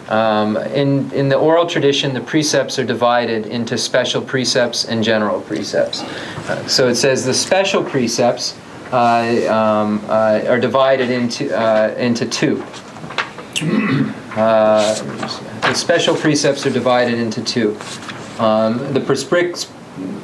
[0.10, 5.42] Um, in, in the oral tradition, the precepts are divided into special precepts and general
[5.42, 6.02] precepts.
[6.04, 8.56] Uh, so it says the special precepts
[8.92, 12.64] uh, um, uh, are divided into, uh, into two.
[14.36, 14.94] Uh,
[15.62, 17.78] the special precepts are divided into two.
[18.38, 19.72] Um, the prescript,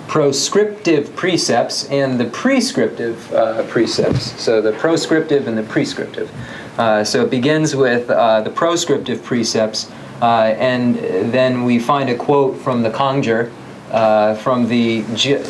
[0.07, 4.39] proscriptive precepts and the prescriptive uh, precepts.
[4.39, 6.29] So the proscriptive and the prescriptive.
[6.77, 9.91] Uh, so it begins with uh, the proscriptive precepts,
[10.21, 10.95] uh, and
[11.31, 13.51] then we find a quote from the Kangjur
[13.91, 15.43] uh, from the G-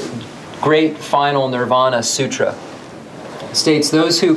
[0.61, 2.55] Great Final Nirvana Sutra.
[3.49, 4.35] It states those who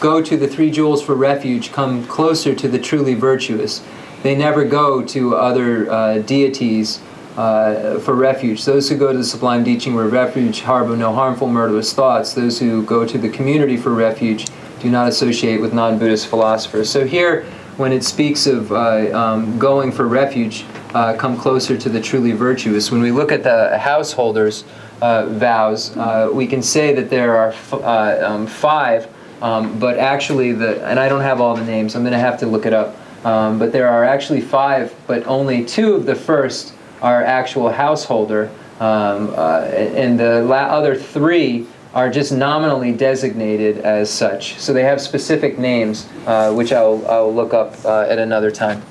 [0.00, 3.84] go to the three jewels for refuge come closer to the truly virtuous.
[4.22, 7.00] They never go to other uh, deities.
[7.36, 8.64] Uh, for refuge.
[8.64, 12.34] Those who go to the sublime teaching for refuge harbor no harmful, murderous thoughts.
[12.34, 14.48] Those who go to the community for refuge
[14.80, 16.90] do not associate with non-Buddhist philosophers.
[16.90, 17.44] So here,
[17.76, 20.64] when it speaks of uh, um, going for refuge,
[20.94, 22.90] uh, come closer to the truly virtuous.
[22.90, 24.64] When we look at the householders'
[25.00, 29.08] uh, vows, uh, we can say that there are uh, um, five,
[29.42, 31.94] um, but actually the and I don't have all the names.
[31.94, 32.96] I'm going to have to look it up.
[33.24, 36.72] Um, but there are actually five, but only two of the first
[37.02, 38.50] are actual householder,
[38.80, 41.66] um, uh, and the other three
[41.98, 44.56] are just nominally designated as such.
[44.60, 48.82] So they have specific names, uh, which I'll, I'll look up uh, at another time.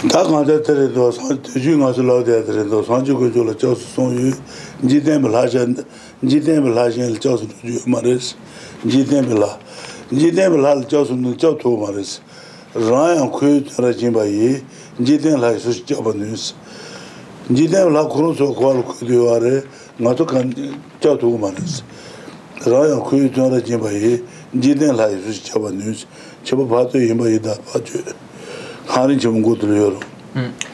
[0.00, 1.06] tā kāntā tērē tō
[1.44, 4.30] tēchū ngā sō lāo tērē tērē tō sāñchū kō chō lā chā sō sōng yū
[4.88, 5.66] jī tēn pā lā chā
[6.24, 9.28] jī tēn pā lā chā lā chā sō tō yū mā rē sī jī tēn
[9.28, 9.50] pā lā
[10.08, 13.28] jī tēn pā lā lā chā sō tō chā tō mā rē sī rā yā
[13.36, 14.50] khuī tō rā jī bā yī
[15.04, 16.56] jī tēn lā sō chā pā nū sī
[17.60, 19.54] jī tēn pā lā khuī sō khuā lā khuī tō yō wā rē
[20.00, 20.52] ngato kan
[21.00, 21.82] kya tuku manis.
[22.60, 24.24] Raya kuyu tuwara jimba yi,
[24.54, 26.06] jiden la isu si chaba nus,
[26.44, 27.98] chaba pato yimba yi da pacho.
[28.86, 30.04] Khani chima kutulu yoro.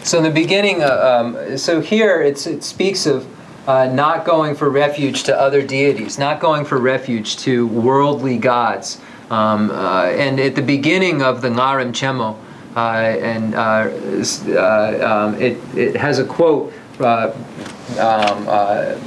[0.03, 3.27] So in the beginning, uh, um, so here it's, it speaks of
[3.67, 9.01] uh, not going for refuge to other deities, not going for refuge to worldly gods.
[9.31, 12.37] Um, uh, and at the beginning of the Ngarim Chemo,
[12.77, 13.91] uh, and uh,
[14.61, 16.73] uh, um, it, it has a quote
[17.99, 18.47] um,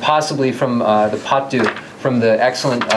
[0.02, 1.68] possibly from the Patu,
[2.00, 2.88] from the excellent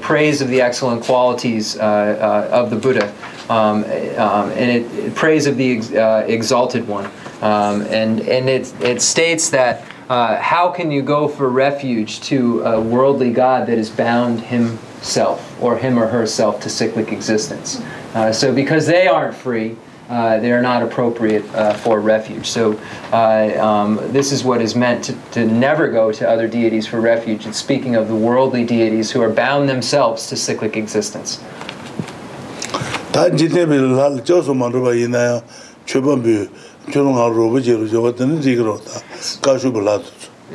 [0.00, 3.12] praise of the excellent qualities of the Buddha
[3.48, 7.06] um, um, and it, it, praise of the ex, uh, exalted one.
[7.42, 12.62] Um, and and it, it states that uh, how can you go for refuge to
[12.62, 17.80] a worldly God that is bound himself or him or herself to cyclic existence?
[18.14, 19.76] Uh, so because they aren't free,
[20.12, 22.46] uh, they are not appropriate uh, for refuge.
[22.46, 22.78] So
[23.14, 27.00] uh, um, this is what is meant to, to, never go to other deities for
[27.00, 27.46] refuge.
[27.46, 31.42] It's speaking of the worldly deities who are bound themselves to cyclic existence.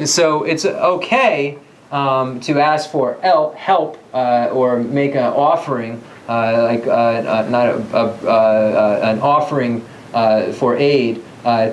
[0.06, 1.58] So it's okay
[1.92, 7.68] um, to ask for help uh, or make an offering uh, like uh, uh, not
[7.68, 9.82] a, a, an offering
[10.54, 11.24] for aid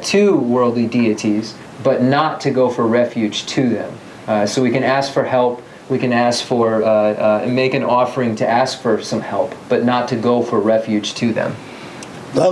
[0.03, 4.47] to worldly deities, but not to go for refuge to them.
[4.47, 5.61] so we can ask for help.
[5.91, 9.85] We can ask for uh, uh, make an offering to ask for some help, but
[9.85, 11.55] not to go for refuge to them.
[12.35, 12.51] Da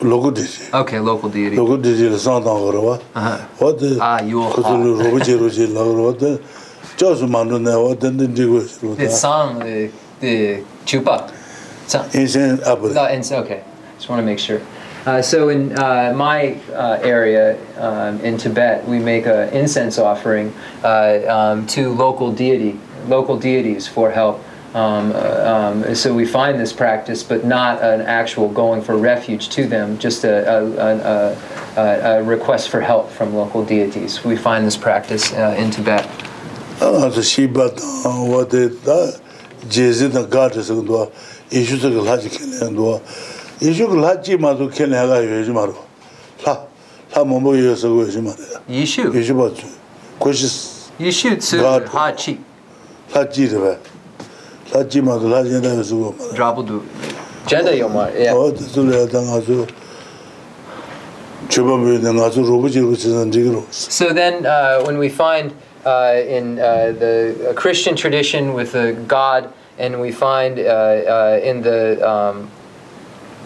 [0.00, 0.64] local deity.
[0.72, 1.56] Okay, local deity.
[1.56, 2.98] Local deity la sang dang ro wa.
[3.14, 3.38] Uh-huh.
[3.58, 4.52] What the Ah, you are.
[4.64, 5.20] Ah, you.
[5.20, 6.40] ji ro ji la Ah, you.
[6.96, 7.94] Jo su man ne Ah, you.
[7.94, 9.10] de ji go ro Ah, you.
[9.10, 11.30] song the the chupa.
[12.14, 12.82] Is in up.
[12.82, 13.62] No, oh, it's okay.
[13.96, 14.60] Just want to make sure.
[15.06, 20.52] Uh, so in uh, my uh, area um, in Tibet, we make an incense offering
[20.84, 24.42] uh, um, to local deity, local deities for help.
[24.74, 29.66] Um, um, so we find this practice, but not an actual going for refuge to
[29.66, 31.36] them, just a, a,
[31.76, 34.22] a, a request for help from local deities.
[34.24, 36.06] We find this practice uh, in Tibet.
[48.68, 49.10] Yishu.
[49.12, 49.12] Yishu.
[51.00, 51.40] Yishu.
[51.40, 51.40] Yishu.
[51.58, 52.36] Yishu.
[53.56, 53.97] Yishu.
[55.02, 55.40] ma ma.
[55.40, 56.14] Le nga su.
[56.34, 56.54] Nga
[59.44, 59.66] su
[63.70, 65.54] so then uh, when we find
[65.86, 71.62] uh, in uh, the christian tradition with the god and we find uh, uh, in
[71.62, 72.50] the um,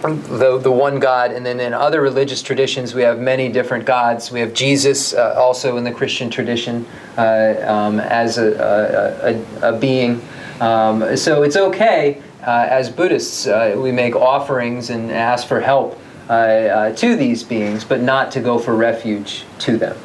[0.02, 4.32] the, the one God, and then in other religious traditions, we have many different gods.
[4.32, 6.86] We have Jesus uh, also in the Christian tradition
[7.16, 10.20] uh, um, as a, a, a, a being.
[10.60, 15.98] Um, so it's okay, uh, as Buddhists, uh, we make offerings and ask for help
[16.28, 19.96] uh, uh to these beings, but not to go for refuge to them.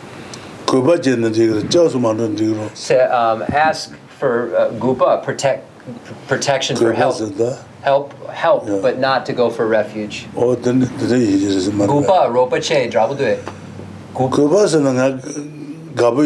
[2.76, 5.66] So, um, ask for uh, gupa, protect,
[6.28, 7.16] protection for help.
[7.82, 8.80] Help, help, yeah.
[8.82, 10.28] but not to go for refuge.
[11.88, 13.16] Gupa, ropa che, drabu.
[13.16, 13.40] Gupa,
[14.14, 14.68] gupa, gupa,
[15.96, 16.22] gupa,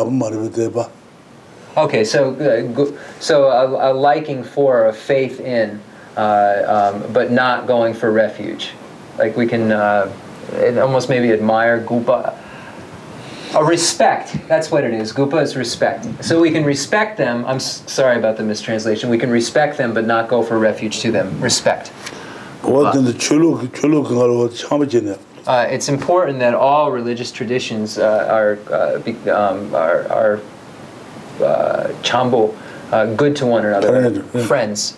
[0.00, 0.90] gupa, gupa, teba
[1.76, 5.80] Okay, so uh, so a, a, liking for a faith in,
[6.16, 8.70] uh, um, but not going for refuge.
[9.18, 10.12] Like we can uh,
[10.78, 12.38] almost maybe admire gupa.
[13.56, 15.12] A respect, that's what it is.
[15.12, 16.06] Gupa is respect.
[16.24, 17.44] So we can respect them.
[17.44, 19.10] I'm sorry about the mistranslation.
[19.10, 21.40] We can respect them, but not go for refuge to them.
[21.40, 21.92] Respect.
[25.46, 30.40] Uh, it's important that all religious traditions uh, are, uh, um, are, are
[31.40, 32.54] uh, chambo,
[32.92, 34.96] uh, good to one another, friends,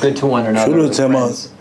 [0.00, 0.72] good to one another,
[1.12, 1.52] friends.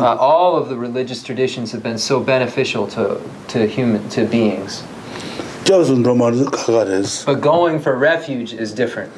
[0.00, 4.82] Uh, all of the religious traditions have been so beneficial to, to human to beings.
[7.26, 9.10] But going for refuge is different.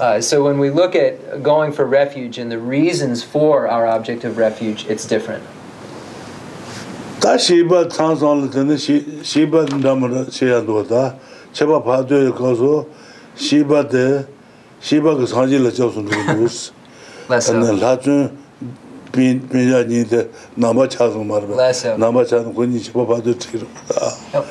[0.00, 4.24] Uh, so when we look at going for refuge and the reasons for our object
[4.24, 5.44] of refuge, it's different.
[7.25, 11.15] 다 시바 찬송을 듣는 시 시바 남을 시야도다
[11.53, 12.85] 제가 봐도 가서
[13.35, 14.25] 시바데
[14.79, 16.71] 시바 그 사진을 저순도 누스
[17.29, 17.79] Less 근데 so.
[17.79, 18.37] 라준
[19.11, 21.87] 빈 빈자니데 남아 차송 말바 Less.
[21.87, 23.67] 남아 차는 권이 집어 봐도 지금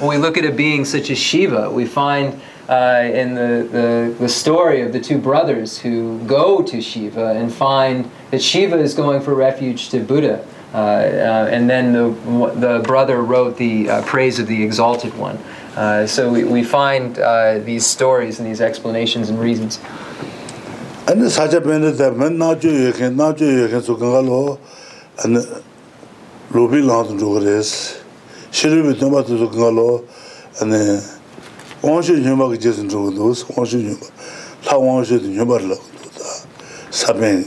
[0.01, 2.39] When we look at a being such as Shiva, we find
[2.69, 7.53] uh, in the, the, the story of the two brothers who go to Shiva and
[7.53, 10.45] find that Shiva is going for refuge to Buddha.
[10.76, 12.10] Uh, uh, and then the,
[12.56, 15.40] the brother wrote the uh, Praise of the Exalted One.
[16.06, 17.16] so we, we find
[17.66, 19.80] these stories and these explanations and reasons.
[21.08, 24.60] Ani sacha pende tepe, na jo yekhen, na jo yekhen su kanga lo,
[25.24, 25.40] ani
[26.52, 28.04] lupi lang tu jo kres,
[28.52, 30.04] shiribi tenpa tu su kanga lo,
[30.62, 31.00] ani
[31.84, 34.08] wanshu nyumba ki jesin jo kudos, wanshu nyumba,
[34.66, 36.48] la wanshu tu nyumba rila kudos,
[36.90, 37.46] sapen,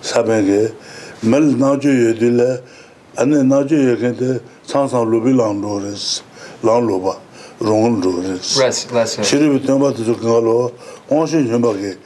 [0.00, 0.74] sapen ke,
[1.22, 2.60] mel najo yodile,
[3.16, 6.22] ane najo yodile sansan lubi lang lo res,
[6.62, 7.16] lang lo ba,
[7.60, 8.58] rongon lo res.
[8.58, 9.18] Res, res.
[9.22, 10.72] Shiribi tenpa tuzo kanga lo,
[11.10, 11.96] onshin yunpa ki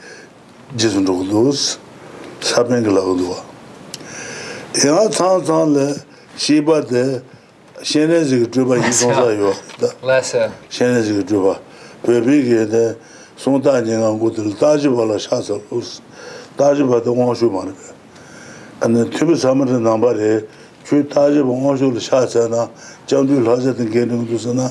[0.75, 1.77] jizun rokudos,
[2.41, 3.37] sapen ki lakuduwa.
[4.75, 5.95] Yanga sansan le,
[6.37, 7.21] shiba de,
[7.81, 9.53] shene ziki druba yi zonsa yo.
[10.03, 10.51] Res, res.
[10.69, 11.59] Shene ziki druba.
[12.03, 12.95] Pepi ki de,
[13.35, 16.01] songta nyinga ngutil, tajiba la shasa los,
[16.55, 17.96] tajiba de onshin marika.
[18.81, 20.45] ane tubi samarani namba re,
[20.85, 22.69] chui taji bongo shulu shaasa na,
[23.07, 24.69] jandu lhaja ten genrung dusa na,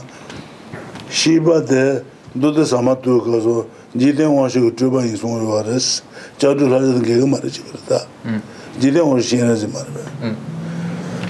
[1.11, 2.05] shiba de
[2.37, 3.67] duda samar tuyo kaso,
[3.97, 6.03] jiten wanshu ku tuba yin sunga rwa res,
[6.39, 8.41] jandu lhaja ten genrung mara chikarata, hmm.
[8.79, 10.01] jiten wanshu shena zi mara be.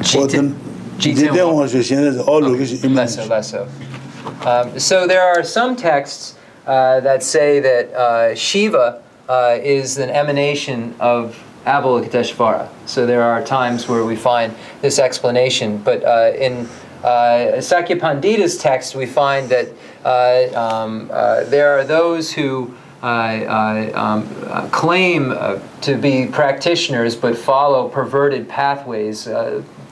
[0.03, 0.55] Jiten
[0.99, 3.17] wanshu shena zi, all lokish imanish.
[3.27, 3.69] Lesso, lesso.
[4.45, 6.35] Um, so there are some texts
[6.67, 12.69] uh, that say that uh, Shiva uh, is an emanation of Avalokiteshvara.
[12.87, 16.69] So there are times where we find this explanation, but uh, in
[17.03, 19.69] uh, Sakyapandita's text, we find that
[20.05, 27.15] uh, um, uh, there are those who uh, uh, um, claim uh, to be practitioners
[27.15, 29.29] but follow perverted pathways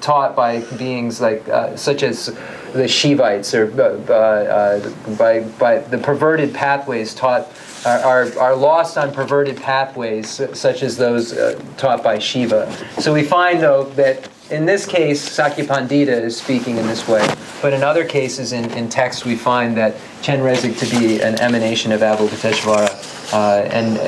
[0.00, 1.44] taught by beings like
[1.76, 2.26] such as
[2.72, 3.66] the Shivites or
[4.10, 7.52] uh, by, by the perverted pathways taught
[7.86, 10.28] are, are, lost on perverted pathways
[10.58, 12.72] such as those uh, taught by Shiva.
[13.00, 17.26] So we find though that in this case Sakyapandita is speaking in this way,
[17.60, 21.92] but in other cases in, in text we find that Chenrezig to be an emanation
[21.92, 23.12] of Avalokiteshvara.
[23.32, 23.98] Uh, and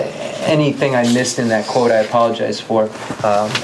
[0.46, 2.84] anything I missed in that quote, I apologize for.
[2.84, 2.90] Um,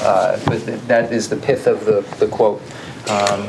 [0.01, 2.60] uh, but th- that is the pith of the, the quote.
[3.09, 3.48] Um,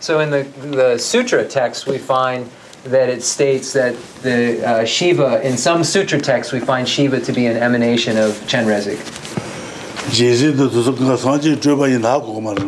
[0.00, 2.48] so in the, the sutra text, we find
[2.84, 7.32] that it states that the uh, Shiva, in some sutra text, we find Shiva to
[7.32, 8.98] be an emanation of Chenrezig.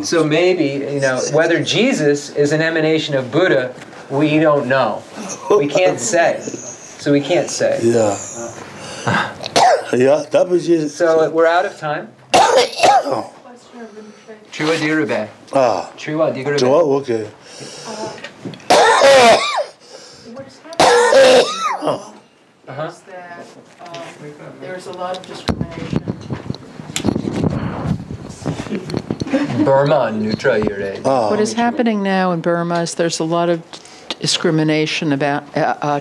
[0.03, 3.73] So maybe, you know, whether Jesus is an emanation of Buddha,
[4.09, 5.03] we don't know.
[5.49, 6.39] We can't say.
[6.41, 7.79] So we can't say.
[7.83, 8.17] Yeah.
[9.05, 9.33] Uh.
[9.93, 10.95] yeah, that was Jesus.
[10.95, 12.11] So we're out of time.
[15.53, 15.91] Ah.
[16.95, 17.29] OK.
[20.79, 21.27] Uh,
[21.81, 22.11] uh-huh.
[24.61, 25.99] there's a lot of discrimination.
[29.65, 30.63] Burma neutral.
[31.03, 31.29] Oh.
[31.31, 33.61] What is happening now in Burma is there's a lot of
[34.21, 35.99] discrimination about uh, uh,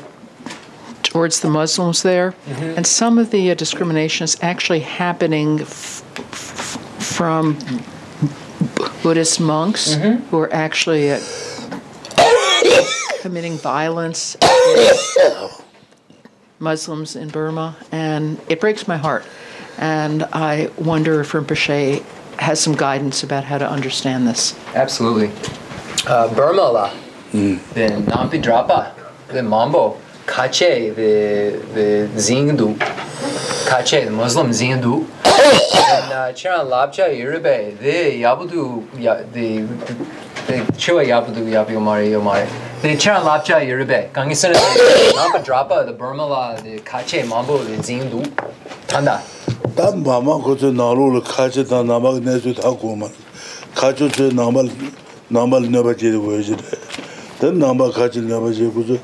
[1.02, 2.76] towards the Muslims there, mm-hmm.
[2.76, 7.58] and some of the uh, discrimination is actually happening f- f- from
[9.04, 11.20] Buddhist monks who are actually uh,
[13.20, 15.62] committing violence against
[16.58, 19.26] Muslims in Burma, and it breaks my heart.
[19.76, 22.02] And I wonder if Rinpoche
[22.38, 24.58] has some guidance about how to understand this.
[24.74, 25.30] Absolutely.
[26.06, 26.94] Uh, Burma la.
[27.32, 27.58] The
[28.08, 28.94] Nampi Drapa.
[29.28, 29.98] The Mambo.
[30.26, 30.92] kache
[32.16, 32.76] zindu
[33.66, 35.06] kache muslim zindu
[35.36, 38.82] and chiran labcha irbe de yabudu
[39.32, 39.66] de
[40.76, 42.46] chiwa yabudu yabu mari yomari.
[42.82, 44.54] De chiran labcha irbe kangisana
[45.14, 48.22] namba drapa the burmala the kache mambo the zindu
[48.86, 49.20] tanda
[49.74, 53.10] dan bama kote nalu le kache dan nama ne zu ta kuma
[53.74, 54.62] kache zu nama
[55.30, 56.76] nama ne ba je de wo je de
[57.40, 58.98] dan nama kache ne ba je ku zu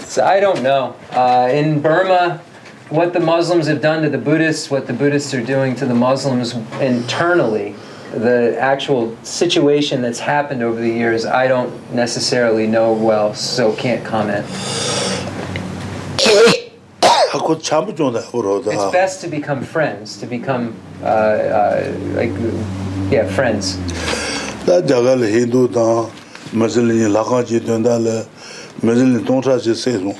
[0.00, 0.96] So I don't know.
[1.10, 2.40] Uh, in Burma,
[2.88, 5.94] what the Muslims have done to the Buddhists, what the Buddhists are doing to the
[5.94, 7.74] Muslims internally,
[8.12, 14.04] the actual situation that's happened over the years, I don't necessarily know well, so can't
[14.04, 14.44] comment.
[18.72, 22.32] it's best to become friends, to become uh, uh, like
[23.10, 23.76] yeah, friends.
[28.82, 30.16] mazin li tongcha chi se zung,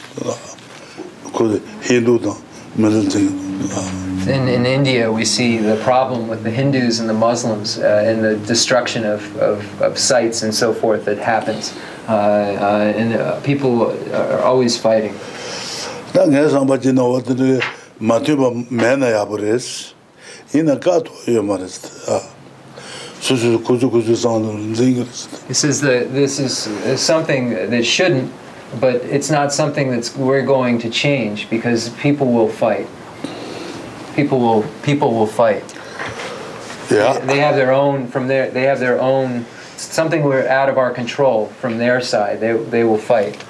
[1.32, 2.37] kodi Hindu tang,
[2.77, 3.51] mazin zing.
[4.28, 8.23] In, in India, we see the problem with the Hindus and the Muslims uh, and
[8.23, 11.74] the destruction of, of, of sites and so forth that happens.
[12.09, 15.15] Uh, uh, and uh, people are always fighting.
[16.12, 17.61] Tā ngā sāmbā chi nā wā tiri
[18.03, 19.69] mātī bā mē nā yā pā rēs,
[20.59, 22.19] inā kā tō yā mā rēs tā.
[23.20, 25.28] Sū sū kuzu kuzu sāng rēs.
[25.47, 26.69] This is the, this is
[27.01, 28.32] something that shouldn't
[28.79, 32.87] but it's not something that's we're going to change because people will fight.
[34.15, 35.65] People will people will fight.
[36.91, 37.19] Yeah.
[37.19, 40.79] They, they have their own from their they have their own something we're out of
[40.79, 42.41] our control from their side.
[42.41, 43.43] They they will fight.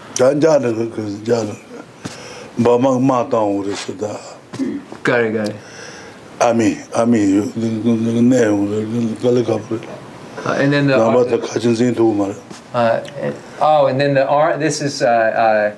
[5.03, 5.57] Got it, got it.
[6.41, 7.53] I mean, I mean,
[10.45, 12.35] Uh, and then the Lama the Kajin Zin do mar.
[12.73, 13.03] Uh,
[13.61, 15.77] oh and then the art this is uh, uh,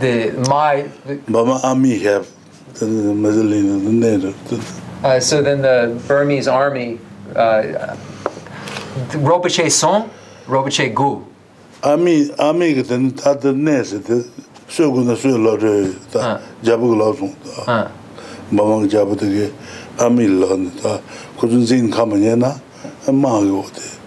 [0.00, 0.82] the my
[1.28, 2.28] Bama Ami have
[2.74, 3.86] the Mazalin
[4.48, 6.98] the uh, so then the Burmese army
[7.36, 7.94] uh
[9.12, 10.10] Robache Song
[10.46, 11.24] Robache Gu.
[11.84, 14.28] Ami Ami the the nest the
[14.66, 16.42] shogun the so lo de ta uh.
[16.64, 17.92] jabu lo so ta.
[18.50, 19.52] Bama jabu de
[20.04, 21.00] Ami lo ta.
[21.38, 22.58] Kajin Zin ka ma na
[23.12, 23.99] ma yo de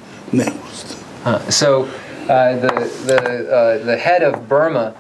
[1.24, 1.50] Huh.
[1.50, 1.84] So
[2.30, 2.68] uh, the,
[3.06, 4.96] the, uh, the head of Burma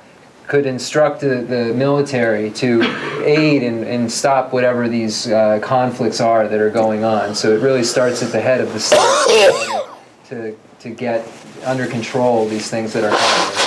[0.47, 2.84] could instruct the, the military to
[3.23, 7.34] aid and, and stop whatever these uh, conflicts are that are going on.
[7.34, 8.99] So it really starts at the head of the state
[10.30, 11.27] to, to get
[11.65, 13.64] under control these things that are happening.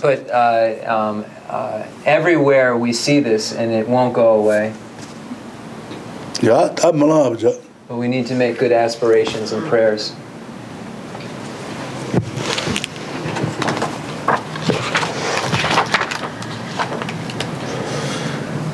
[0.00, 4.74] But uh, um, uh, everywhere we see this, and it won't go away.
[7.86, 10.14] But we need to make good aspirations and prayers.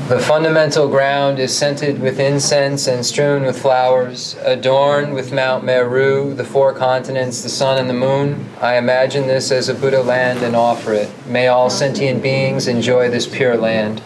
[0.09, 6.33] The fundamental ground is scented with incense and strewn with flowers, adorned with Mount Meru,
[6.33, 8.49] the four continents, the sun, and the moon.
[8.61, 11.11] I imagine this as a Buddha land and offer it.
[11.27, 14.01] May all sentient beings enjoy this pure land.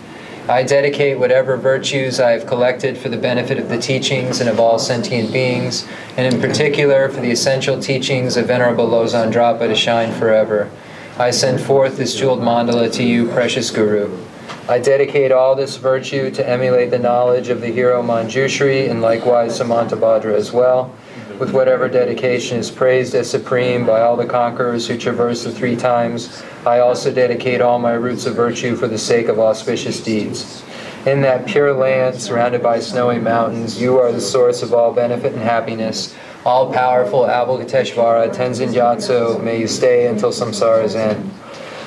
[0.50, 4.58] I dedicate whatever virtues I have collected for the benefit of the teachings and of
[4.58, 5.86] all sentient beings,
[6.16, 10.68] and in particular for the essential teachings of Venerable Lobsang Drakpa to shine forever.
[11.16, 14.26] I send forth this jeweled mandala to you, precious Guru.
[14.68, 19.56] I dedicate all this virtue to emulate the knowledge of the hero Manjushri and likewise
[19.56, 20.92] Samantabhadra as well,
[21.40, 25.74] with whatever dedication is praised as supreme by all the conquerors who traverse the three
[25.74, 26.42] times.
[26.66, 30.62] I also dedicate all my roots of virtue for the sake of auspicious deeds.
[31.06, 35.32] In that pure land surrounded by snowy mountains, you are the source of all benefit
[35.32, 36.14] and happiness.
[36.44, 41.32] All powerful Avalokiteshvara, Tenzin Gyatso, may you stay until samsara's end.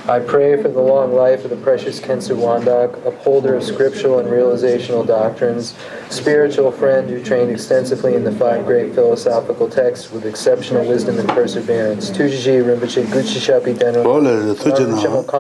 [0.06, 4.28] I pray for the long life of the precious Khensur Wangdak, upholder of scriptural and
[4.28, 5.76] realizational doctrines,
[6.10, 11.30] spiritual friend who trained extensively in the five great philosophical texts with exceptional wisdom and
[11.30, 12.10] perseverance.
[12.12, 14.04] Tujiji Rinpoche Gucci Shapi Deno.